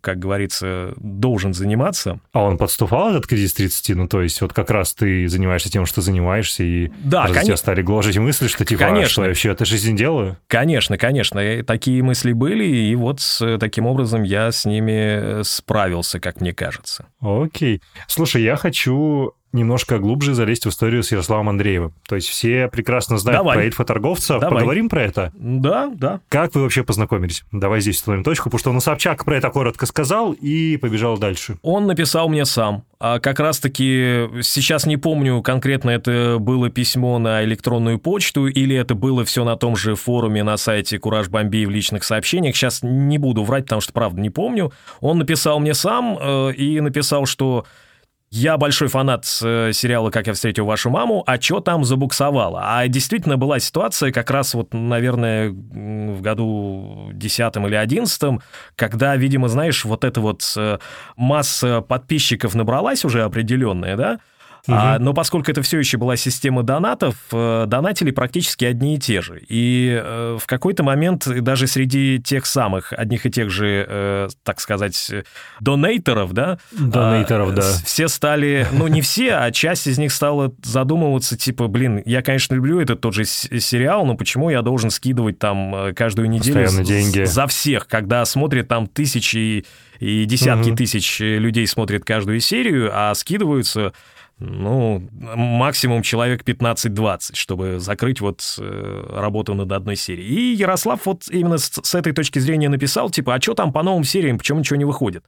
как 0.00 0.18
говорится, 0.18 0.94
должен 0.96 1.54
заниматься. 1.54 2.20
А 2.32 2.42
он 2.42 2.58
подступал, 2.58 3.10
этот 3.10 3.26
кризис 3.26 3.52
30? 3.54 3.96
Ну, 3.96 4.08
то 4.08 4.22
есть, 4.22 4.40
вот 4.40 4.52
как 4.52 4.70
раз 4.70 4.94
ты 4.94 5.28
занимаешься 5.28 5.70
тем, 5.70 5.86
что 5.86 6.00
занимаешься, 6.00 6.62
и 6.64 6.90
Да, 7.04 7.26
коне- 7.28 7.44
тебя 7.46 7.56
стали 7.56 7.82
гложить 7.82 8.16
мысли, 8.18 8.46
что 8.48 8.64
типа, 8.64 8.84
а 8.84 8.88
Конечно. 8.88 9.08
что 9.10 9.22
я 9.22 9.28
вообще 9.28 9.50
эту 9.50 9.64
жизнь 9.64 9.96
делаю? 9.96 10.36
Конечно, 10.46 10.98
конечно, 10.98 11.38
и 11.40 11.62
такие 11.62 12.02
мысли 12.02 12.32
были, 12.32 12.64
и 12.66 12.94
вот 12.94 13.20
с- 13.20 13.58
таким 13.58 13.86
образом 13.86 14.22
я 14.22 14.50
с 14.52 14.64
ними 14.64 15.40
э, 15.40 15.42
справился, 15.44 16.20
как 16.20 16.40
мне 16.40 16.52
кажется. 16.52 17.06
Окей. 17.20 17.80
Слушай, 18.06 18.42
я 18.42 18.56
хочу 18.56 19.32
немножко 19.52 19.98
глубже 19.98 20.34
залезть 20.34 20.66
в 20.66 20.68
историю 20.68 21.02
с 21.02 21.12
Ярославом 21.12 21.48
Андреевым. 21.48 21.94
То 22.06 22.16
есть 22.16 22.28
все 22.28 22.68
прекрасно 22.68 23.18
знают 23.18 23.40
Давай. 23.40 23.56
про 23.56 23.66
инфоторговца. 23.66 24.38
Давай. 24.38 24.58
Поговорим 24.60 24.88
про 24.88 25.02
это? 25.02 25.32
Да, 25.34 25.90
да. 25.94 26.20
Как 26.28 26.54
вы 26.54 26.62
вообще 26.62 26.84
познакомились? 26.84 27.44
Давай 27.52 27.80
здесь 27.80 27.96
установим 27.96 28.24
точку, 28.24 28.44
потому 28.50 28.58
что 28.58 28.70
он 28.70 28.80
Собчак 28.80 29.24
про 29.24 29.36
это 29.36 29.50
коротко 29.50 29.86
сказал 29.86 30.32
и 30.32 30.76
побежал 30.76 31.18
дальше. 31.18 31.58
Он 31.62 31.86
написал 31.86 32.28
мне 32.28 32.44
сам. 32.44 32.84
А 33.00 33.20
как 33.20 33.38
раз-таки 33.38 34.28
сейчас 34.42 34.84
не 34.84 34.96
помню 34.96 35.40
конкретно, 35.42 35.90
это 35.90 36.38
было 36.40 36.68
письмо 36.68 37.18
на 37.18 37.44
электронную 37.44 37.98
почту 37.98 38.48
или 38.48 38.74
это 38.74 38.94
было 38.94 39.24
все 39.24 39.44
на 39.44 39.56
том 39.56 39.76
же 39.76 39.94
форуме 39.94 40.42
на 40.42 40.56
сайте 40.56 40.98
Кураж 40.98 41.28
Бомбей 41.28 41.64
в 41.66 41.70
личных 41.70 42.02
сообщениях. 42.02 42.56
Сейчас 42.56 42.80
не 42.82 43.18
буду 43.18 43.44
врать, 43.44 43.64
потому 43.64 43.80
что, 43.80 43.92
правда, 43.92 44.20
не 44.20 44.30
помню. 44.30 44.72
Он 45.00 45.18
написал 45.18 45.60
мне 45.60 45.74
сам 45.74 46.18
э, 46.20 46.52
и 46.54 46.80
написал, 46.80 47.26
что 47.26 47.66
я 48.30 48.58
большой 48.58 48.88
фанат 48.88 49.24
э, 49.42 49.72
сериала 49.72 50.10
«Как 50.10 50.26
я 50.26 50.34
встретил 50.34 50.66
вашу 50.66 50.90
маму», 50.90 51.24
а 51.26 51.40
что 51.40 51.60
там 51.60 51.84
забуксовало? 51.84 52.60
А 52.62 52.86
действительно 52.86 53.36
была 53.36 53.58
ситуация 53.58 54.12
как 54.12 54.30
раз 54.30 54.54
вот, 54.54 54.74
наверное, 54.74 55.50
в 55.50 56.20
году 56.20 57.10
10 57.14 57.56
или 57.56 57.74
11, 57.74 58.40
когда, 58.76 59.16
видимо, 59.16 59.48
знаешь, 59.48 59.84
вот 59.84 60.04
эта 60.04 60.20
вот 60.20 60.52
э, 60.56 60.78
масса 61.16 61.80
подписчиков 61.80 62.54
набралась 62.54 63.04
уже 63.04 63.22
определенная, 63.22 63.96
да? 63.96 64.20
А, 64.68 64.98
но 64.98 65.14
поскольку 65.14 65.50
это 65.50 65.62
все 65.62 65.78
еще 65.78 65.96
была 65.98 66.16
система 66.16 66.62
донатов, 66.62 67.14
э, 67.32 67.64
донатили 67.66 68.10
практически 68.10 68.64
одни 68.64 68.96
и 68.96 68.98
те 68.98 69.22
же. 69.22 69.40
И 69.48 69.98
э, 70.02 70.36
в 70.40 70.46
какой-то 70.46 70.82
момент 70.82 71.26
даже 71.42 71.66
среди 71.66 72.20
тех 72.22 72.44
самых 72.46 72.92
одних 72.92 73.24
и 73.26 73.30
тех 73.30 73.50
же, 73.50 73.86
э, 73.88 74.28
так 74.44 74.60
сказать, 74.60 75.08
э, 75.10 75.22
донейторов, 75.60 76.32
да, 76.32 76.58
Донейторов, 76.72 77.50
а, 77.50 77.52
да. 77.52 77.62
все 77.84 78.08
стали, 78.08 78.66
ну 78.72 78.86
не 78.88 79.00
все, 79.00 79.34
а 79.34 79.50
часть 79.50 79.86
из 79.86 79.98
них 79.98 80.12
стала 80.12 80.52
задумываться, 80.62 81.36
типа, 81.36 81.66
блин, 81.68 82.02
я, 82.04 82.22
конечно, 82.22 82.54
люблю 82.54 82.80
этот 82.80 83.00
тот 83.00 83.14
же 83.14 83.24
сериал, 83.24 84.04
но 84.06 84.16
почему 84.16 84.50
я 84.50 84.62
должен 84.62 84.90
скидывать 84.90 85.38
там 85.38 85.74
э, 85.74 85.92
каждую 85.94 86.28
неделю 86.28 86.62
Постоянно 86.64 86.84
деньги. 86.86 87.24
за 87.24 87.46
всех, 87.46 87.86
когда 87.86 88.24
смотрят 88.24 88.68
там 88.68 88.86
тысячи 88.86 89.64
и 90.00 90.24
десятки 90.26 90.68
Мгм. 90.68 90.76
тысяч 90.76 91.18
людей 91.20 91.66
смотрят 91.66 92.04
каждую 92.04 92.38
серию, 92.40 92.90
а 92.92 93.12
скидываются 93.14 93.92
ну, 94.40 95.08
максимум 95.12 96.02
человек 96.02 96.42
15-20, 96.42 97.34
чтобы 97.34 97.80
закрыть 97.80 98.20
вот 98.20 98.56
э, 98.58 99.06
работу 99.12 99.54
над 99.54 99.72
одной 99.72 99.96
серией. 99.96 100.28
И 100.28 100.54
Ярослав 100.54 101.00
вот 101.06 101.24
именно 101.28 101.58
с, 101.58 101.70
с 101.82 101.94
этой 101.94 102.12
точки 102.12 102.38
зрения 102.38 102.68
написал, 102.68 103.10
типа, 103.10 103.34
а 103.34 103.40
что 103.40 103.54
там 103.54 103.72
по 103.72 103.82
новым 103.82 104.04
сериям, 104.04 104.38
почему 104.38 104.60
ничего 104.60 104.76
не 104.76 104.84
выходит? 104.84 105.24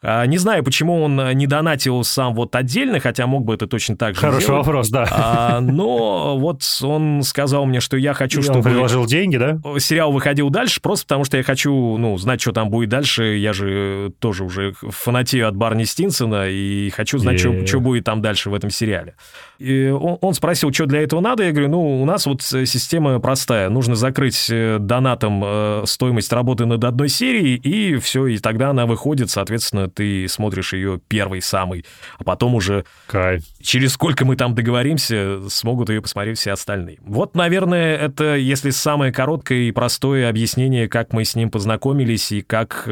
А, 0.00 0.26
Не 0.26 0.38
знаю, 0.38 0.62
почему 0.62 1.02
он 1.02 1.18
э, 1.20 1.32
не 1.32 1.46
донатил 1.48 2.04
сам 2.04 2.34
вот 2.34 2.54
отдельно, 2.54 3.00
хотя 3.00 3.26
мог 3.26 3.44
бы 3.44 3.54
это 3.54 3.66
точно 3.66 3.96
так 3.96 4.14
же 4.14 4.20
Хороший 4.20 4.44
сделать. 4.44 4.66
вопрос, 4.66 4.88
да. 4.90 5.06
А, 5.10 5.60
но 5.60 6.38
вот 6.38 6.62
он 6.82 7.22
сказал 7.22 7.66
мне, 7.66 7.80
что 7.80 7.96
я 7.96 8.14
хочу, 8.14 8.38
И 8.38 8.42
он 8.42 8.44
чтобы 8.44 8.62
предложил 8.62 9.06
деньги, 9.06 9.36
да? 9.38 9.58
сериал 9.78 10.12
выходил 10.12 10.50
дальше, 10.50 10.80
просто 10.80 11.04
потому 11.06 11.24
что 11.24 11.36
я 11.36 11.42
хочу, 11.42 11.96
ну, 11.98 12.16
знать, 12.16 12.40
что 12.40 12.52
там 12.52 12.70
будет 12.70 12.90
дальше. 12.90 13.36
Я 13.38 13.52
же 13.52 14.12
тоже 14.20 14.44
уже 14.44 14.72
фанатею 14.82 15.48
от 15.48 15.56
Барни 15.56 15.82
Стинсона 15.84 16.48
и 16.48 16.90
хочу 16.90 17.18
знать, 17.18 17.42
Е. 17.42 17.66
что 17.66 17.80
будет 17.80 18.04
там 18.04 18.22
дальше 18.22 18.50
в 18.50 18.54
этом 18.54 18.70
сериале. 18.70 19.14
И 19.58 19.88
он, 19.88 20.34
спросил, 20.34 20.72
что 20.72 20.86
для 20.86 21.02
этого 21.02 21.20
надо. 21.20 21.42
Я 21.42 21.50
говорю, 21.50 21.68
ну, 21.68 22.02
у 22.02 22.04
нас 22.04 22.26
вот 22.26 22.42
э, 22.52 22.64
система 22.64 23.18
простая. 23.18 23.68
Нужно 23.68 23.96
закрыть 23.96 24.48
э, 24.50 24.78
донатом 24.78 25.42
э, 25.44 25.82
стоимость 25.86 26.32
работы 26.32 26.64
над 26.64 26.84
одной 26.84 27.08
серией, 27.08 27.56
и 27.56 27.96
все, 27.96 28.26
и 28.26 28.38
тогда 28.38 28.70
она 28.70 28.86
выходит, 28.86 29.30
соответственно, 29.30 29.90
ты 29.90 30.28
смотришь 30.28 30.74
ее 30.74 31.00
первый 31.08 31.42
самый, 31.42 31.84
а 32.18 32.24
потом 32.24 32.54
уже 32.54 32.84
Кайф. 33.08 33.42
через 33.60 33.94
сколько 33.94 34.24
мы 34.24 34.36
там 34.36 34.54
договоримся, 34.54 35.48
смогут 35.48 35.90
ее 35.90 36.02
посмотреть 36.02 36.38
все 36.38 36.52
остальные. 36.52 36.98
Вот, 37.00 37.34
наверное, 37.34 37.96
это, 37.96 38.36
если 38.36 38.70
самое 38.70 39.12
короткое 39.12 39.62
и 39.62 39.72
простое 39.72 40.28
объяснение, 40.28 40.88
как 40.88 41.12
мы 41.12 41.24
с 41.24 41.34
ним 41.34 41.50
познакомились 41.50 42.30
и 42.30 42.42
как 42.42 42.88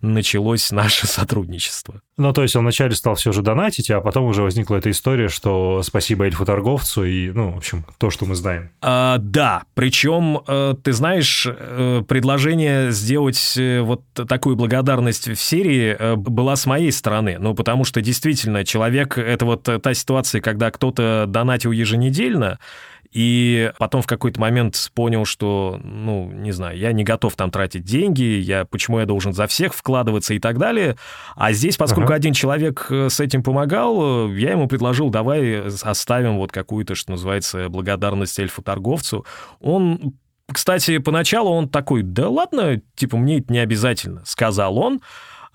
началось 0.00 0.70
наше 0.70 1.06
сотрудничество. 1.06 2.00
Ну, 2.18 2.32
то 2.32 2.42
есть 2.42 2.56
он 2.56 2.62
вначале 2.62 2.94
стал 2.94 3.14
все 3.14 3.30
же 3.30 3.42
донатить, 3.42 3.90
а 3.90 4.00
потом 4.00 4.24
уже 4.24 4.42
возникла 4.42 4.76
эта 4.76 4.90
история, 4.90 5.28
что 5.28 5.82
спасибо 5.82 6.24
эльфу-торговцу 6.24 7.04
и, 7.04 7.30
ну, 7.30 7.52
в 7.52 7.58
общем, 7.58 7.84
то, 7.98 8.08
что 8.08 8.24
мы 8.24 8.34
знаем. 8.34 8.70
А, 8.80 9.18
да, 9.18 9.64
причем, 9.74 10.40
э, 10.46 10.74
ты 10.82 10.94
знаешь, 10.94 11.46
э, 11.46 12.02
предложение 12.08 12.90
сделать 12.90 13.54
э, 13.58 13.80
вот 13.80 14.02
такую 14.14 14.56
благодарность 14.56 15.28
в 15.28 15.36
серии 15.36 16.16
была 16.16 16.56
с 16.56 16.64
моей 16.64 16.90
стороны. 16.90 17.36
Ну, 17.38 17.54
потому 17.54 17.84
что 17.84 18.00
действительно 18.00 18.64
человек, 18.64 19.18
это 19.18 19.44
вот 19.44 19.64
та 19.64 19.94
ситуация, 19.94 20.40
когда 20.40 20.70
кто-то 20.70 21.26
донатил 21.28 21.70
еженедельно, 21.70 22.58
и 23.16 23.72
потом 23.78 24.02
в 24.02 24.06
какой-то 24.06 24.38
момент 24.38 24.90
понял, 24.92 25.24
что, 25.24 25.80
ну, 25.82 26.30
не 26.30 26.52
знаю, 26.52 26.76
я 26.76 26.92
не 26.92 27.02
готов 27.02 27.34
там 27.34 27.50
тратить 27.50 27.82
деньги, 27.82 28.22
я, 28.22 28.66
почему 28.66 28.98
я 28.98 29.06
должен 29.06 29.32
за 29.32 29.46
всех 29.46 29.72
вкладываться 29.72 30.34
и 30.34 30.38
так 30.38 30.58
далее. 30.58 30.98
А 31.34 31.52
здесь, 31.52 31.78
поскольку 31.78 32.08
Ага. 32.08 32.16
один 32.16 32.34
человек 32.34 32.88
э, 32.90 33.08
с 33.08 33.18
этим 33.18 33.42
помогал, 33.42 34.28
э, 34.28 34.38
я 34.38 34.50
ему 34.50 34.68
предложил, 34.68 35.08
давай 35.08 35.62
оставим 35.62 36.36
вот 36.36 36.52
какую-то, 36.52 36.94
что 36.94 37.12
называется, 37.12 37.70
благодарность 37.70 38.38
эльфу-торговцу. 38.38 39.24
Он 39.60 40.12
кстати, 40.52 40.98
поначалу 40.98 41.50
он 41.50 41.70
такой, 41.70 42.02
да 42.02 42.28
ладно, 42.28 42.82
типа, 42.96 43.16
мне 43.16 43.38
это 43.38 43.50
не 43.50 43.60
обязательно, 43.60 44.22
сказал 44.26 44.78
он. 44.78 45.00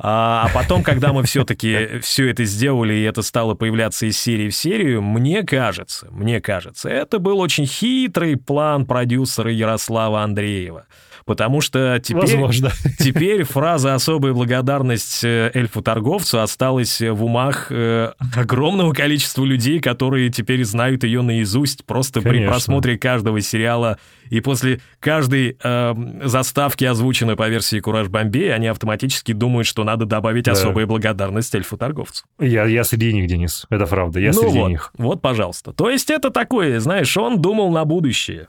А, 0.04 0.48
а 0.48 0.50
потом, 0.52 0.82
когда 0.82 1.14
мы 1.14 1.24
все-таки 1.24 2.00
все 2.02 2.28
это 2.30 2.44
сделали, 2.44 2.94
и 2.96 3.04
это 3.04 3.22
стало 3.22 3.54
появляться 3.54 4.08
из 4.08 4.18
серии 4.20 4.50
в 4.50 4.56
серию, 4.56 5.04
мне 5.04 5.44
кажется, 5.44 6.08
мне 6.10 6.42
кажется, 6.42 6.90
это 6.90 7.20
был 7.20 7.40
очень 7.40 7.68
хитрый 7.68 8.36
план 8.36 8.88
продюсера 8.88 9.52
Ярослава 9.52 10.24
Андреева. 10.24 10.88
Потому 11.26 11.62
что 11.62 12.00
теперь, 12.04 12.22
Возможно. 12.22 12.72
теперь 13.00 13.44
фраза 13.44 13.94
«особая 13.96 14.34
благодарность 14.34 15.24
э, 15.24 15.52
эльфу-торговцу» 15.54 16.42
осталась 16.42 17.00
в 17.02 17.24
умах 17.24 17.68
э, 17.70 18.12
огромного 18.36 18.94
количества 18.94 19.44
людей, 19.46 19.80
которые 19.80 20.30
теперь 20.30 20.64
знают 20.64 21.04
ее 21.04 21.22
наизусть 21.22 21.86
просто 21.86 22.22
при 22.22 22.30
Конечно. 22.30 22.50
просмотре 22.52 22.98
каждого 22.98 23.42
сериала. 23.42 23.98
И 24.30 24.40
после 24.40 24.80
каждой 25.00 25.58
э, 25.62 25.94
заставки, 26.24 26.86
озвученной 26.86 27.36
по 27.36 27.50
версии 27.50 27.80
«Кураж 27.80 28.08
Бомбей», 28.08 28.54
они 28.54 28.68
автоматически 28.68 29.34
думают, 29.34 29.68
что 29.68 29.84
надо 29.84 30.06
добавить 30.06 30.46
Да. 30.46 30.54
особая 30.54 30.86
благодарность 30.86 31.54
эльфу-торговцу. 31.54 32.24
Я, 32.40 32.66
я 32.66 32.84
среди 32.84 33.14
них, 33.14 33.28
Денис. 33.28 33.66
Это 33.70 33.86
правда. 33.88 34.20
Я 34.20 34.32
ну 34.32 34.42
среди 34.42 34.60
вот, 34.60 34.70
них. 34.70 34.94
вот, 34.98 35.22
пожалуйста. 35.22 35.74
То 35.74 35.90
есть 35.90 36.10
это 36.10 36.30
такое, 36.30 36.80
знаешь, 36.80 37.16
он 37.18 37.42
думал 37.42 37.72
на 37.72 37.84
будущее. 37.86 38.48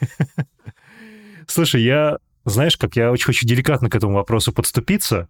Слушай, 1.54 1.82
я, 1.82 2.18
знаешь, 2.44 2.76
как 2.76 2.96
я 2.96 3.12
очень 3.12 3.26
хочу 3.26 3.46
деликатно 3.46 3.88
к 3.88 3.94
этому 3.94 4.14
вопросу 4.14 4.52
подступиться, 4.52 5.28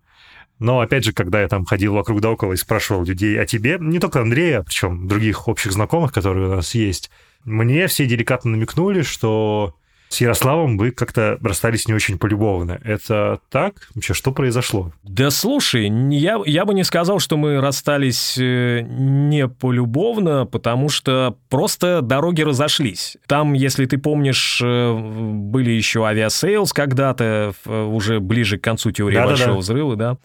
но, 0.59 0.81
опять 0.81 1.05
же, 1.05 1.13
когда 1.13 1.43
я 1.43 1.49
там 1.49 1.67
ходил 1.67 1.93
вокруг 1.93 2.23
да 2.23 2.31
около 2.31 2.55
и 2.55 2.57
спрашивал 2.57 3.05
людей 3.05 3.39
о 3.39 3.45
тебе, 3.45 3.77
не 3.79 3.99
только 3.99 4.23
Андрея, 4.23 4.63
причем 4.63 5.07
других 5.07 5.49
общих 5.49 5.73
знакомых, 5.73 6.15
которые 6.15 6.49
у 6.49 6.55
нас 6.55 6.75
есть, 6.75 7.11
мне 7.45 7.89
все 7.89 8.07
деликатно 8.07 8.53
намекнули, 8.53 9.03
что 9.03 9.75
с 10.15 10.21
Ярославом 10.21 10.79
вы 10.79 10.93
как-то 10.93 11.39
расстались 11.43 11.89
не 11.89 11.95
очень 11.95 12.19
полюбовно. 12.19 12.81
Это 12.85 13.41
так? 13.51 13.89
Вообще, 13.95 14.15
что 14.15 14.33
произошло? 14.33 14.93
Да 15.03 15.31
слушай, 15.31 15.89
я, 16.11 16.41
я 16.47 16.65
бы 16.65 16.75
не 16.75 16.85
сказал, 16.85 17.19
что 17.19 17.37
мы 17.37 17.61
расстались 17.61 18.39
э, 18.39 18.83
не 18.83 19.49
полюбовно, 19.49 20.47
потому 20.47 20.89
что 20.89 21.37
просто 21.51 22.01
дороги 22.01 22.43
разошлись. 22.43 23.17
Там, 23.27 23.53
если 23.55 23.87
ты 23.87 23.99
помнишь, 23.99 24.61
э, 24.63 24.93
были 24.95 25.71
еще 25.71 26.05
Aviasales 26.05 26.73
когда-то, 26.73 27.53
уже 27.67 28.21
ближе 28.21 28.59
к 28.59 28.65
концу 28.65 28.93
теории 28.93 29.17
Да-да-да. 29.17 29.37
Большого 29.37 29.59
Взрыва, 29.59 29.97
да. 29.97 30.17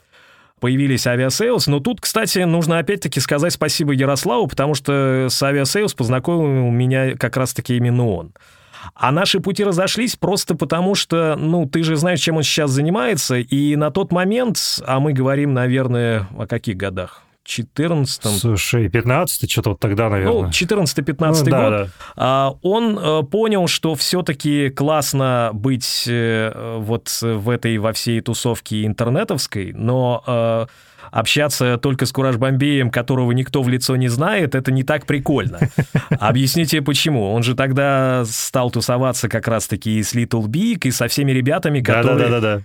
Появились 0.59 1.07
Aviasales, 1.07 1.67
но 1.67 1.79
тут, 1.79 2.01
кстати, 2.01 2.39
нужно 2.39 2.79
опять-таки 2.79 3.19
сказать 3.21 3.53
спасибо 3.53 3.93
Ярославу, 3.93 4.47
потому 4.47 4.75
что 4.75 5.27
с 5.29 5.41
Aviasales 5.41 5.93
познакомил 5.93 6.69
меня 6.69 7.15
как 7.15 7.37
раз-таки 7.37 7.77
именно 7.77 8.05
он. 8.07 8.33
А 8.93 9.11
наши 9.11 9.39
пути 9.39 9.63
разошлись 9.63 10.15
просто 10.15 10.55
потому, 10.55 10.95
что, 10.95 11.35
ну, 11.37 11.65
ты 11.65 11.83
же 11.83 11.95
знаешь, 11.95 12.19
чем 12.19 12.37
он 12.37 12.43
сейчас 12.43 12.71
занимается, 12.71 13.37
и 13.37 13.75
на 13.75 13.91
тот 13.91 14.11
момент, 14.11 14.57
а 14.85 14.99
мы 14.99 15.13
говорим, 15.13 15.53
наверное, 15.53 16.27
о 16.37 16.47
каких 16.47 16.77
годах? 16.77 17.23
14 17.49 18.39
Слушай, 18.39 18.89
15 18.89 19.49
что-то 19.49 19.71
вот 19.71 19.79
тогда, 19.79 20.09
наверное. 20.09 20.43
ну, 20.43 20.49
14-15 20.49 21.15
Ну, 21.17 21.45
да, 21.45 21.69
год, 21.69 21.71
да. 21.71 21.87
а, 22.15 22.53
он 22.61 22.99
э, 22.99 23.23
понял, 23.23 23.67
что 23.67 23.95
все-таки 23.95 24.69
классно 24.69 25.49
быть 25.53 26.05
э, 26.07 26.77
вот 26.77 27.09
в 27.21 27.49
этой, 27.49 27.77
во 27.79 27.91
всей 27.93 28.21
тусовке 28.21 28.85
интернетовской, 28.85 29.73
но 29.73 30.23
э, 30.27 30.65
общаться 31.11 31.77
только 31.77 32.05
с 32.05 32.11
Кураж 32.11 32.37
Бомбеем, 32.37 32.89
которого 32.89 33.31
никто 33.31 33.61
в 33.61 33.69
лицо 33.69 33.95
не 33.95 34.07
знает, 34.07 34.55
это 34.55 34.71
не 34.71 34.83
так 34.83 35.05
прикольно. 35.05 35.59
Объясните, 36.19 36.81
почему. 36.81 37.31
Он 37.31 37.43
же 37.43 37.55
тогда 37.55 38.23
стал 38.25 38.71
тусоваться 38.71 39.29
как 39.29 39.47
раз-таки 39.47 39.99
и 39.99 40.03
с 40.03 40.13
Little 40.15 40.45
Big, 40.47 40.79
и 40.87 40.91
со 40.91 41.07
всеми 41.07 41.31
ребятами, 41.31 41.81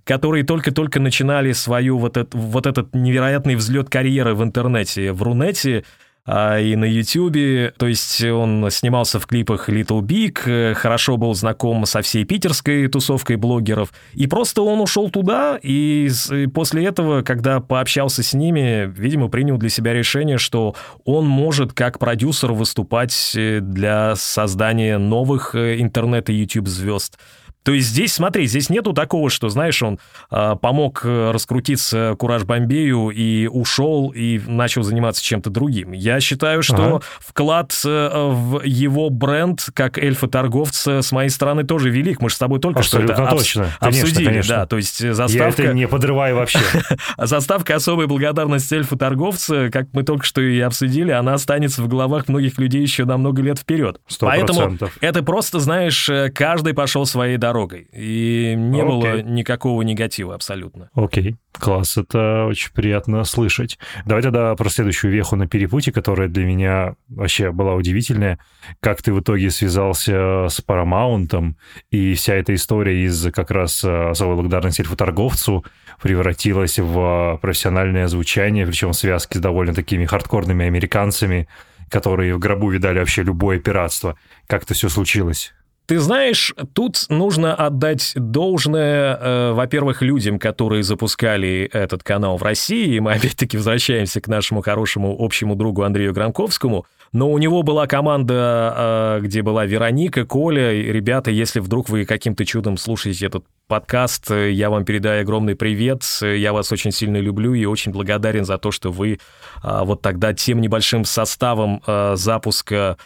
которые, 0.04 0.44
только-только 0.44 1.00
начинали 1.00 1.52
свою 1.52 1.98
вот, 1.98 2.16
это- 2.16 2.36
вот 2.36 2.66
этот 2.66 2.94
невероятный 2.94 3.54
взлет 3.56 3.88
карьеры 3.90 4.34
в 4.34 4.42
интернете, 4.42 5.12
в 5.12 5.22
Рунете, 5.22 5.84
а, 6.26 6.58
и 6.58 6.74
на 6.76 6.86
Ютубе. 6.86 7.72
То 7.76 7.86
есть 7.86 8.22
он 8.24 8.70
снимался 8.70 9.20
в 9.20 9.26
клипах 9.26 9.68
Little 9.68 10.00
Big, 10.00 10.38
э, 10.46 10.74
хорошо 10.74 11.16
был 11.16 11.34
знаком 11.34 11.84
со 11.86 12.00
всей 12.00 12.24
питерской 12.24 12.88
тусовкой 12.88 13.36
блогеров. 13.36 13.92
И 14.14 14.26
просто 14.26 14.62
он 14.62 14.80
ушел 14.80 15.10
туда, 15.10 15.58
и 15.62 16.08
после 16.52 16.86
этого, 16.86 17.22
когда 17.22 17.60
пообщался 17.60 18.22
с 18.22 18.32
ними, 18.32 18.90
видимо, 18.96 19.28
принял 19.28 19.58
для 19.58 19.68
себя 19.68 19.92
решение, 19.92 20.38
что 20.38 20.74
он 21.04 21.26
может 21.26 21.72
как 21.72 21.98
продюсер 21.98 22.52
выступать 22.52 23.32
э, 23.36 23.60
для 23.60 24.16
создания 24.16 24.98
новых 24.98 25.54
э, 25.54 25.80
интернет- 25.80 26.30
и 26.30 26.34
YouTube-звезд. 26.34 27.18
То 27.64 27.72
есть 27.72 27.88
здесь, 27.88 28.12
смотри, 28.12 28.46
здесь 28.46 28.68
нету 28.70 28.92
такого, 28.92 29.30
что, 29.30 29.48
знаешь, 29.48 29.82
он 29.82 29.98
а, 30.30 30.54
помог 30.54 31.00
э, 31.04 31.30
раскрутиться 31.32 32.14
Кураж 32.18 32.44
Бомбею 32.44 33.08
и 33.10 33.46
ушел 33.46 34.12
и 34.14 34.38
начал 34.46 34.82
заниматься 34.82 35.24
чем-то 35.24 35.48
другим. 35.50 35.92
Я 35.92 36.20
считаю, 36.20 36.62
что 36.62 36.74
Ага. 36.96 37.00
вклад 37.20 37.72
э, 37.84 38.10
в 38.12 38.62
его 38.64 39.08
бренд 39.10 39.66
как 39.74 39.96
эльфа-торговца 39.98 41.00
с 41.00 41.10
моей 41.10 41.30
стороны 41.30 41.64
тоже 41.64 41.88
велик. 41.90 42.20
Мы 42.20 42.28
же 42.28 42.36
с 42.36 42.38
тобой 42.38 42.60
только 42.60 42.82
что 42.82 42.98
это 42.98 43.12
Абсолютно 43.14 43.34
обс- 43.34 43.38
точно. 43.38 43.66
Конечно, 43.80 44.02
обсудили. 44.02 44.26
конечно. 44.26 44.56
Да, 44.56 44.66
то 44.66 44.76
есть 44.76 45.00
э, 45.00 45.06
Я 45.08 45.14
заставка... 45.14 45.62
это 45.62 45.72
не 45.72 45.88
подрываю 45.88 46.36
вообще. 46.36 46.58
Заставка 47.18 47.76
«Особая 47.76 48.06
благодарность 48.06 48.70
эльфу-торговца», 48.72 49.70
как 49.70 49.86
мы 49.94 50.02
только 50.02 50.24
что 50.26 50.40
и 50.42 50.60
обсудили, 50.60 51.12
она 51.12 51.32
останется 51.34 51.82
в 51.82 51.88
головах 51.88 52.28
многих 52.28 52.58
людей 52.58 52.82
еще 52.82 53.06
на 53.06 53.16
много 53.16 53.40
лет 53.42 53.58
вперед. 53.58 54.00
Сто 54.06 54.26
Поэтому 54.26 54.58
процентов. 54.60 54.96
это 55.00 55.22
просто, 55.22 55.60
знаешь, 55.60 56.08
э, 56.10 56.30
каждый 56.30 56.74
пошел 56.74 57.06
своей 57.06 57.38
дорогой. 57.38 57.53
И 57.92 58.54
не 58.56 58.80
Окей. 58.80 58.88
было 58.88 59.22
никакого 59.22 59.82
негатива 59.82 60.34
абсолютно. 60.34 60.90
Окей, 60.94 61.36
класс, 61.52 61.96
это 61.96 62.46
очень 62.46 62.72
приятно 62.72 63.24
слышать. 63.24 63.78
Давай 64.04 64.22
тогда 64.22 64.54
про 64.54 64.68
следующую 64.68 65.12
веху 65.12 65.36
на 65.36 65.46
перепутье, 65.46 65.92
которая 65.92 66.28
для 66.28 66.44
меня 66.44 66.96
вообще 67.08 67.52
была 67.52 67.74
удивительная. 67.74 68.38
Как 68.80 69.02
ты 69.02 69.12
в 69.12 69.20
итоге 69.20 69.50
связался 69.50 70.48
с 70.48 70.62
Paramount, 70.66 71.54
и 71.90 72.14
вся 72.14 72.34
эта 72.34 72.54
история 72.54 73.04
из 73.04 73.30
как 73.32 73.50
раз 73.50 73.84
э, 73.84 74.10
особой 74.10 74.36
благодарности 74.36 74.80
эльфу-торговцу 74.80 75.64
превратилась 76.02 76.78
в 76.78 77.38
профессиональное 77.40 78.08
звучание, 78.08 78.66
причем 78.66 78.90
в 78.90 78.96
связке 78.96 79.38
с 79.38 79.42
довольно 79.42 79.74
такими 79.74 80.04
хардкорными 80.04 80.66
американцами, 80.66 81.48
которые 81.88 82.34
в 82.34 82.38
гробу 82.38 82.70
видали 82.70 82.98
вообще 82.98 83.22
любое 83.22 83.58
пиратство. 83.58 84.18
Как 84.46 84.64
это 84.64 84.74
все 84.74 84.88
случилось? 84.88 85.54
Ты 85.86 85.98
знаешь, 85.98 86.54
тут 86.72 87.04
нужно 87.10 87.54
отдать 87.54 88.12
должное, 88.14 89.18
э, 89.20 89.52
во-первых, 89.52 90.00
людям, 90.00 90.38
которые 90.38 90.82
запускали 90.82 91.68
этот 91.72 92.02
канал 92.02 92.38
в 92.38 92.42
России, 92.42 92.94
и 92.94 93.00
мы 93.00 93.12
опять-таки 93.16 93.58
возвращаемся 93.58 94.22
к 94.22 94.28
нашему 94.28 94.62
хорошему 94.62 95.14
общему 95.18 95.56
другу 95.56 95.82
Андрею 95.82 96.14
Гранковскому, 96.14 96.86
но 97.12 97.30
у 97.30 97.36
него 97.36 97.62
была 97.62 97.86
команда, 97.86 98.74
э, 98.76 99.20
где 99.24 99.42
была 99.42 99.66
Вероника, 99.66 100.24
Коля, 100.24 100.72
и 100.72 100.90
ребята, 100.90 101.30
если 101.30 101.60
вдруг 101.60 101.90
вы 101.90 102.06
каким-то 102.06 102.46
чудом 102.46 102.78
слушаете 102.78 103.26
этот 103.26 103.44
подкаст, 103.68 104.30
э, 104.30 104.52
я 104.52 104.70
вам 104.70 104.86
передаю 104.86 105.20
огромный 105.20 105.54
привет, 105.54 106.02
э, 106.22 106.38
я 106.38 106.54
вас 106.54 106.72
очень 106.72 106.92
сильно 106.92 107.18
люблю 107.18 107.52
и 107.52 107.66
очень 107.66 107.92
благодарен 107.92 108.46
за 108.46 108.56
то, 108.56 108.70
что 108.70 108.90
вы 108.90 109.20
а, 109.62 109.84
вот 109.84 110.00
тогда 110.00 110.32
тем 110.32 110.62
небольшим 110.62 111.04
составом 111.04 111.82
э, 111.86 112.14
запуска 112.16 112.96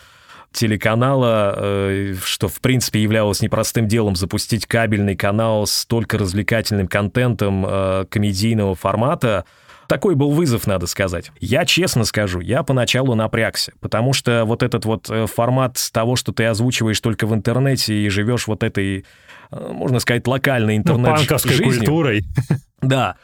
телеканала, 0.53 1.55
э, 1.57 2.15
что, 2.23 2.49
в 2.49 2.61
принципе, 2.61 3.03
являлось 3.03 3.41
непростым 3.43 3.87
делом 3.89 4.17
запустить 4.17 4.67
кабельный 4.67 5.17
канал 5.17 5.67
с 5.67 5.85
только 5.87 6.19
развлекательным 6.19 6.89
контентом 6.89 7.65
э, 7.67 8.07
комедийного 8.09 8.75
формата, 8.75 9.45
такой 9.87 10.15
был 10.15 10.33
вызов, 10.33 10.67
надо 10.67 10.87
сказать. 10.87 11.31
Я 11.41 11.65
честно 11.65 12.05
скажу, 12.05 12.41
я 12.41 12.63
поначалу 12.63 13.15
напрягся, 13.15 13.73
потому 13.81 14.13
что 14.13 14.45
вот 14.45 14.63
этот 14.63 14.85
вот 14.85 15.09
э, 15.09 15.27
формат 15.27 15.79
того, 15.93 16.17
что 16.17 16.33
ты 16.33 16.45
озвучиваешь 16.45 17.01
только 17.01 17.27
в 17.27 17.35
интернете 17.35 17.95
и 17.95 18.09
живешь 18.09 18.47
вот 18.47 18.63
этой, 18.63 19.07
можно 19.51 19.99
сказать, 20.01 20.27
локальной 20.27 20.77
Ну, 20.77 20.81
интернет-жизнью. 20.83 21.29
панковской 21.29 21.65
культурой. 21.65 22.25
Да. 22.83 23.17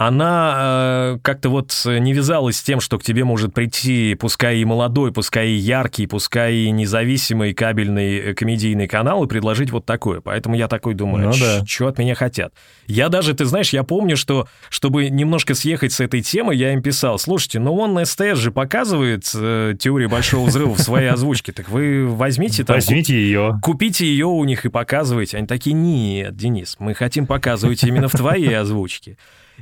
Она 0.00 0.56
э, 0.58 1.18
как-то 1.20 1.50
вот 1.50 1.74
не 1.84 2.14
вязалась 2.14 2.56
с 2.56 2.62
тем, 2.62 2.80
что 2.80 2.98
к 2.98 3.02
тебе 3.02 3.22
может 3.24 3.52
прийти, 3.52 4.14
пускай 4.14 4.56
и 4.56 4.64
молодой, 4.64 5.12
пускай 5.12 5.48
и 5.48 5.56
яркий, 5.56 6.06
пускай 6.06 6.54
и 6.54 6.70
независимый 6.70 7.52
кабельный 7.52 8.16
э, 8.16 8.34
комедийный 8.34 8.88
канал 8.88 9.22
и 9.24 9.28
предложить 9.28 9.70
вот 9.70 9.84
такое. 9.84 10.22
Поэтому 10.22 10.54
я 10.54 10.68
такой 10.68 10.94
думаю, 10.94 11.26
Ну 11.26 11.34
да. 11.38 11.66
что 11.66 11.86
от 11.86 11.98
меня 11.98 12.14
хотят? 12.14 12.54
Я 12.86 13.10
даже, 13.10 13.34
ты 13.34 13.44
знаешь, 13.44 13.74
я 13.74 13.82
помню, 13.82 14.16
что 14.16 14.48
чтобы 14.70 15.10
немножко 15.10 15.54
съехать 15.54 15.92
с 15.92 16.00
этой 16.00 16.22
темы, 16.22 16.54
я 16.54 16.72
им 16.72 16.80
писал, 16.80 17.18
слушайте, 17.18 17.58
ну 17.58 17.74
он 17.76 17.92
на 17.92 18.06
СТС 18.06 18.38
же 18.38 18.52
показывает 18.52 19.30
э, 19.34 19.74
теорию 19.78 20.08
Большого 20.08 20.46
Взрыва 20.46 20.76
в 20.76 20.80
своей 20.80 21.10
озвучке, 21.10 21.52
так 21.52 21.68
вы 21.68 22.06
возьмите 22.06 22.64
там... 22.64 22.76
Возьмите 22.76 23.14
ее. 23.14 23.58
Купите 23.60 24.06
ее 24.06 24.28
у 24.28 24.42
них 24.44 24.64
и 24.64 24.70
показывайте. 24.70 25.36
Они 25.36 25.46
такие, 25.46 25.74
нет, 25.74 26.34
Денис, 26.34 26.76
мы 26.78 26.94
хотим 26.94 27.26
показывать 27.26 27.84
именно 27.84 28.08
в 28.08 28.12
твоей 28.12 28.58
озвучке. 28.58 29.18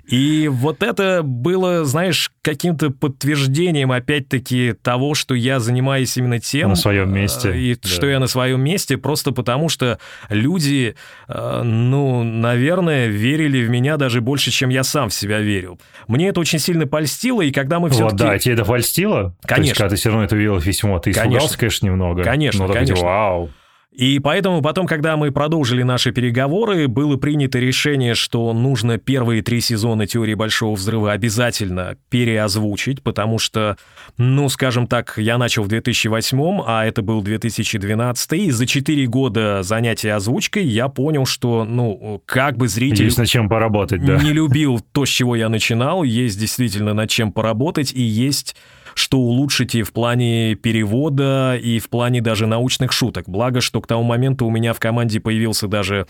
И 0.07 0.49
вот 0.49 0.83
это 0.83 1.23
было, 1.23 1.85
знаешь, 1.85 2.31
каким-то 2.43 2.91
подтверждением, 2.91 3.93
опять-таки, 3.93 4.75
того, 4.83 5.15
что 5.15 5.35
я 5.35 5.61
занимаюсь 5.61 6.17
именно 6.17 6.41
тем... 6.41 6.71
На 6.71 6.77
своем 6.77 7.13
месте, 7.13 7.51
э, 7.51 7.59
И 7.59 7.75
да. 7.75 7.89
что 7.89 8.07
я 8.07 8.21
на 8.21 8.27
своем 8.27 8.61
месте, 8.63 8.97
просто 8.97 9.33
потому 9.33 9.69
что 9.69 9.99
люди, 10.29 10.95
э, 11.29 11.63
ну, 11.63 12.23
наверное, 12.23 13.07
верили 13.09 13.65
в 13.65 13.71
меня 13.71 13.97
даже 13.97 14.21
больше, 14.21 14.51
чем 14.51 14.71
я 14.71 14.83
сам 14.85 15.09
в 15.11 15.15
себя 15.15 15.41
верил. 15.41 15.79
Мне 16.07 16.29
это 16.29 16.41
очень 16.41 16.59
сильно 16.59 16.87
польстило, 16.87 17.43
и 17.43 17.51
когда 17.51 17.81
мы 17.81 17.89
Вот, 17.89 17.95
все-таки... 17.95 18.17
да, 18.17 18.39
тебе 18.39 18.55
это 18.55 18.65
польстило? 18.65 19.23
То 19.23 19.27
есть, 19.29 19.49
Конечно. 19.49 19.75
когда 19.75 19.89
ты 19.91 19.97
все 19.97 20.09
равно 20.11 20.25
это 20.25 20.35
увидел 20.37 20.61
письмо, 20.61 20.99
ты 20.99 21.13
Конечно. 21.13 21.29
испугался, 21.31 21.59
конечно, 21.59 21.87
немного. 21.87 22.23
Конечно, 22.23 22.61
но 22.61 22.67
такой, 22.69 22.87
конечно. 22.87 23.05
Вау. 23.05 23.51
И 23.99 24.21
поэтому 24.21 24.63
потом, 24.63 24.87
когда 24.87 25.17
мы 25.17 25.33
продолжили 25.33 25.83
наши 25.83 26.13
переговоры, 26.13 26.87
было 26.87 27.17
принято 27.17 27.59
решение, 27.59 28.15
что 28.15 28.53
нужно 28.53 28.97
первые 28.97 29.43
три 29.43 29.61
сезона 29.61 30.07
«Теории 30.07 30.35
Большого 30.35 30.77
Взрыва» 30.77 31.11
обязательно 31.11 31.97
переозвучить, 32.09 33.03
потому 33.03 33.41
что, 33.41 33.77
ну, 34.17 34.49
скажем 34.51 34.87
так, 34.87 35.15
я 35.17 35.37
начал 35.37 35.65
в 35.65 35.69
2008, 35.69 36.63
а 36.65 36.87
это 36.87 37.03
был 37.03 37.23
2012, 37.23 38.33
и 38.35 38.53
за 38.53 38.67
четыре 38.67 39.07
года 39.07 39.65
занятия 39.65 40.15
озвучкой 40.15 40.65
я 40.65 40.87
понял, 40.87 41.27
что, 41.27 41.65
ну, 41.65 42.23
как 42.25 42.57
бы 42.57 42.69
зритель 42.69 43.07
Есть 43.07 43.19
над 43.19 43.27
чем 43.27 43.49
поработать, 43.49 44.05
да. 44.05 44.23
не 44.23 44.33
любил 44.33 44.79
то, 44.93 45.07
с 45.07 45.09
чего 45.09 45.35
я 45.35 45.49
начинал, 45.49 46.05
есть 46.05 46.39
действительно 46.39 46.95
над 46.95 47.11
чем 47.11 47.33
поработать, 47.33 47.93
и 47.93 48.03
есть 48.03 48.55
что 48.99 49.19
улучшить 49.19 49.75
и 49.75 49.83
в 49.83 49.93
плане 49.93 50.55
перевода, 50.55 51.57
и 51.57 51.79
в 51.79 51.89
плане 51.89 52.21
даже 52.21 52.47
научных 52.47 52.93
шуток. 52.93 53.29
Благо, 53.29 53.61
что 53.61 53.81
к 53.81 53.87
тому 53.87 54.03
моменту 54.03 54.47
у 54.47 54.51
меня 54.51 54.73
в 54.73 54.81
команде 54.81 55.21
появился 55.21 55.69
даже 55.69 56.07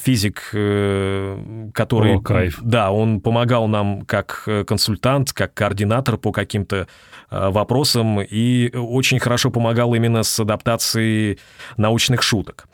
физик, 0.00 0.50
э, 0.52 1.70
который... 1.74 2.16
О, 2.16 2.20
кайф. 2.20 2.58
Да, 2.62 2.90
он 2.90 3.20
помогал 3.20 3.68
нам 3.68 4.02
как 4.02 4.44
э, 4.46 4.64
консультант, 4.64 5.32
как 5.32 5.54
координатор 5.54 6.16
по 6.16 6.32
каким-то 6.32 6.88
э, 7.30 7.50
вопросам, 7.50 8.20
и 8.20 8.74
очень 8.74 9.18
хорошо 9.18 9.50
помогал 9.50 9.94
именно 9.94 10.22
с 10.22 10.40
адаптацией 10.40 11.38
научных 11.76 12.22
шуток. 12.22 12.68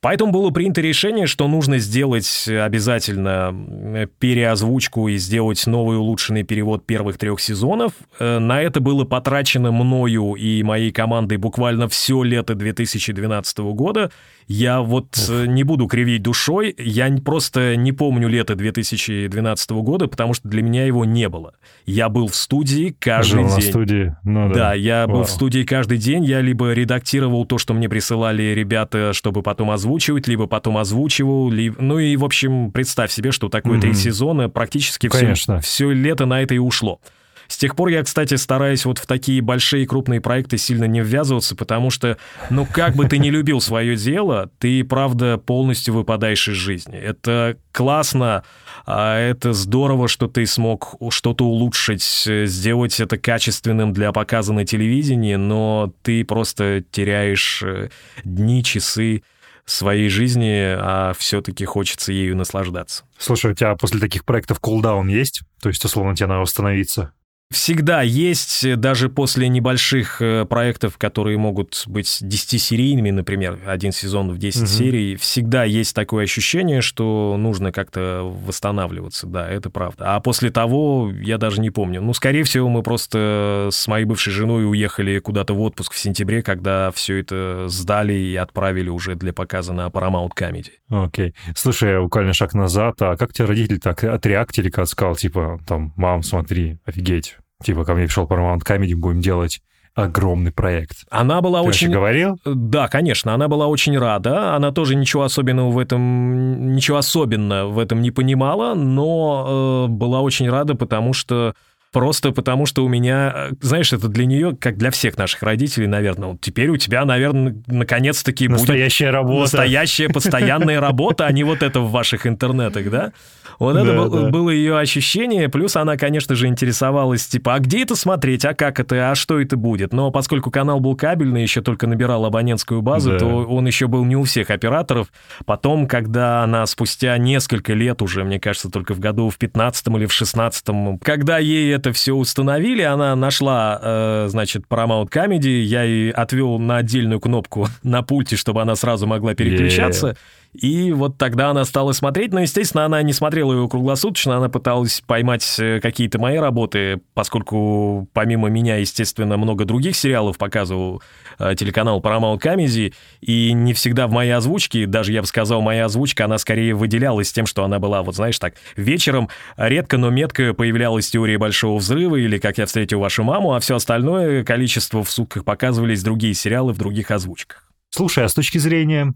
Поэтому 0.00 0.32
было 0.32 0.50
принято 0.50 0.80
решение, 0.80 1.26
что 1.26 1.48
нужно 1.48 1.78
сделать 1.78 2.48
обязательно 2.48 3.54
э, 3.94 4.06
переозвучку 4.18 5.08
и 5.08 5.16
сделать 5.16 5.66
новый 5.66 5.98
улучшенный 5.98 6.42
перевод 6.42 6.86
первых 6.86 7.18
трех 7.18 7.40
сезонов. 7.40 7.92
Э, 8.18 8.38
На 8.38 8.62
это 8.62 8.80
было 8.80 9.04
потрачено 9.04 9.72
мною 9.72 10.34
и 10.34 10.62
моей 10.62 10.92
командой 10.92 11.38
буквально 11.38 11.88
все 11.88 12.22
лето 12.22 12.54
2012 12.54 13.58
года. 13.58 14.10
Я 14.48 14.80
вот 14.80 15.16
э, 15.28 15.46
не 15.46 15.64
буду 15.64 15.86
кривить 15.88 16.22
душой, 16.22 16.74
я 16.78 17.10
просто 17.24 17.74
не 17.74 17.90
помню 17.92 18.28
лето 18.28 18.54
2012 18.54 19.70
года, 19.72 20.06
потому 20.06 20.34
что 20.34 20.48
для 20.48 20.62
меня 20.62 20.86
его 20.86 21.04
не 21.04 21.28
было. 21.28 21.54
Я 21.84 22.08
был 22.08 22.28
в 22.28 22.36
студии 22.36 22.94
каждый 22.98 23.42
Жил 23.42 23.42
на 23.48 23.60
день. 23.60 23.70
студии. 23.70 24.16
Ну, 24.22 24.48
да. 24.48 24.54
Да, 24.54 24.74
я 24.74 25.06
был 25.08 25.16
Вау. 25.16 25.24
в 25.24 25.30
студии 25.30 25.64
каждый 25.64 25.98
день, 25.98 26.24
я 26.24 26.40
либо 26.40 26.72
редактировал 26.72 27.44
то, 27.44 27.58
что 27.58 27.74
мне 27.74 27.88
присылали 27.88 28.42
ребята, 28.54 29.12
чтобы 29.12 29.42
потом 29.42 29.70
озвучивать, 29.72 30.28
либо 30.28 30.46
потом 30.46 30.78
озвучивал, 30.78 31.50
ли- 31.50 31.72
ну 31.78 31.98
и, 31.98 32.16
в 32.16 32.24
общем, 32.24 32.70
представь 32.70 33.10
себе, 33.10 33.32
что 33.32 33.48
такое 33.48 33.80
три 33.80 33.94
сезона, 33.94 34.48
практически 34.48 35.08
все, 35.08 35.34
все 35.60 35.90
лето 35.90 36.24
на 36.26 36.42
это 36.42 36.54
и 36.54 36.58
ушло. 36.58 37.00
С 37.48 37.56
тех 37.56 37.76
пор 37.76 37.88
я, 37.88 38.02
кстати, 38.02 38.34
стараюсь 38.34 38.84
вот 38.84 38.98
в 38.98 39.06
такие 39.06 39.40
большие 39.40 39.86
крупные 39.86 40.20
проекты 40.20 40.58
сильно 40.58 40.84
не 40.84 41.00
ввязываться, 41.00 41.56
потому 41.56 41.90
что, 41.90 42.18
ну, 42.50 42.66
как 42.66 42.94
бы 42.94 43.06
ты 43.06 43.18
не 43.18 43.30
любил 43.30 43.60
свое 43.60 43.96
дело, 43.96 44.50
ты, 44.58 44.84
правда, 44.84 45.38
полностью 45.38 45.94
выпадаешь 45.94 46.48
из 46.48 46.56
жизни. 46.56 46.96
Это 46.96 47.56
классно, 47.72 48.44
а 48.86 49.18
это 49.18 49.52
здорово, 49.52 50.08
что 50.08 50.28
ты 50.28 50.46
смог 50.46 50.96
что-то 51.10 51.44
улучшить, 51.44 52.02
сделать 52.02 53.00
это 53.00 53.18
качественным 53.18 53.92
для 53.92 54.12
показа 54.12 54.52
на 54.52 54.64
телевидении, 54.64 55.34
но 55.34 55.92
ты 56.02 56.24
просто 56.24 56.84
теряешь 56.90 57.62
э, 57.62 57.90
дни, 58.24 58.62
часы 58.64 59.22
своей 59.64 60.08
жизни, 60.08 60.76
а 60.78 61.12
все-таки 61.18 61.64
хочется 61.64 62.12
ею 62.12 62.36
наслаждаться. 62.36 63.04
Слушай, 63.18 63.52
у 63.52 63.54
тебя 63.54 63.74
после 63.74 64.00
таких 64.00 64.24
проектов 64.24 64.60
кулдаун 64.60 65.08
есть? 65.08 65.42
То 65.60 65.68
есть, 65.68 65.84
условно, 65.84 66.14
тебе 66.14 66.28
надо 66.28 66.40
восстановиться? 66.40 67.12
Всегда 67.52 68.02
есть, 68.02 68.64
э, 68.64 68.74
даже 68.74 69.08
после 69.08 69.48
небольших 69.48 70.20
э, 70.20 70.44
проектов, 70.46 70.98
которые 70.98 71.38
могут 71.38 71.84
быть 71.86 72.18
10-серийными, 72.20 73.12
например, 73.12 73.60
один 73.66 73.92
сезон 73.92 74.32
в 74.32 74.38
10 74.38 74.62
Мгм. 74.62 74.66
серий, 74.66 75.14
всегда 75.16 75.62
есть 75.62 75.94
такое 75.94 76.24
ощущение, 76.24 76.80
что 76.80 77.36
нужно 77.38 77.70
как-то 77.70 78.22
восстанавливаться, 78.44 79.28
да, 79.28 79.48
это 79.48 79.70
правда. 79.70 80.16
А 80.16 80.20
после 80.20 80.50
того 80.50 81.12
я 81.22 81.38
даже 81.38 81.60
не 81.60 81.70
помню. 81.70 82.02
Ну, 82.02 82.14
скорее 82.14 82.42
всего, 82.42 82.68
мы 82.68 82.82
просто 82.82 83.68
с 83.70 83.86
моей 83.86 84.06
бывшей 84.06 84.32
женой 84.32 84.68
уехали 84.68 85.20
куда-то 85.20 85.54
в 85.54 85.60
отпуск 85.60 85.92
в 85.92 85.98
сентябре, 85.98 86.42
когда 86.42 86.90
все 86.90 87.20
это 87.20 87.66
сдали 87.68 88.12
и 88.14 88.34
отправили 88.34 88.88
уже 88.88 89.14
для 89.14 89.32
показа 89.32 89.72
на 89.72 89.86
Paramount 89.86 90.30
Comedy. 90.36 90.70
Окей. 90.88 91.32
Слушай, 91.54 92.00
буквально 92.02 92.32
шаг 92.32 92.54
назад. 92.54 93.00
А 93.02 93.16
как 93.16 93.32
тебе 93.32 93.46
родители 93.46 93.78
так 93.78 94.02
отреактили, 94.02 94.68
когда 94.68 94.86
сказал, 94.86 95.14
типа, 95.14 95.60
там, 95.66 95.92
мам, 95.96 96.24
смотри, 96.24 96.78
офигеть. 96.84 97.35
Типа, 97.62 97.84
ко 97.84 97.94
мне 97.94 98.04
пришел 98.04 98.26
Paramount 98.26 98.60
Comedy, 98.64 98.94
будем 98.94 99.20
делать 99.20 99.60
огромный 99.94 100.52
проект. 100.52 100.98
Она 101.10 101.40
была 101.40 101.62
Ты 101.62 101.68
очень... 101.68 101.90
говорил? 101.90 102.38
Да, 102.44 102.86
конечно, 102.86 103.32
она 103.32 103.48
была 103.48 103.66
очень 103.66 103.98
рада. 103.98 104.54
Она 104.54 104.70
тоже 104.70 104.94
ничего 104.94 105.22
особенного 105.22 105.70
в 105.70 105.78
этом, 105.78 106.74
ничего 106.74 106.98
особенно 106.98 107.66
в 107.66 107.78
этом 107.78 108.02
не 108.02 108.10
понимала, 108.10 108.74
но 108.74 109.86
э, 109.86 109.90
была 109.90 110.20
очень 110.20 110.50
рада, 110.50 110.74
потому 110.74 111.14
что 111.14 111.54
Просто 111.96 112.30
потому, 112.32 112.66
что 112.66 112.84
у 112.84 112.88
меня, 112.88 113.32
э, 113.34 113.50
знаешь, 113.62 113.90
это 113.92 114.08
для 114.08 114.26
нее, 114.26 114.54
как 114.60 114.76
для 114.76 114.90
всех 114.90 115.16
наших 115.16 115.42
родителей, 115.42 115.86
наверное, 115.86 116.28
вот 116.30 116.40
теперь 116.42 116.68
у 116.68 116.76
тебя, 116.76 117.04
наверное, 117.06 117.56
наконец-таки 117.66 118.48
будет 118.48 118.58
Настоящая 118.60 119.08
работа. 119.10 119.40
настоящая 119.42 120.08
постоянная 120.10 120.78
работа, 120.80 121.24
а 121.24 121.32
не 121.32 121.42
вот 121.42 121.62
это 121.62 121.80
в 121.80 121.90
ваших 121.90 122.26
интернетах, 122.26 122.90
да? 122.90 123.12
Вот 123.58 123.74
это 123.76 123.86
Да, 123.86 123.96
был- 123.96 124.10
да. 124.24 124.28
было 124.28 124.50
ее 124.50 124.78
ощущение, 124.78 125.48
плюс 125.48 125.76
она, 125.76 125.96
конечно 125.96 126.34
же, 126.34 126.46
интересовалась, 126.48 127.26
типа, 127.26 127.54
а 127.54 127.58
где 127.60 127.82
это 127.82 127.96
смотреть, 127.96 128.44
а 128.44 128.52
как 128.52 128.78
это, 128.78 129.10
а 129.10 129.14
что 129.14 129.40
это 129.40 129.56
будет? 129.56 129.94
Но 129.94 130.10
поскольку 130.10 130.50
канал 130.50 130.80
был 130.80 130.94
кабельный, 130.96 131.40
еще 131.40 131.62
только 131.62 131.86
набирал 131.86 132.26
абонентскую 132.26 132.82
базу, 132.82 133.12
Да. 133.12 133.18
то 133.20 133.26
он 133.46 133.66
еще 133.66 133.86
был 133.86 134.04
не 134.04 134.16
у 134.16 134.24
всех 134.24 134.50
операторов. 134.50 135.06
Потом, 135.46 135.86
когда 135.86 136.42
она 136.42 136.66
спустя 136.66 137.16
несколько 137.16 137.72
лет 137.72 138.02
уже, 138.02 138.24
мне 138.24 138.38
кажется, 138.38 138.70
только 138.70 138.92
в 138.92 139.00
году 139.00 139.30
в 139.30 139.38
15 139.38 139.96
или 139.96 140.04
в 140.04 140.12
16 140.12 140.98
когда 141.02 141.38
ей 141.38 141.72
это 141.74 141.85
все 141.92 142.12
установили, 142.12 142.82
она 142.82 143.14
нашла, 143.16 143.78
э, 143.82 144.26
значит, 144.28 144.64
Paramount 144.68 145.10
Comedy, 145.10 145.62
я 145.62 145.82
ей 145.82 146.10
отвел 146.10 146.58
на 146.58 146.78
отдельную 146.78 147.20
кнопку 147.20 147.68
на 147.82 148.02
пульте, 148.02 148.36
чтобы 148.36 148.62
она 148.62 148.76
сразу 148.76 149.06
могла 149.06 149.34
переключаться. 149.34 150.16
И 150.56 150.92
вот 150.92 151.18
тогда 151.18 151.50
она 151.50 151.64
стала 151.64 151.92
смотреть, 151.92 152.32
но, 152.32 152.40
естественно, 152.40 152.84
она 152.84 153.02
не 153.02 153.12
смотрела 153.12 153.52
его 153.52 153.68
круглосуточно, 153.68 154.36
она 154.36 154.48
пыталась 154.48 155.02
поймать 155.06 155.56
э, 155.58 155.80
какие-то 155.80 156.18
мои 156.18 156.38
работы, 156.38 157.00
поскольку 157.14 158.08
помимо 158.12 158.48
меня, 158.48 158.76
естественно, 158.76 159.36
много 159.36 159.64
других 159.64 159.96
сериалов 159.96 160.38
показывал 160.38 161.02
э, 161.38 161.54
телеканал 161.56 162.00
Paramount 162.00 162.40
Comedy, 162.40 162.94
и 163.20 163.52
не 163.52 163.74
всегда 163.74 164.06
в 164.06 164.12
моей 164.12 164.30
озвучке, 164.30 164.86
даже 164.86 165.12
я 165.12 165.20
бы 165.20 165.26
сказал, 165.26 165.60
моя 165.60 165.84
озвучка, 165.84 166.24
она 166.24 166.38
скорее 166.38 166.74
выделялась 166.74 167.32
тем, 167.32 167.44
что 167.44 167.64
она 167.64 167.78
была, 167.78 168.02
вот 168.02 168.14
знаешь, 168.14 168.38
так, 168.38 168.54
вечером 168.76 169.28
редко, 169.56 169.98
но 169.98 170.10
метко 170.10 170.54
появлялась 170.54 171.10
теория 171.10 171.38
Большого 171.38 171.78
Взрыва 171.78 172.16
или 172.16 172.38
«Как 172.38 172.58
я 172.58 172.66
встретил 172.66 173.00
вашу 173.00 173.24
маму», 173.24 173.54
а 173.54 173.60
все 173.60 173.76
остальное 173.76 174.42
количество 174.42 175.04
в 175.04 175.10
сутках 175.10 175.44
показывались 175.44 176.02
другие 176.02 176.34
сериалы 176.34 176.72
в 176.72 176.78
других 176.78 177.10
озвучках. 177.10 177.66
Слушай, 177.90 178.24
а 178.24 178.28
с 178.28 178.34
точки 178.34 178.58
зрения 178.58 179.14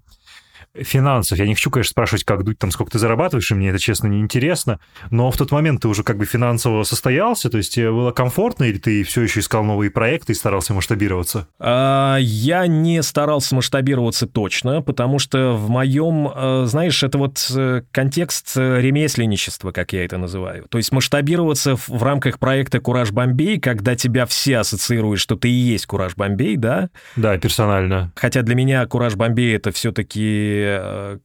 финансов. 0.74 1.38
Я 1.38 1.46
не 1.46 1.54
хочу, 1.54 1.70
конечно, 1.70 1.90
спрашивать, 1.90 2.24
как 2.24 2.44
дуть 2.44 2.58
там, 2.58 2.70
сколько 2.70 2.92
ты 2.92 2.98
зарабатываешь, 2.98 3.50
и 3.50 3.54
мне 3.54 3.70
это, 3.70 3.78
честно, 3.78 4.06
не 4.06 4.20
интересно. 4.20 4.78
Но 5.10 5.30
в 5.30 5.36
тот 5.36 5.50
момент 5.50 5.82
ты 5.82 5.88
уже 5.88 6.02
как 6.02 6.16
бы 6.16 6.24
финансово 6.26 6.84
состоялся, 6.84 7.50
то 7.50 7.56
есть 7.56 7.74
тебе 7.74 7.90
было 7.90 8.12
комфортно, 8.12 8.64
или 8.64 8.78
ты 8.78 9.02
все 9.02 9.22
еще 9.22 9.40
искал 9.40 9.64
новые 9.64 9.90
проекты 9.90 10.32
и 10.32 10.34
старался 10.34 10.74
масштабироваться? 10.74 11.48
А, 11.58 12.18
я 12.20 12.66
не 12.66 13.02
старался 13.02 13.54
масштабироваться 13.54 14.26
точно, 14.26 14.82
потому 14.82 15.18
что 15.18 15.54
в 15.54 15.68
моем, 15.68 16.30
э, 16.34 16.64
знаешь, 16.66 17.02
это 17.02 17.18
вот 17.18 17.44
э, 17.54 17.82
контекст 17.90 18.52
э, 18.56 18.80
ремесленничества, 18.80 19.72
как 19.72 19.92
я 19.92 20.04
это 20.04 20.18
называю. 20.18 20.66
То 20.68 20.78
есть 20.78 20.92
масштабироваться 20.92 21.76
в, 21.76 21.88
в 21.88 22.02
рамках 22.02 22.38
проекта 22.38 22.80
«Кураж 22.80 23.10
Бомбей», 23.10 23.58
когда 23.58 23.96
тебя 23.96 24.26
все 24.26 24.58
ассоциируют, 24.58 25.20
что 25.20 25.36
ты 25.36 25.48
и 25.48 25.52
есть 25.52 25.86
«Кураж 25.86 26.14
Бомбей», 26.14 26.56
да? 26.56 26.90
Да, 27.16 27.36
персонально. 27.38 28.12
Хотя 28.14 28.42
для 28.42 28.54
меня 28.54 28.86
«Кураж 28.86 29.16
Бомбей»— 29.16 29.54
это 29.56 29.72
все-таки 29.72 30.59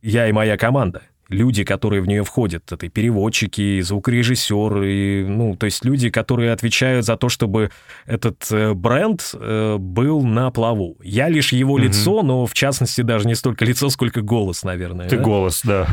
я 0.01 0.27
и 0.27 0.31
моя 0.31 0.57
команда 0.57 1.01
люди, 1.29 1.63
которые 1.63 2.01
в 2.01 2.07
нее 2.07 2.23
входят, 2.23 2.71
это 2.71 2.85
и 2.85 2.89
переводчики, 2.89 3.61
и 3.61 3.81
звукорежиссеры, 3.81 5.25
ну, 5.27 5.55
то 5.55 5.65
есть 5.65 5.83
люди, 5.83 6.09
которые 6.09 6.51
отвечают 6.51 7.05
за 7.05 7.17
то, 7.17 7.29
чтобы 7.29 7.71
этот 8.05 8.47
бренд 8.75 9.33
был 9.33 10.21
на 10.21 10.51
плаву. 10.51 10.97
Я 11.01 11.29
лишь 11.29 11.51
его 11.51 11.73
угу. 11.73 11.81
лицо, 11.81 12.21
но 12.21 12.45
в 12.45 12.53
частности 12.53 13.01
даже 13.01 13.27
не 13.27 13.35
столько 13.35 13.65
лицо, 13.65 13.89
сколько 13.89 14.21
голос, 14.21 14.63
наверное. 14.63 15.09
Ты 15.09 15.17
да? 15.17 15.23
голос, 15.23 15.61
да. 15.63 15.87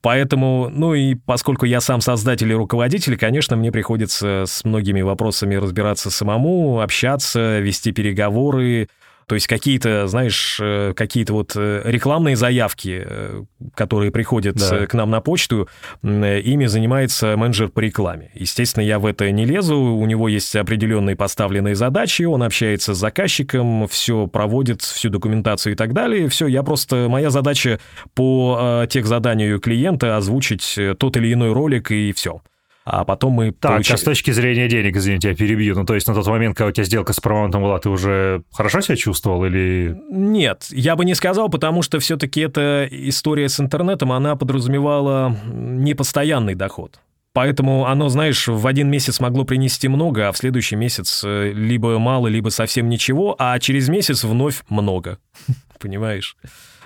Поэтому, 0.00 0.70
ну 0.70 0.94
и 0.94 1.16
поскольку 1.16 1.66
я 1.66 1.80
сам 1.80 2.00
создатель 2.00 2.50
и 2.50 2.54
руководитель, 2.54 3.18
конечно, 3.18 3.56
мне 3.56 3.72
приходится 3.72 4.44
с 4.46 4.64
многими 4.64 5.00
вопросами 5.00 5.56
разбираться 5.56 6.10
самому, 6.10 6.80
общаться, 6.80 7.58
вести 7.58 7.90
переговоры, 7.90 8.88
то 9.26 9.34
есть 9.34 9.48
какие-то, 9.48 10.06
знаешь, 10.06 10.58
э, 10.62 10.92
какие-то 10.94 11.32
вот 11.32 11.52
э, 11.56 11.82
рекламные 11.84 12.36
заявки, 12.36 13.02
э, 13.04 13.42
которые 13.74 14.12
приходят 14.12 14.54
да. 14.56 14.86
к 14.86 14.94
нам 14.94 15.10
на 15.10 15.20
почту, 15.20 15.68
ими 16.04 16.66
занимается 16.66 17.36
менеджер 17.36 17.68
по 17.68 17.80
рекламе. 17.80 18.30
Естественно, 18.34 18.84
я 18.84 19.00
в 19.00 19.06
это 19.06 19.28
не 19.32 19.44
лезу, 19.44 19.76
у 19.76 20.06
него 20.06 20.28
есть 20.28 20.54
определенные 20.54 21.16
поставленные 21.16 21.74
задачи, 21.74 22.22
он 22.22 22.44
общается 22.44 22.94
с 22.94 22.98
заказчиком, 22.98 23.88
все 23.88 24.28
проводит, 24.28 24.82
всю 24.82 25.08
документацию 25.08 25.72
и 25.72 25.76
так 25.76 25.92
далее. 25.92 26.28
Все, 26.28 26.46
я 26.46 26.62
просто, 26.62 27.08
моя 27.08 27.30
задача 27.30 27.80
по 28.14 28.86
тех 28.88 29.06
заданию 29.06 29.58
клиента 29.58 30.16
озвучить 30.16 30.78
тот 30.98 31.16
или 31.16 31.32
иной 31.32 31.52
ролик 31.52 31.90
и 31.90 32.12
все 32.12 32.42
а 32.88 33.04
потом 33.04 33.32
мы... 33.32 33.50
Так, 33.50 33.72
получили... 33.72 33.94
а 33.94 33.98
с 33.98 34.02
точки 34.02 34.30
зрения 34.30 34.68
денег, 34.68 34.96
извините, 34.96 35.30
я 35.30 35.34
перебью, 35.34 35.74
ну 35.74 35.84
то 35.84 35.96
есть 35.96 36.06
на 36.06 36.14
тот 36.14 36.24
момент, 36.28 36.56
когда 36.56 36.68
у 36.68 36.72
тебя 36.72 36.84
сделка 36.84 37.12
с 37.12 37.18
Paramount 37.18 37.50
была, 37.50 37.80
ты 37.80 37.88
уже 37.88 38.44
хорошо 38.52 38.80
себя 38.80 38.94
чувствовал 38.94 39.44
или... 39.44 40.00
Нет, 40.08 40.68
я 40.70 40.94
бы 40.94 41.04
не 41.04 41.16
сказал, 41.16 41.48
потому 41.48 41.82
что 41.82 41.98
все-таки 41.98 42.42
эта 42.42 42.88
история 42.88 43.48
с 43.48 43.58
интернетом, 43.58 44.12
она 44.12 44.36
подразумевала 44.36 45.36
непостоянный 45.44 46.54
доход. 46.54 47.00
Поэтому 47.32 47.86
оно, 47.86 48.08
знаешь, 48.08 48.46
в 48.46 48.64
один 48.68 48.88
месяц 48.88 49.18
могло 49.18 49.44
принести 49.44 49.88
много, 49.88 50.28
а 50.28 50.32
в 50.32 50.38
следующий 50.38 50.76
месяц 50.76 51.22
э, 51.24 51.50
либо 51.52 51.98
мало, 51.98 52.28
либо 52.28 52.50
совсем 52.50 52.88
ничего, 52.88 53.34
а 53.38 53.58
через 53.58 53.88
месяц 53.88 54.22
вновь 54.22 54.62
много. 54.68 55.18
Понимаешь? 55.80 56.36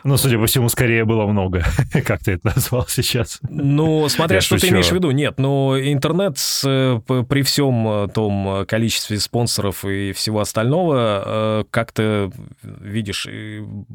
Ну, 0.05 0.17
судя 0.17 0.39
по 0.39 0.47
всему, 0.47 0.69
скорее 0.69 1.05
было 1.05 1.27
много, 1.27 1.65
как 2.05 2.23
ты 2.23 2.33
это 2.33 2.53
назвал 2.55 2.87
сейчас. 2.89 3.41
Ну, 3.49 4.09
смотря 4.09 4.37
Я 4.37 4.41
что 4.41 4.57
шучу. 4.57 4.69
ты 4.69 4.73
имеешь 4.73 4.89
в 4.89 4.93
виду. 4.93 5.11
Нет, 5.11 5.39
но 5.39 5.79
интернет 5.79 6.39
с 6.39 6.63
э, 6.67 7.01
при 7.29 7.43
всем 7.43 7.87
э, 7.87 8.09
том 8.09 8.61
э, 8.61 8.65
количестве 8.65 9.19
спонсоров 9.19 9.85
и 9.85 10.13
всего 10.13 10.41
остального 10.41 11.67
как-то, 11.71 12.31
видишь, 12.63 13.27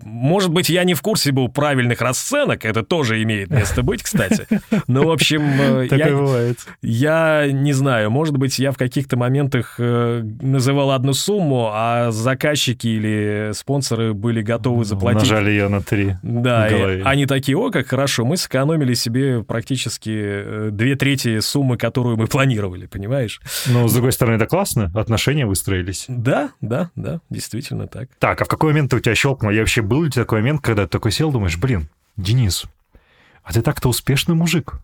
может 0.03 0.51
быть, 0.51 0.69
я 0.69 0.83
не 0.83 0.93
в 0.93 1.01
курсе 1.01 1.31
был 1.31 1.49
правильных 1.49 2.01
расценок, 2.01 2.65
это 2.65 2.83
тоже 2.83 3.21
имеет 3.23 3.49
место 3.49 3.81
быть, 3.81 4.03
кстати. 4.03 4.47
Но, 4.87 5.03
в 5.03 5.11
общем, 5.11 5.87
такое 5.87 6.55
я, 6.81 7.43
я 7.43 7.51
не 7.51 7.73
знаю, 7.73 8.11
может 8.11 8.37
быть, 8.37 8.59
я 8.59 8.71
в 8.71 8.77
каких-то 8.77 9.17
моментах 9.17 9.75
называл 9.77 10.91
одну 10.91 11.13
сумму, 11.13 11.71
а 11.73 12.11
заказчики 12.11 12.87
или 12.87 13.51
спонсоры 13.53 14.13
были 14.13 14.41
готовы 14.41 14.79
ну, 14.79 14.83
заплатить... 14.83 15.21
Нажали 15.21 15.51
ее 15.51 15.67
на 15.67 15.81
ты 15.81 15.94
внутри. 16.03 16.17
Да, 16.21 16.67
и 16.69 17.01
они 17.01 17.25
такие, 17.25 17.57
о, 17.57 17.71
как 17.71 17.87
хорошо, 17.87 18.25
мы 18.25 18.37
сэкономили 18.37 18.93
себе 18.93 19.43
практически 19.43 20.09
э, 20.13 20.69
две 20.71 20.95
трети 20.95 21.39
суммы, 21.39 21.77
которую 21.77 22.17
мы 22.17 22.27
планировали, 22.27 22.85
понимаешь? 22.85 23.41
Ну, 23.67 23.87
с 23.87 23.93
другой 23.93 24.11
стороны, 24.11 24.35
это 24.35 24.45
классно, 24.45 24.91
отношения 24.95 25.45
выстроились. 25.45 26.05
Да, 26.07 26.51
да, 26.61 26.91
да, 26.95 27.21
действительно 27.29 27.87
так. 27.87 28.09
Так, 28.19 28.41
а 28.41 28.45
в 28.45 28.47
какой 28.47 28.71
момент 28.71 28.93
у 28.93 28.99
тебя 28.99 29.15
щелкнуло? 29.15 29.51
Я 29.51 29.61
вообще 29.61 29.81
был 29.81 30.03
ли 30.03 30.11
такой 30.11 30.39
момент, 30.39 30.61
когда 30.61 30.83
ты 30.83 30.89
такой 30.89 31.11
сел, 31.11 31.31
думаешь, 31.31 31.57
блин, 31.57 31.87
Денис, 32.17 32.65
а 33.43 33.53
ты 33.53 33.61
так-то 33.61 33.89
успешный 33.89 34.35
мужик. 34.35 34.79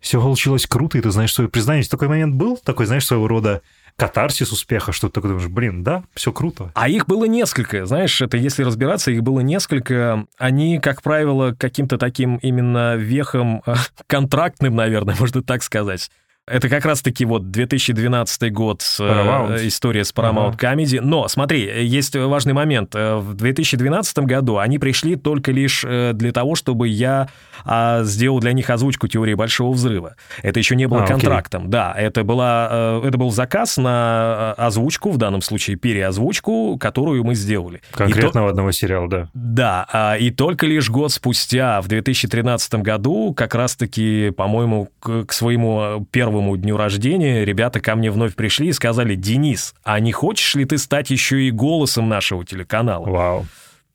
Все 0.00 0.20
получилось 0.20 0.66
круто, 0.66 0.98
и 0.98 1.00
ты 1.00 1.10
знаешь 1.10 1.32
свое 1.32 1.48
признание. 1.48 1.84
Такой 1.84 2.08
момент 2.08 2.34
был, 2.34 2.56
такой, 2.56 2.86
знаешь, 2.86 3.06
своего 3.06 3.26
рода 3.28 3.62
катарсис 3.96 4.52
успеха, 4.52 4.92
что 4.92 5.08
ты 5.08 5.14
такой 5.14 5.30
думаешь, 5.30 5.48
блин, 5.48 5.82
да, 5.82 6.04
все 6.14 6.32
круто. 6.32 6.70
А 6.74 6.88
их 6.88 7.06
было 7.06 7.24
несколько, 7.24 7.86
знаешь, 7.86 8.20
это 8.20 8.36
если 8.36 8.62
разбираться, 8.62 9.10
их 9.10 9.22
было 9.22 9.40
несколько. 9.40 10.26
Они, 10.38 10.78
как 10.78 11.02
правило, 11.02 11.56
каким-то 11.58 11.96
таким 11.96 12.36
именно 12.36 12.96
вехом 12.96 13.62
контрактным, 14.06 14.74
наверное, 14.76 15.16
можно 15.18 15.42
так 15.42 15.62
сказать 15.62 16.10
это 16.48 16.68
как 16.68 16.84
раз-таки 16.84 17.24
вот 17.24 17.50
2012 17.50 18.52
год, 18.52 18.82
э, 19.00 19.02
Paramount. 19.02 19.66
история 19.66 20.04
с 20.04 20.12
Paramount 20.14 20.54
ага. 20.54 20.74
Comedy. 20.74 21.00
Но 21.00 21.26
смотри, 21.26 21.84
есть 21.84 22.14
важный 22.14 22.52
момент. 22.52 22.94
Э, 22.94 23.16
в 23.16 23.34
2012 23.34 24.18
году 24.20 24.58
они 24.58 24.78
пришли 24.78 25.16
только 25.16 25.50
лишь 25.50 25.84
э, 25.84 26.12
для 26.14 26.30
того, 26.30 26.54
чтобы 26.54 26.86
я 26.86 27.28
а, 27.64 28.04
сделал 28.04 28.38
для 28.38 28.52
них 28.52 28.70
озвучку 28.70 29.08
теории 29.08 29.34
Большого 29.34 29.72
Взрыва. 29.72 30.14
Это 30.42 30.60
еще 30.60 30.76
не 30.76 30.86
было 30.86 31.02
а, 31.02 31.06
контрактом. 31.06 31.62
Окей. 31.62 31.72
Да, 31.72 31.94
это, 31.96 32.22
была, 32.22 33.00
это 33.02 33.18
был 33.18 33.32
заказ 33.32 33.76
на 33.76 34.52
озвучку, 34.52 35.10
в 35.10 35.16
данном 35.16 35.42
случае 35.42 35.76
переозвучку, 35.76 36.78
которую 36.78 37.24
мы 37.24 37.34
сделали. 37.34 37.80
Конкретного 37.92 38.48
то... 38.48 38.50
одного 38.50 38.70
сериала, 38.70 39.08
да. 39.08 39.28
Да, 39.34 39.86
а, 39.92 40.16
и 40.16 40.30
только 40.30 40.66
лишь 40.66 40.90
год 40.90 41.10
спустя, 41.12 41.80
в 41.80 41.88
2013 41.88 42.74
году, 42.76 43.34
как 43.34 43.54
раз-таки, 43.56 44.30
по-моему, 44.30 44.90
к, 45.00 45.24
к 45.24 45.32
своему 45.32 46.06
первому 46.12 46.35
первому 46.36 46.56
дню 46.58 46.76
рождения 46.76 47.46
ребята 47.46 47.80
ко 47.80 47.96
мне 47.96 48.10
вновь 48.10 48.34
пришли 48.34 48.68
и 48.68 48.72
сказали, 48.72 49.14
«Денис, 49.14 49.74
а 49.82 49.98
не 50.00 50.12
хочешь 50.12 50.54
ли 50.54 50.66
ты 50.66 50.76
стать 50.76 51.10
еще 51.10 51.42
и 51.44 51.50
голосом 51.50 52.10
нашего 52.10 52.44
телеканала?» 52.44 53.06
Вау. 53.08 53.46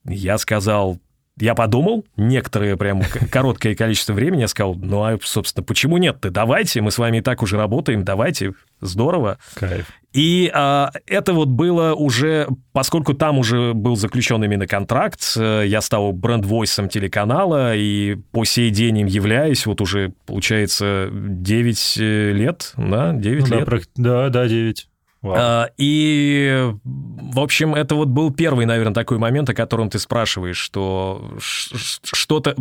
Я 0.06 0.40
сказал, 0.40 0.98
я 1.38 1.56
подумал, 1.56 2.06
некоторое 2.18 2.76
прям 2.78 3.02
короткое 3.32 3.76
количество 3.76 4.14
времени, 4.14 4.42
я 4.42 4.48
сказал, 4.48 4.76
ну, 4.76 5.04
а, 5.04 5.18
собственно, 5.22 5.64
почему 5.64 5.98
нет-то? 5.98 6.30
Давайте, 6.30 6.82
мы 6.82 6.92
с 6.92 6.98
вами 6.98 7.18
и 7.18 7.22
так 7.22 7.42
уже 7.42 7.58
работаем, 7.58 8.04
давайте, 8.04 8.54
здорово. 8.80 9.38
Кайф. 9.56 9.88
И 10.14 10.52
а, 10.54 10.92
это 11.08 11.34
вот 11.34 11.48
было 11.48 11.94
уже, 11.94 12.50
поскольку 12.74 13.14
там 13.14 13.40
уже 13.40 13.74
был 13.74 13.96
заключен 13.96 14.44
именно 14.44 14.68
контракт, 14.68 15.22
э, 15.38 15.64
я 15.68 15.80
стал 15.80 16.12
бренд-войсом 16.12 16.90
телеканала, 16.90 17.76
и 17.76 18.16
по 18.32 18.44
сей 18.44 18.72
день 18.72 19.00
им 19.00 19.08
являюсь, 19.08 19.66
вот 19.66 19.80
уже, 19.80 20.12
получается, 20.26 21.10
9 21.12 21.98
э, 21.98 22.32
лет, 22.34 22.74
да, 22.76 23.14
9 23.14 23.50
ну, 23.50 23.60
лет. 23.60 23.70
Да, 23.70 23.80
да, 23.96 24.30
да, 24.30 24.48
9. 24.50 24.88
А, 25.24 25.70
и, 25.78 26.72
в 26.84 27.40
общем, 27.40 27.76
это 27.76 27.94
вот 27.96 28.08
был 28.08 28.32
первый, 28.32 28.66
наверное, 28.66 28.94
такой 28.94 29.20
момент, 29.20 29.50
о 29.50 29.54
котором 29.54 29.90
ты 29.90 30.00
спрашиваешь, 30.00 30.58
что 30.58 31.38
что-то... 31.40 32.56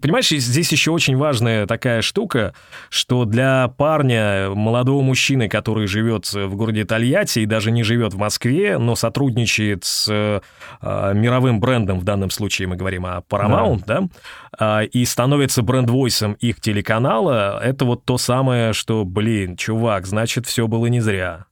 Понимаешь, 0.00 0.28
здесь 0.28 0.70
еще 0.70 0.92
очень 0.92 1.16
важная 1.16 1.66
такая 1.66 2.02
штука, 2.02 2.54
что 2.90 3.24
для 3.24 3.68
парня, 3.76 4.50
молодого 4.50 5.02
мужчины, 5.02 5.48
который 5.48 5.88
живет 5.88 6.32
в 6.32 6.54
городе 6.54 6.84
Тольятти 6.84 7.40
и 7.40 7.46
даже 7.46 7.72
не 7.72 7.82
живет 7.82 8.14
в 8.14 8.18
Москве, 8.18 8.78
но 8.78 8.94
сотрудничает 8.94 9.84
с 9.84 10.06
э, 10.08 10.40
мировым 11.14 11.58
брендом, 11.58 11.98
в 11.98 12.04
данном 12.04 12.30
случае 12.30 12.68
мы 12.68 12.76
говорим 12.76 13.04
о 13.04 13.22
Paramount, 13.28 13.82
да, 13.84 14.02
да 14.58 14.82
э, 14.82 14.86
и 14.86 15.04
становится 15.04 15.62
бренд-войсом 15.62 16.34
их 16.34 16.60
телеканала, 16.60 17.60
это 17.62 17.84
вот 17.84 18.04
то 18.04 18.16
самое, 18.16 18.72
что, 18.72 19.04
блин, 19.04 19.56
чувак, 19.56 20.06
значит, 20.06 20.46
все 20.46 20.68
было 20.68 20.86
не 20.86 21.00
зря. 21.00 21.46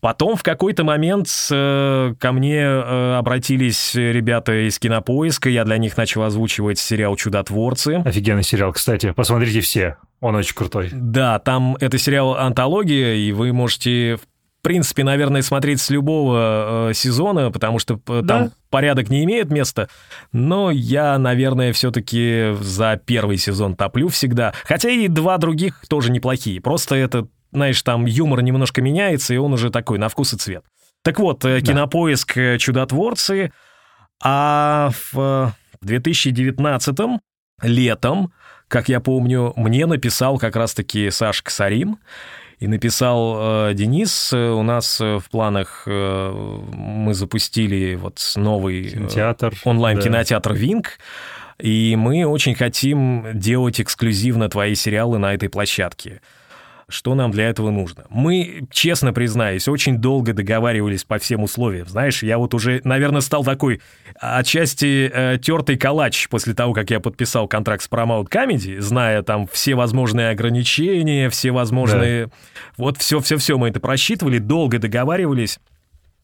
Потом 0.00 0.36
в 0.36 0.42
какой-то 0.42 0.82
момент 0.82 1.28
э, 1.50 2.14
ко 2.18 2.32
мне 2.32 2.62
э, 2.62 3.14
обратились 3.16 3.94
ребята 3.94 4.66
из 4.66 4.78
Кинопоиска, 4.78 5.50
я 5.50 5.64
для 5.64 5.76
них 5.76 5.96
начал 5.96 6.22
озвучивать 6.22 6.78
сериал 6.78 7.16
«Чудотворцы». 7.16 8.02
Офигенный 8.04 8.42
сериал, 8.42 8.72
кстати, 8.72 9.12
посмотрите 9.12 9.60
все, 9.60 9.96
он 10.20 10.36
очень 10.36 10.54
крутой. 10.54 10.88
Да, 10.92 11.38
там 11.38 11.76
это 11.80 11.98
сериал 11.98 12.34
«Антология», 12.34 13.14
и 13.14 13.32
вы 13.32 13.52
можете, 13.52 14.16
в 14.16 14.62
принципе, 14.62 15.04
наверное, 15.04 15.42
смотреть 15.42 15.82
с 15.82 15.90
любого 15.90 16.90
э, 16.90 16.94
сезона, 16.94 17.50
потому 17.50 17.78
что 17.78 18.00
э, 18.08 18.20
да? 18.22 18.38
там 18.38 18.52
порядок 18.70 19.10
не 19.10 19.24
имеет 19.24 19.50
места, 19.50 19.90
но 20.32 20.70
я, 20.70 21.18
наверное, 21.18 21.74
все-таки 21.74 22.54
за 22.58 22.98
первый 23.04 23.36
сезон 23.36 23.76
топлю 23.76 24.08
всегда. 24.08 24.54
Хотя 24.64 24.88
и 24.88 25.08
два 25.08 25.36
других 25.36 25.82
тоже 25.88 26.10
неплохие. 26.10 26.62
Просто 26.62 26.94
это 26.94 27.28
знаешь, 27.52 27.82
там 27.82 28.06
юмор 28.06 28.42
немножко 28.42 28.82
меняется, 28.82 29.34
и 29.34 29.36
он 29.36 29.52
уже 29.52 29.70
такой 29.70 29.98
на 29.98 30.08
вкус 30.08 30.32
и 30.32 30.36
цвет. 30.36 30.64
Так 31.02 31.18
вот, 31.18 31.44
э, 31.44 31.60
да. 31.60 31.66
кинопоиск 31.66 32.36
э, 32.36 32.58
«Чудотворцы», 32.58 33.52
а 34.22 34.90
в 35.12 35.54
В 35.80 35.86
2019 35.86 36.98
летом, 37.62 38.32
как 38.68 38.90
я 38.90 39.00
помню, 39.00 39.54
мне 39.56 39.86
написал 39.86 40.38
как 40.38 40.56
раз-таки 40.56 41.10
Сашка 41.10 41.50
Сарим, 41.50 41.98
и 42.60 42.66
написал 42.66 43.70
э, 43.70 43.74
Денис, 43.74 44.32
э, 44.34 44.50
у 44.50 44.62
нас 44.62 45.00
э, 45.00 45.18
в 45.18 45.30
планах 45.30 45.84
э, 45.86 46.60
мы 46.74 47.14
запустили 47.14 47.94
вот 47.94 48.20
новый 48.36 48.86
э, 48.86 48.90
Кинотеатр, 48.90 49.54
онлайн-кинотеатр 49.64 50.52
Винк, 50.52 50.98
и 51.58 51.96
мы 51.96 52.26
очень 52.26 52.54
хотим 52.54 53.26
делать 53.32 53.80
эксклюзивно 53.80 54.50
твои 54.50 54.74
сериалы 54.74 55.18
на 55.18 55.32
этой 55.32 55.48
площадке. 55.48 56.20
Что 56.90 57.14
нам 57.14 57.30
для 57.30 57.48
этого 57.48 57.70
нужно? 57.70 58.04
Мы, 58.10 58.64
честно 58.70 59.12
признаюсь, 59.12 59.68
очень 59.68 59.98
долго 59.98 60.32
договаривались 60.32 61.04
по 61.04 61.18
всем 61.18 61.42
условиям. 61.44 61.88
Знаешь, 61.88 62.22
я 62.22 62.36
вот 62.36 62.52
уже, 62.52 62.80
наверное, 62.84 63.20
стал 63.20 63.44
такой 63.44 63.80
отчасти 64.18 65.10
э, 65.12 65.38
тертый 65.38 65.76
калач 65.76 66.28
после 66.28 66.52
того, 66.52 66.74
как 66.74 66.90
я 66.90 67.00
подписал 67.00 67.48
контракт 67.48 67.82
с 67.82 67.88
Paramount 67.88 68.28
Comedy, 68.28 68.80
зная 68.80 69.22
там 69.22 69.46
все 69.46 69.74
возможные 69.74 70.30
ограничения, 70.30 71.30
все 71.30 71.52
возможные... 71.52 72.26
Да. 72.26 72.32
Вот 72.76 72.98
все-все-все 72.98 73.56
мы 73.56 73.68
это 73.68 73.78
просчитывали, 73.78 74.38
долго 74.38 74.78
договаривались. 74.78 75.60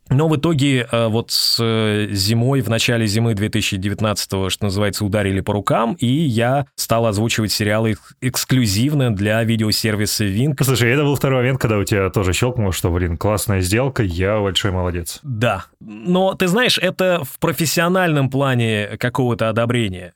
Но 0.08 0.28
в 0.28 0.36
итоге 0.36 0.86
э, 0.90 1.06
вот 1.08 1.30
с 1.30 1.58
э, 1.60 2.08
зимой, 2.12 2.60
в 2.60 2.68
начале 2.68 3.06
зимы 3.06 3.32
2019-го, 3.32 4.50
что 4.50 4.64
называется, 4.64 5.04
ударили 5.04 5.40
по 5.40 5.52
рукам, 5.52 5.94
и 5.94 6.06
я 6.06 6.66
стал 6.76 7.06
озвучивать 7.06 7.52
сериалы 7.52 7.96
эксклюзивно 8.20 9.14
для 9.14 9.42
видеосервиса 9.42 10.24
Винк. 10.24 10.62
Слушай, 10.62 10.92
это 10.92 11.02
был 11.02 11.16
второй 11.16 11.38
момент, 11.40 11.60
когда 11.60 11.78
у 11.78 11.84
тебя 11.84 12.08
тоже 12.10 12.32
щелкнуло, 12.32 12.72
что, 12.72 12.90
блин, 12.90 13.16
классная 13.16 13.60
сделка, 13.60 14.02
я 14.02 14.38
большой 14.38 14.70
молодец. 14.70 15.18
Да. 15.22 15.64
Но 15.80 16.34
ты 16.34 16.46
знаешь, 16.46 16.78
это 16.78 17.22
в 17.24 17.38
профессиональном 17.40 18.30
плане 18.30 18.96
какого-то 18.98 19.48
одобрения. 19.48 20.12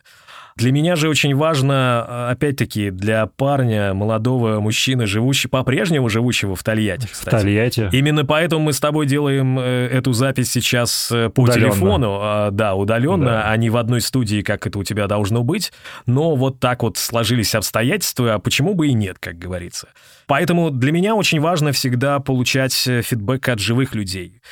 Для 0.60 0.72
меня 0.72 0.94
же 0.94 1.08
очень 1.08 1.34
важно, 1.34 2.28
опять-таки, 2.28 2.90
для 2.90 3.24
парня, 3.24 3.94
молодого 3.94 4.60
мужчины, 4.60 5.06
живущего, 5.06 5.48
по-прежнему 5.48 6.10
живущего 6.10 6.54
в 6.54 6.62
Тольятти, 6.62 7.08
кстати. 7.10 7.34
В 7.34 7.40
Тольятти. 7.40 7.88
Именно 7.92 8.26
поэтому 8.26 8.66
мы 8.66 8.74
с 8.74 8.80
тобой 8.80 9.06
делаем 9.06 9.58
э, 9.58 9.88
эту 9.90 10.12
запись 10.12 10.52
сейчас 10.52 11.10
э, 11.10 11.30
по 11.30 11.40
удаленно. 11.40 11.70
телефону. 11.70 12.18
А, 12.20 12.50
да, 12.50 12.74
удаленно, 12.74 13.24
да. 13.24 13.50
а 13.50 13.56
не 13.56 13.70
в 13.70 13.78
одной 13.78 14.02
студии, 14.02 14.42
как 14.42 14.66
это 14.66 14.78
у 14.78 14.84
тебя 14.84 15.06
должно 15.06 15.42
быть. 15.42 15.72
Но 16.04 16.36
вот 16.36 16.60
так 16.60 16.82
вот 16.82 16.98
сложились 16.98 17.54
обстоятельства, 17.54 18.34
а 18.34 18.38
почему 18.38 18.74
бы 18.74 18.88
и 18.88 18.92
нет, 18.92 19.16
как 19.18 19.38
говорится. 19.38 19.88
Поэтому 20.26 20.70
для 20.70 20.92
меня 20.92 21.14
очень 21.14 21.40
важно 21.40 21.72
всегда 21.72 22.18
получать 22.20 22.86
э, 22.86 23.00
фидбэк 23.00 23.48
от 23.48 23.60
живых 23.60 23.94
людей. 23.94 24.42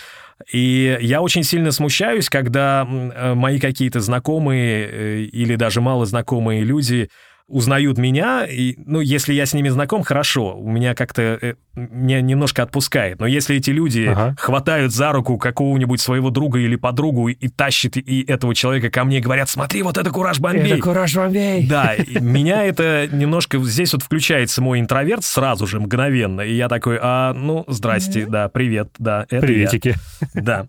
И 0.52 0.96
я 1.00 1.20
очень 1.20 1.42
сильно 1.42 1.72
смущаюсь, 1.72 2.28
когда 2.28 2.86
э, 2.88 3.34
мои 3.34 3.58
какие-то 3.58 4.00
знакомые 4.00 4.88
э, 4.88 5.20
или 5.22 5.56
даже 5.56 5.80
малознакомые 5.80 6.62
люди 6.62 7.10
узнают 7.48 7.96
меня, 7.98 8.44
и, 8.44 8.76
ну, 8.84 9.00
если 9.00 9.32
я 9.32 9.46
с 9.46 9.54
ними 9.54 9.70
знаком, 9.70 10.02
хорошо, 10.02 10.56
у 10.56 10.70
меня 10.70 10.94
как-то 10.94 11.22
э, 11.22 11.54
меня 11.74 12.20
немножко 12.20 12.62
отпускает. 12.62 13.20
Но 13.20 13.26
если 13.26 13.56
эти 13.56 13.70
люди 13.70 14.06
ага. 14.06 14.34
хватают 14.38 14.92
за 14.92 15.12
руку 15.12 15.38
какого-нибудь 15.38 16.00
своего 16.00 16.30
друга 16.30 16.58
или 16.58 16.76
подругу 16.76 17.28
и, 17.28 17.32
и 17.32 17.48
тащат 17.48 17.96
и 17.96 18.22
этого 18.28 18.54
человека 18.54 18.90
ко 18.90 19.04
мне 19.04 19.18
и 19.18 19.20
говорят, 19.20 19.48
смотри, 19.48 19.82
вот 19.82 19.96
это 19.96 20.10
Кураж 20.10 20.40
Бомбей. 20.40 20.72
Это 20.72 20.82
Кураж 20.82 21.14
Бомбей. 21.14 21.66
Да, 21.66 21.94
меня 22.20 22.64
это 22.64 23.08
немножко... 23.10 23.58
Здесь 23.60 23.94
вот 23.94 24.02
включается 24.02 24.60
мой 24.60 24.80
интроверт 24.80 25.24
сразу 25.24 25.66
же, 25.66 25.80
мгновенно. 25.80 26.42
И 26.42 26.54
я 26.54 26.68
такой, 26.68 26.98
а, 27.00 27.32
ну, 27.32 27.64
здрасте, 27.66 28.26
да, 28.26 28.48
привет, 28.48 28.90
да, 28.98 29.26
это 29.30 29.46
Приветики. 29.46 29.94
Я. 30.34 30.42
Да. 30.42 30.66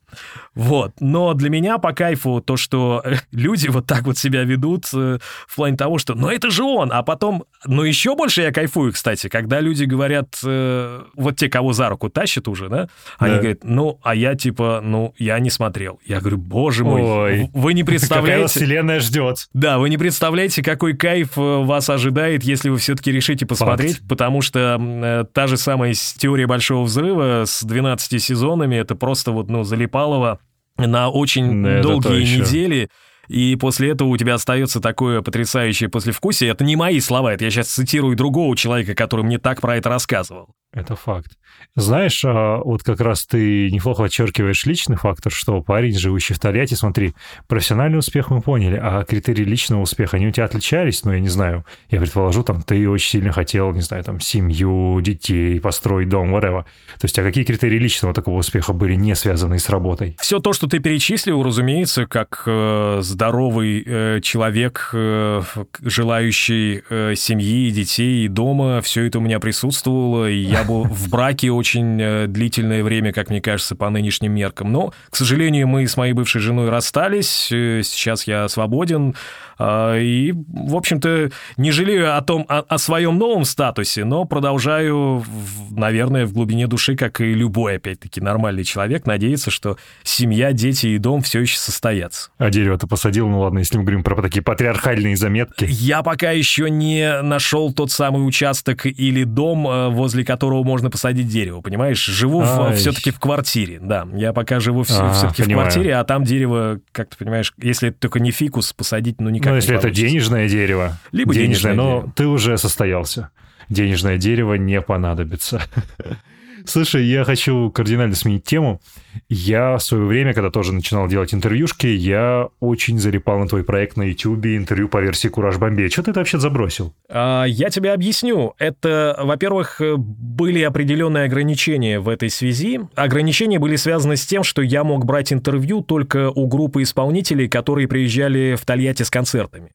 Вот. 0.55 0.93
Но 0.99 1.33
для 1.33 1.49
меня 1.49 1.77
по 1.77 1.93
кайфу 1.93 2.41
то, 2.41 2.57
что 2.57 3.03
люди 3.31 3.67
вот 3.67 3.85
так 3.85 4.03
вот 4.03 4.17
себя 4.17 4.43
ведут 4.43 4.85
э, 4.93 5.19
в 5.47 5.55
плане 5.55 5.77
того, 5.77 5.97
что, 5.97 6.15
ну, 6.15 6.29
это 6.29 6.49
же 6.49 6.63
он, 6.75 6.91
а 6.91 7.03
потом... 7.03 7.45
Ну, 7.65 7.83
еще 7.83 8.15
больше 8.15 8.41
я 8.41 8.51
кайфую, 8.51 8.93
кстати, 8.93 9.27
когда 9.27 9.59
люди 9.59 9.83
говорят, 9.83 10.39
э, 10.45 11.03
вот 11.15 11.35
те, 11.37 11.49
кого 11.49 11.73
за 11.73 11.89
руку 11.89 12.09
тащат 12.09 12.47
уже, 12.47 12.69
да, 12.69 12.89
они 13.17 13.35
да. 13.35 13.39
говорят, 13.39 13.59
ну, 13.63 13.99
а 14.03 14.15
я 14.15 14.35
типа, 14.35 14.81
ну, 14.83 15.13
я 15.17 15.39
не 15.39 15.49
смотрел. 15.49 15.99
Я 16.05 16.19
говорю, 16.19 16.37
боже 16.37 16.83
мой, 16.83 17.01
Ой, 17.01 17.49
вы 17.53 17.73
не 17.73 17.83
представляете... 17.85 18.43
Какая 18.43 18.47
вселенная 18.47 18.99
ждет. 18.99 19.47
Да, 19.53 19.77
вы 19.77 19.89
не 19.89 19.97
представляете, 19.97 20.63
какой 20.63 20.95
кайф 20.95 21.37
э, 21.37 21.41
вас 21.41 21.89
ожидает, 21.89 22.43
если 22.43 22.69
вы 22.69 22.77
все-таки 22.77 23.11
решите 23.11 23.45
посмотреть, 23.45 23.97
Факт. 23.97 24.07
потому 24.07 24.41
что 24.41 24.77
э, 24.79 25.25
та 25.33 25.47
же 25.47 25.57
самая 25.57 25.93
теория 25.93 26.47
Большого 26.47 26.83
Взрыва 26.83 27.43
с 27.45 27.63
12 27.63 28.21
сезонами, 28.21 28.75
это 28.75 28.95
просто 28.95 29.31
вот, 29.31 29.49
ну, 29.49 29.63
залипалово 29.63 30.39
на 30.77 31.09
очень 31.09 31.63
да, 31.63 31.81
долгие 31.81 32.39
недели. 32.39 32.89
И 33.29 33.55
после 33.55 33.91
этого 33.91 34.09
у 34.09 34.17
тебя 34.17 34.33
остается 34.33 34.81
такое 34.81 35.21
потрясающее 35.21 35.87
послевкусие. 35.87 36.49
Это 36.49 36.63
не 36.63 36.75
мои 36.75 36.99
слова, 36.99 37.31
это 37.31 37.45
я 37.45 37.51
сейчас 37.51 37.69
цитирую 37.69 38.15
другого 38.15 38.57
человека, 38.57 38.95
который 38.95 39.23
мне 39.23 39.37
так 39.37 39.61
про 39.61 39.77
это 39.77 39.89
рассказывал. 39.89 40.49
Это 40.71 40.95
факт. 40.95 41.31
Знаешь, 41.75 42.23
а, 42.23 42.57
вот 42.57 42.83
как 42.83 42.99
раз 43.01 43.25
ты 43.25 43.71
неплохо 43.71 44.03
подчеркиваешь 44.03 44.65
личный 44.65 44.97
фактор, 44.97 45.31
что 45.31 45.63
парень, 45.63 45.97
живущий 45.97 46.35
в 46.35 46.39
Тольятти, 46.39 46.75
смотри, 46.75 47.15
профессиональный 47.47 47.97
успех 47.97 48.29
мы 48.29 48.39
поняли, 48.41 48.79
а 48.81 49.03
критерии 49.03 49.43
личного 49.43 49.81
успеха, 49.81 50.17
они 50.17 50.27
у 50.27 50.31
тебя 50.31 50.45
отличались, 50.45 51.03
но 51.03 51.09
ну, 51.09 51.15
я 51.15 51.21
не 51.21 51.27
знаю, 51.27 51.65
я 51.89 51.99
предположу, 51.99 52.43
там, 52.43 52.61
ты 52.61 52.87
очень 52.87 53.09
сильно 53.09 53.31
хотел, 53.31 53.71
не 53.71 53.81
знаю, 53.81 54.03
там, 54.03 54.19
семью, 54.19 55.01
детей, 55.01 55.59
построить 55.59 56.07
дом, 56.07 56.35
whatever. 56.35 56.65
То 56.99 57.05
есть, 57.05 57.17
а 57.17 57.23
какие 57.23 57.45
критерии 57.45 57.79
личного 57.79 58.13
такого 58.13 58.37
успеха 58.37 58.71
были 58.71 58.93
не 58.93 59.15
связаны 59.15 59.57
с 59.57 59.69
работой? 59.69 60.17
Все 60.19 60.37
то, 60.37 60.53
что 60.53 60.67
ты 60.67 60.77
перечислил, 60.77 61.41
разумеется, 61.41 62.05
как 62.05 62.43
э, 62.45 62.99
здоровый 63.01 63.83
э, 63.83 64.19
человек, 64.21 64.91
э, 64.93 65.41
желающий 65.81 66.83
э, 66.87 67.15
семьи, 67.15 67.71
детей 67.71 68.27
дома, 68.27 68.81
все 68.81 69.05
это 69.05 69.17
у 69.17 69.21
меня 69.21 69.39
присутствовало, 69.39 70.29
и 70.29 70.37
я 70.37 70.58
я 70.59 70.65
был 70.65 70.83
в 70.83 71.09
браке 71.09 71.51
очень 71.51 72.01
э, 72.01 72.27
длительное 72.27 72.83
время, 72.83 73.13
как 73.13 73.29
мне 73.29 73.41
кажется, 73.41 73.77
по 73.77 73.89
нынешним 73.89 74.33
меркам. 74.33 74.71
Но, 74.73 74.93
к 75.09 75.15
сожалению, 75.15 75.67
мы 75.67 75.87
с 75.87 75.95
моей 75.95 76.11
бывшей 76.11 76.41
женой 76.41 76.69
расстались. 76.69 77.49
Э, 77.51 77.81
сейчас 77.81 78.27
я 78.27 78.47
свободен. 78.49 79.15
А, 79.59 79.97
и, 79.97 80.31
в 80.31 80.75
общем-то, 80.75 81.31
не 81.57 81.71
жалею 81.71 82.15
о 82.17 82.21
том, 82.21 82.45
о, 82.47 82.59
о 82.59 82.77
своем 82.77 83.17
новом 83.17 83.43
статусе, 83.43 84.05
но 84.05 84.23
продолжаю, 84.23 85.23
наверное, 85.69 86.25
в 86.25 86.33
глубине 86.33 86.65
души, 86.67 86.95
как 86.95 87.19
и 87.19 87.33
любой, 87.33 87.75
опять-таки, 87.75 88.21
нормальный 88.21 88.63
человек, 88.63 89.05
надеяться, 89.05 89.51
что 89.51 89.77
семья, 90.03 90.53
дети 90.53 90.87
и 90.87 90.97
дом 90.97 91.21
все 91.21 91.41
еще 91.41 91.57
состоятся. 91.57 92.29
А 92.37 92.49
дерево 92.49 92.77
ты 92.77 92.87
посадил? 92.87 93.27
Ну 93.27 93.41
ладно, 93.41 93.59
если 93.59 93.77
мы 93.77 93.83
говорим 93.83 94.03
про 94.03 94.21
такие 94.21 94.41
патриархальные 94.41 95.17
заметки. 95.17 95.67
Я 95.69 96.03
пока 96.03 96.31
еще 96.31 96.69
не 96.69 97.21
нашел 97.21 97.73
тот 97.73 97.91
самый 97.91 98.25
участок 98.25 98.85
или 98.85 99.25
дом, 99.25 99.67
э, 99.67 99.89
возле 99.89 100.23
которого 100.23 100.48
можно 100.63 100.89
посадить 100.89 101.27
дерево, 101.27 101.61
понимаешь? 101.61 102.03
Живу 102.03 102.41
в, 102.41 102.73
все-таки 102.75 103.11
в 103.11 103.19
квартире, 103.19 103.79
да. 103.81 104.07
Я 104.13 104.33
пока 104.33 104.59
живу 104.59 104.81
а, 104.89 105.13
все-таки 105.13 105.43
в 105.43 105.47
квартире, 105.47 105.95
а 105.95 106.03
там 106.03 106.23
дерево, 106.23 106.79
как 106.91 107.09
ты 107.09 107.17
понимаешь, 107.17 107.53
если 107.57 107.89
только 107.91 108.19
не 108.19 108.31
фикус 108.31 108.73
посадить, 108.73 109.21
ну 109.21 109.29
никак 109.29 109.51
ну, 109.51 109.55
если 109.55 109.75
это 109.75 109.89
денежное 109.89 110.49
дерево. 110.49 110.97
Либо 111.11 111.33
денежное, 111.33 111.73
денежное 111.73 111.73
но 111.73 111.97
дерево. 111.99 112.13
ты 112.15 112.27
уже 112.27 112.57
состоялся. 112.57 113.29
Денежное 113.69 114.17
дерево 114.17 114.55
не 114.55 114.81
понадобится. 114.81 115.61
Слушай, 116.65 117.05
я 117.05 117.23
хочу 117.23 117.69
кардинально 117.71 118.15
сменить 118.15 118.43
тему. 118.43 118.81
Я 119.27 119.77
в 119.77 119.83
свое 119.83 120.05
время, 120.05 120.33
когда 120.33 120.49
тоже 120.49 120.73
начинал 120.73 121.07
делать 121.07 121.33
интервьюшки, 121.33 121.87
я 121.87 122.49
очень 122.59 122.99
залипал 122.99 123.39
на 123.39 123.47
твой 123.47 123.63
проект 123.63 123.97
на 123.97 124.03
YouTube, 124.03 124.45
интервью 124.45 124.87
по 124.89 125.01
версии 125.01 125.27
Кураж 125.27 125.57
Бомбей. 125.57 125.89
Что 125.89 126.03
ты 126.03 126.11
это 126.11 126.19
вообще 126.19 126.39
забросил? 126.39 126.93
А, 127.09 127.45
я 127.45 127.69
тебе 127.69 127.93
объясню. 127.93 128.53
Это, 128.57 129.19
во-первых, 129.21 129.81
были 129.97 130.61
определенные 130.61 131.25
ограничения 131.25 131.99
в 131.99 132.09
этой 132.09 132.29
связи. 132.29 132.79
Ограничения 132.95 133.59
были 133.59 133.75
связаны 133.75 134.15
с 134.15 134.25
тем, 134.25 134.43
что 134.43 134.61
я 134.61 134.83
мог 134.83 135.05
брать 135.05 135.33
интервью 135.33 135.81
только 135.81 136.29
у 136.29 136.47
группы 136.47 136.83
исполнителей, 136.83 137.47
которые 137.47 137.87
приезжали 137.87 138.55
в 138.55 138.65
Тольятти 138.65 139.03
с 139.03 139.09
концертами. 139.09 139.71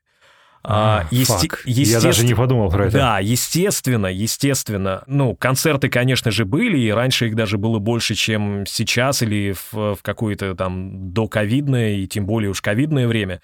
А, 0.67 1.07
есте... 1.11 1.51
Я 1.67 2.01
даже 2.01 2.25
не 2.25 2.35
подумал 2.35 2.71
про 2.71 2.87
это. 2.87 2.97
Да, 2.97 3.19
естественно, 3.19 4.07
естественно. 4.07 5.05
Ну, 5.07 5.37
концерты, 5.37 5.91
конечно 5.91 6.31
же, 6.31 6.47
были, 6.47 6.79
и 6.79 6.91
раньше 6.91 7.29
их 7.29 7.37
даже 7.37 7.59
было 7.59 7.79
больше, 7.79 8.15
чем 8.15 8.65
сейчас 8.67 9.21
или 9.23 9.53
в, 9.53 9.95
в 9.97 9.99
какое-то 10.01 10.55
там 10.55 11.13
доковидное, 11.13 11.97
и 11.97 12.07
тем 12.07 12.25
более 12.25 12.51
уж 12.51 12.63
ковидное 12.63 13.07
время. 13.07 13.43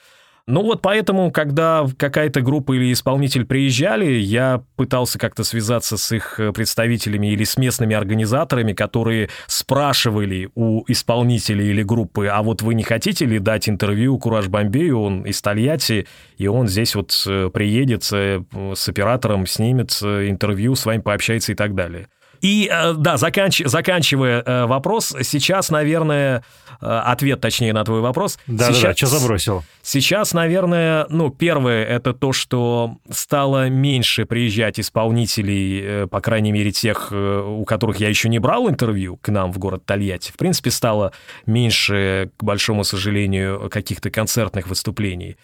Ну 0.50 0.62
вот 0.62 0.82
поэтому, 0.82 1.30
когда 1.30 1.86
какая-то 1.96 2.40
группа 2.40 2.72
или 2.72 2.92
исполнитель 2.92 3.44
приезжали, 3.44 4.14
я 4.14 4.64
пытался 4.74 5.16
как-то 5.16 5.44
связаться 5.44 5.96
с 5.96 6.10
их 6.10 6.40
э, 6.40 6.50
представителями 6.52 7.28
или 7.28 7.44
с 7.44 7.56
местными 7.56 7.94
организаторами, 7.94 8.72
которые 8.72 9.28
спрашивали 9.46 10.50
у 10.56 10.82
исполнителей 10.88 11.70
или 11.70 11.84
группы, 11.84 12.26
а 12.26 12.42
вот 12.42 12.62
вы 12.62 12.74
не 12.74 12.82
хотите 12.82 13.26
ли 13.26 13.38
дать 13.38 13.68
интервью 13.68 14.18
Кураж 14.18 14.48
Бомбею, 14.48 15.00
он 15.00 15.22
из 15.22 15.40
Тольятти, 15.40 16.08
и 16.36 16.48
он 16.48 16.66
здесь 16.66 16.96
вот 16.96 17.12
э, 17.28 17.48
приедет 17.54 18.08
э, 18.12 18.42
с 18.74 18.88
оператором, 18.88 19.46
снимет 19.46 19.92
интервью, 20.02 20.74
с 20.74 20.84
вами 20.84 21.00
пообщается 21.00 21.52
и 21.52 21.54
так 21.54 21.76
далее. 21.76 22.08
И, 22.40 22.68
э, 22.72 22.94
да, 22.94 23.16
заканч... 23.16 23.62
заканчивая 23.64 24.42
э, 24.44 24.66
вопрос, 24.66 25.14
сейчас, 25.22 25.70
наверное, 25.70 26.42
э, 26.80 26.86
ответ, 26.86 27.40
точнее, 27.40 27.72
на 27.72 27.84
твой 27.84 28.00
вопрос. 28.00 28.38
Да-да-да, 28.46 28.72
сейчас... 28.72 28.96
что 28.96 29.06
забросил? 29.06 29.64
Сейчас, 29.82 30.32
наверное, 30.32 31.06
ну, 31.10 31.30
первое, 31.30 31.84
это 31.84 32.12
то, 32.12 32.32
что 32.32 32.96
стало 33.10 33.68
меньше 33.68 34.24
приезжать 34.24 34.80
исполнителей, 34.80 36.06
по 36.08 36.20
крайней 36.20 36.52
мере, 36.52 36.72
тех, 36.72 37.12
у 37.12 37.64
которых 37.64 37.98
я 37.98 38.08
еще 38.08 38.28
не 38.28 38.38
брал 38.38 38.68
интервью 38.68 39.16
к 39.16 39.28
нам 39.28 39.52
в 39.52 39.58
город 39.58 39.84
Тольятти. 39.84 40.30
В 40.30 40.36
принципе, 40.36 40.70
стало 40.70 41.12
меньше, 41.46 42.30
к 42.36 42.42
большому 42.42 42.84
сожалению, 42.84 43.68
каких-то 43.70 44.10
концертных 44.10 44.68
выступлений. 44.68 45.36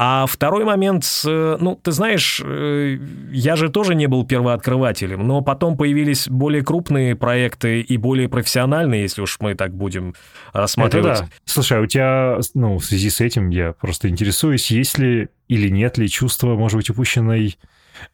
А 0.00 0.26
второй 0.26 0.64
момент, 0.64 1.04
ну, 1.24 1.74
ты 1.82 1.90
знаешь, 1.90 2.40
э, 2.44 2.98
я 3.32 3.56
же 3.56 3.68
тоже 3.68 3.96
не 3.96 4.06
был 4.06 4.24
первооткрывателем, 4.24 5.26
но 5.26 5.40
потом 5.40 5.76
появились 5.76 6.28
более 6.28 6.62
крупные 6.62 7.16
проекты 7.16 7.80
и 7.80 7.96
более 7.96 8.28
профессиональные, 8.28 9.02
если 9.02 9.22
уж 9.22 9.38
мы 9.40 9.56
так 9.56 9.74
будем 9.74 10.14
рассматривать. 10.52 11.18
Это 11.18 11.22
да. 11.22 11.28
Слушай, 11.44 11.78
а 11.78 11.80
у 11.80 11.86
тебя, 11.86 12.38
ну, 12.54 12.78
в 12.78 12.84
связи 12.84 13.10
с 13.10 13.20
этим 13.20 13.50
я 13.50 13.72
просто 13.72 14.08
интересуюсь, 14.08 14.70
есть 14.70 14.98
ли 14.98 15.30
или 15.48 15.68
нет 15.68 15.98
ли 15.98 16.08
чувство, 16.08 16.54
может 16.54 16.76
быть, 16.76 16.90
упущенной 16.90 17.58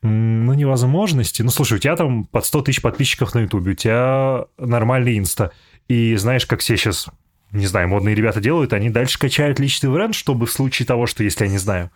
ну, 0.00 0.54
невозможности. 0.54 1.42
Ну, 1.42 1.50
слушай, 1.50 1.74
у 1.74 1.78
тебя 1.78 1.96
там 1.96 2.24
под 2.24 2.46
100 2.46 2.62
тысяч 2.62 2.80
подписчиков 2.80 3.34
на 3.34 3.40
Ютубе, 3.40 3.72
у 3.72 3.74
тебя 3.74 4.46
нормальный 4.56 5.18
инста. 5.18 5.52
И 5.88 6.16
знаешь, 6.16 6.46
как 6.46 6.60
все 6.60 6.78
сейчас 6.78 7.10
не 7.54 7.66
знаю, 7.66 7.88
модные 7.88 8.14
ребята 8.14 8.40
делают, 8.40 8.72
они 8.72 8.90
дальше 8.90 9.18
качают 9.18 9.58
личный 9.58 9.90
бренд, 9.90 10.14
чтобы 10.14 10.46
в 10.46 10.52
случае 10.52 10.86
того, 10.86 11.06
что, 11.06 11.22
если 11.22 11.44
я 11.44 11.50
не 11.50 11.58
знаю, 11.58 11.90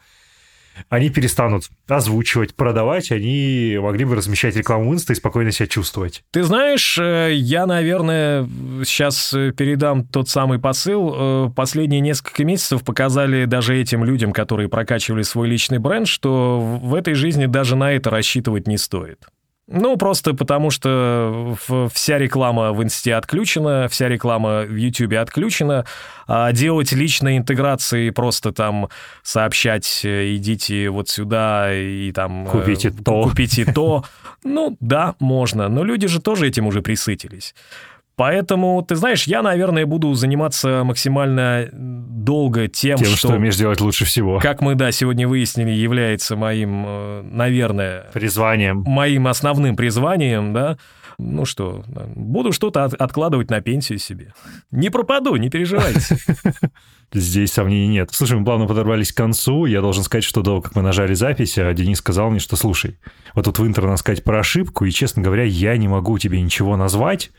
они 0.89 1.11
перестанут 1.11 1.65
озвучивать, 1.89 2.55
продавать, 2.55 3.11
они 3.11 3.77
могли 3.81 4.05
бы 4.05 4.15
размещать 4.15 4.57
рекламу 4.57 4.95
Инста 4.95 5.13
и 5.13 5.17
спокойно 5.17 5.51
себя 5.51 5.67
чувствовать. 5.67 6.23
Ты 6.31 6.45
знаешь, 6.45 6.97
э, 6.99 7.33
я, 7.35 7.67
наверное, 7.67 8.49
сейчас 8.85 9.31
передам 9.57 10.07
тот 10.07 10.29
самый 10.29 10.59
посыл. 10.59 11.15
Э, 11.17 11.51
последние 11.55 12.01
несколько 12.01 12.45
месяцев 12.45 12.85
показали 12.85 13.45
даже 13.45 13.77
этим 13.77 14.05
людям, 14.05 14.33
которые 14.33 14.69
прокачивали 14.69 15.23
свой 15.23 15.49
личный 15.49 15.79
бренд, 15.79 16.07
что 16.07 16.61
в 16.61 16.95
этой 16.95 17.15
жизни 17.15 17.47
даже 17.47 17.75
на 17.75 17.93
это 17.93 18.11
рассчитывать 18.11 18.69
не 18.69 18.79
стоит. 18.79 19.27
Ну, 19.71 19.99
просто 19.99 20.33
потому 20.33 20.71
что 20.71 21.55
вся 21.93 22.19
реклама 22.19 22.73
в 22.73 22.83
Инсте 22.83 23.15
отключена, 23.15 23.87
вся 23.89 24.09
реклама 24.09 24.63
в 24.63 24.75
Ютубе 24.75 25.21
отключена, 25.21 25.85
а 26.27 26.53
делать 26.53 26.93
личные 26.93 27.37
интеграции, 27.37 28.09
просто 28.09 28.53
там 28.53 28.89
сообщать, 29.23 30.01
э, 30.05 30.37
идите 30.37 30.89
вот 30.89 31.11
сюда 31.11 31.75
и 31.75 32.11
там... 32.13 32.47
Э, 32.47 32.51
купите 32.51 32.91
то. 32.91 33.25
Купите 33.25 33.67
то. 33.67 34.05
Ну, 34.43 34.77
да, 34.81 35.15
можно, 35.21 35.69
но 35.69 35.85
люди 35.85 36.07
же 36.07 36.23
тоже 36.23 36.49
этим 36.49 36.67
уже 36.67 36.81
присытились. 36.81 37.55
Поэтому, 38.19 38.83
ты 38.83 38.97
знаешь, 38.97 39.29
я, 39.29 39.43
наверное, 39.43 39.87
буду 39.87 40.13
заниматься 40.15 40.83
максимально 40.83 41.69
долго 41.73 42.67
тем, 42.67 42.99
тем 42.99 43.07
что... 43.07 43.29
что 43.29 43.37
умеешь 43.37 43.55
делать 43.55 43.81
лучше 43.81 44.05
всего. 44.05 44.41
Как 44.41 44.61
мы, 44.61 44.75
да, 44.75 44.91
сегодня 44.91 45.29
выяснили, 45.29 45.71
является 45.71 46.35
моим, 46.35 46.85
э, 46.85 47.23
наверное... 47.23 48.07
Призванием. 48.13 48.83
Моим 48.85 49.29
основным 49.29 49.77
призванием, 49.77 50.53
да. 50.53 50.79
Ну 51.17 51.45
что, 51.45 51.85
буду 52.17 52.51
что-то 52.51 52.83
от, 52.83 52.95
откладывать 52.95 53.51
на 53.51 53.61
пенсию 53.61 54.01
себе. 54.01 54.35
Не 54.73 54.91
пропаду, 54.91 55.37
не 55.37 55.49
переживайте. 55.49 56.01
Здесь 57.13 57.53
сомнений 57.53 57.87
нет. 57.87 58.11
Слушай, 58.11 58.37
мы 58.37 58.45
плавно 58.45 58.67
подорвались 58.67 59.13
к 59.13 59.17
концу. 59.17 59.67
Я 59.67 59.81
должен 59.81 60.03
сказать, 60.03 60.25
что 60.25 60.43
до 60.43 60.61
как 60.61 60.75
мы 60.75 60.83
нажали 60.83 61.15
запись, 61.15 61.57
а 61.57 61.73
Денис 61.73 61.99
сказал 61.99 62.31
мне, 62.31 62.41
что 62.41 62.57
слушай, 62.57 62.99
вот 63.35 63.45
тут 63.45 63.61
в 63.61 63.67
интер 63.67 63.85
надо 63.85 63.97
сказать 63.97 64.25
про 64.25 64.41
ошибку, 64.41 64.87
и, 64.87 64.91
честно 64.91 65.23
говоря, 65.23 65.45
я 65.45 65.77
не 65.77 65.87
могу 65.87 66.19
тебе 66.19 66.41
ничего 66.41 66.77
назвать, 66.77 67.31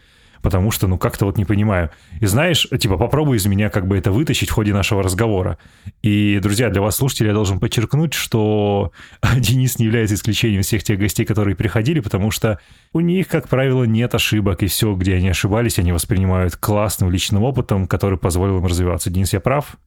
потому 0.41 0.71
что, 0.71 0.87
ну, 0.87 0.97
как-то 0.97 1.25
вот 1.25 1.37
не 1.37 1.45
понимаю. 1.45 1.89
И 2.19 2.25
знаешь, 2.25 2.67
типа, 2.79 2.97
попробуй 2.97 3.37
из 3.37 3.45
меня 3.45 3.69
как 3.69 3.87
бы 3.87 3.97
это 3.97 4.11
вытащить 4.11 4.49
в 4.49 4.53
ходе 4.53 4.73
нашего 4.73 5.03
разговора. 5.03 5.57
И, 6.01 6.39
друзья, 6.41 6.69
для 6.69 6.81
вас, 6.81 6.95
слушателей, 6.95 7.29
я 7.29 7.33
должен 7.33 7.59
подчеркнуть, 7.59 8.13
что 8.13 8.91
Денис 9.37 9.79
не 9.79 9.85
является 9.85 10.15
исключением 10.15 10.61
всех 10.61 10.83
тех 10.83 10.99
гостей, 10.99 11.25
которые 11.25 11.55
приходили, 11.55 11.99
потому 11.99 12.31
что 12.31 12.59
у 12.93 12.99
них, 12.99 13.27
как 13.27 13.47
правило, 13.47 13.83
нет 13.83 14.15
ошибок, 14.15 14.63
и 14.63 14.67
все, 14.67 14.93
где 14.95 15.15
они 15.15 15.29
ошибались, 15.29 15.79
они 15.79 15.91
воспринимают 15.91 16.55
классным 16.55 17.11
личным 17.11 17.43
опытом, 17.43 17.87
который 17.87 18.17
позволил 18.17 18.57
им 18.57 18.65
развиваться. 18.65 19.09
Денис, 19.09 19.33
я 19.33 19.39
прав? 19.39 19.77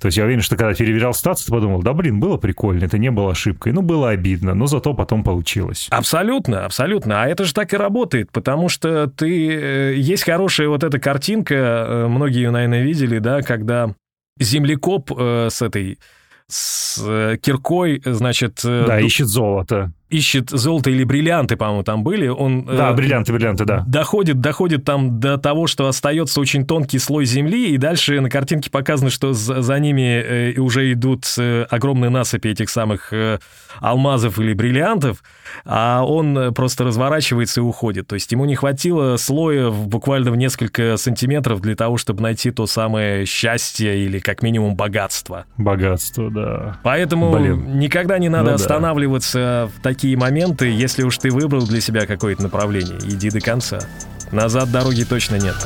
То 0.00 0.06
есть 0.06 0.16
я 0.16 0.24
уверен, 0.24 0.40
что 0.40 0.56
когда 0.56 0.74
переверял 0.74 1.12
статус, 1.12 1.44
ты 1.44 1.52
подумал, 1.52 1.82
да 1.82 1.92
блин, 1.92 2.20
было 2.20 2.38
прикольно, 2.38 2.84
это 2.84 2.96
не 2.96 3.10
было 3.10 3.32
ошибкой. 3.32 3.72
Ну, 3.72 3.82
было 3.82 4.10
обидно, 4.10 4.54
но 4.54 4.66
зато 4.66 4.94
потом 4.94 5.22
получилось. 5.22 5.88
Абсолютно, 5.90 6.64
абсолютно. 6.64 7.22
А 7.22 7.28
это 7.28 7.44
же 7.44 7.52
так 7.52 7.74
и 7.74 7.76
работает, 7.76 8.32
потому 8.32 8.68
что 8.68 9.08
ты... 9.08 9.50
Э, 9.50 9.94
есть 9.94 10.24
хорошая 10.24 10.68
вот 10.68 10.84
эта 10.84 10.98
картинка, 10.98 11.54
э, 11.54 12.06
многие 12.08 12.42
ее, 12.42 12.50
наверное, 12.50 12.82
видели, 12.82 13.18
да, 13.18 13.42
когда 13.42 13.94
землекоп 14.38 15.12
э, 15.16 15.48
с 15.50 15.60
этой 15.60 15.98
с 16.46 17.38
киркой, 17.42 18.02
значит... 18.04 18.60
Да, 18.64 18.98
ищет 18.98 19.28
золото 19.28 19.92
ищет 20.10 20.50
золото 20.50 20.90
или 20.90 21.04
бриллианты, 21.04 21.56
по-моему, 21.56 21.84
там 21.84 22.02
были. 22.02 22.28
Он, 22.28 22.64
да, 22.64 22.90
э, 22.90 22.94
бриллианты, 22.94 23.32
бриллианты, 23.32 23.64
да. 23.64 23.84
Доходит, 23.86 24.40
доходит 24.40 24.84
там 24.84 25.20
до 25.20 25.38
того, 25.38 25.66
что 25.66 25.86
остается 25.86 26.40
очень 26.40 26.66
тонкий 26.66 26.98
слой 26.98 27.24
земли, 27.24 27.70
и 27.70 27.78
дальше 27.78 28.20
на 28.20 28.28
картинке 28.28 28.70
показано, 28.70 29.10
что 29.10 29.32
за, 29.32 29.62
за 29.62 29.78
ними 29.78 30.02
э, 30.02 30.58
уже 30.58 30.92
идут 30.92 31.26
э, 31.38 31.64
огромные 31.70 32.10
насыпи 32.10 32.48
этих 32.48 32.70
самых 32.70 33.12
э, 33.12 33.38
алмазов 33.80 34.38
или 34.38 34.52
бриллиантов, 34.52 35.22
а 35.64 36.04
он 36.04 36.52
просто 36.54 36.84
разворачивается 36.84 37.60
и 37.60 37.62
уходит. 37.62 38.08
То 38.08 38.14
есть 38.14 38.30
ему 38.32 38.44
не 38.44 38.56
хватило 38.56 39.16
слоя 39.16 39.70
буквально 39.70 40.32
в 40.32 40.36
несколько 40.36 40.96
сантиметров 40.96 41.60
для 41.60 41.76
того, 41.76 41.96
чтобы 41.96 42.22
найти 42.22 42.50
то 42.50 42.66
самое 42.66 43.24
счастье 43.26 44.04
или 44.04 44.18
как 44.18 44.42
минимум 44.42 44.74
богатство. 44.74 45.46
Богатство, 45.56 46.30
да. 46.30 46.78
Поэтому 46.82 47.32
Блин. 47.32 47.78
никогда 47.78 48.18
не 48.18 48.28
надо 48.28 48.50
ну, 48.50 48.54
останавливаться 48.56 49.38
да. 49.38 49.66
в 49.66 49.82
таких 49.82 49.99
такие 50.00 50.16
моменты, 50.16 50.64
если 50.64 51.02
уж 51.02 51.18
ты 51.18 51.30
выбрал 51.30 51.66
для 51.66 51.82
себя 51.82 52.06
какое-то 52.06 52.42
направление, 52.42 52.98
иди 53.04 53.28
до 53.28 53.40
конца. 53.40 53.80
Назад 54.32 54.72
дороги 54.72 55.04
точно 55.04 55.36
нет. 55.36 55.56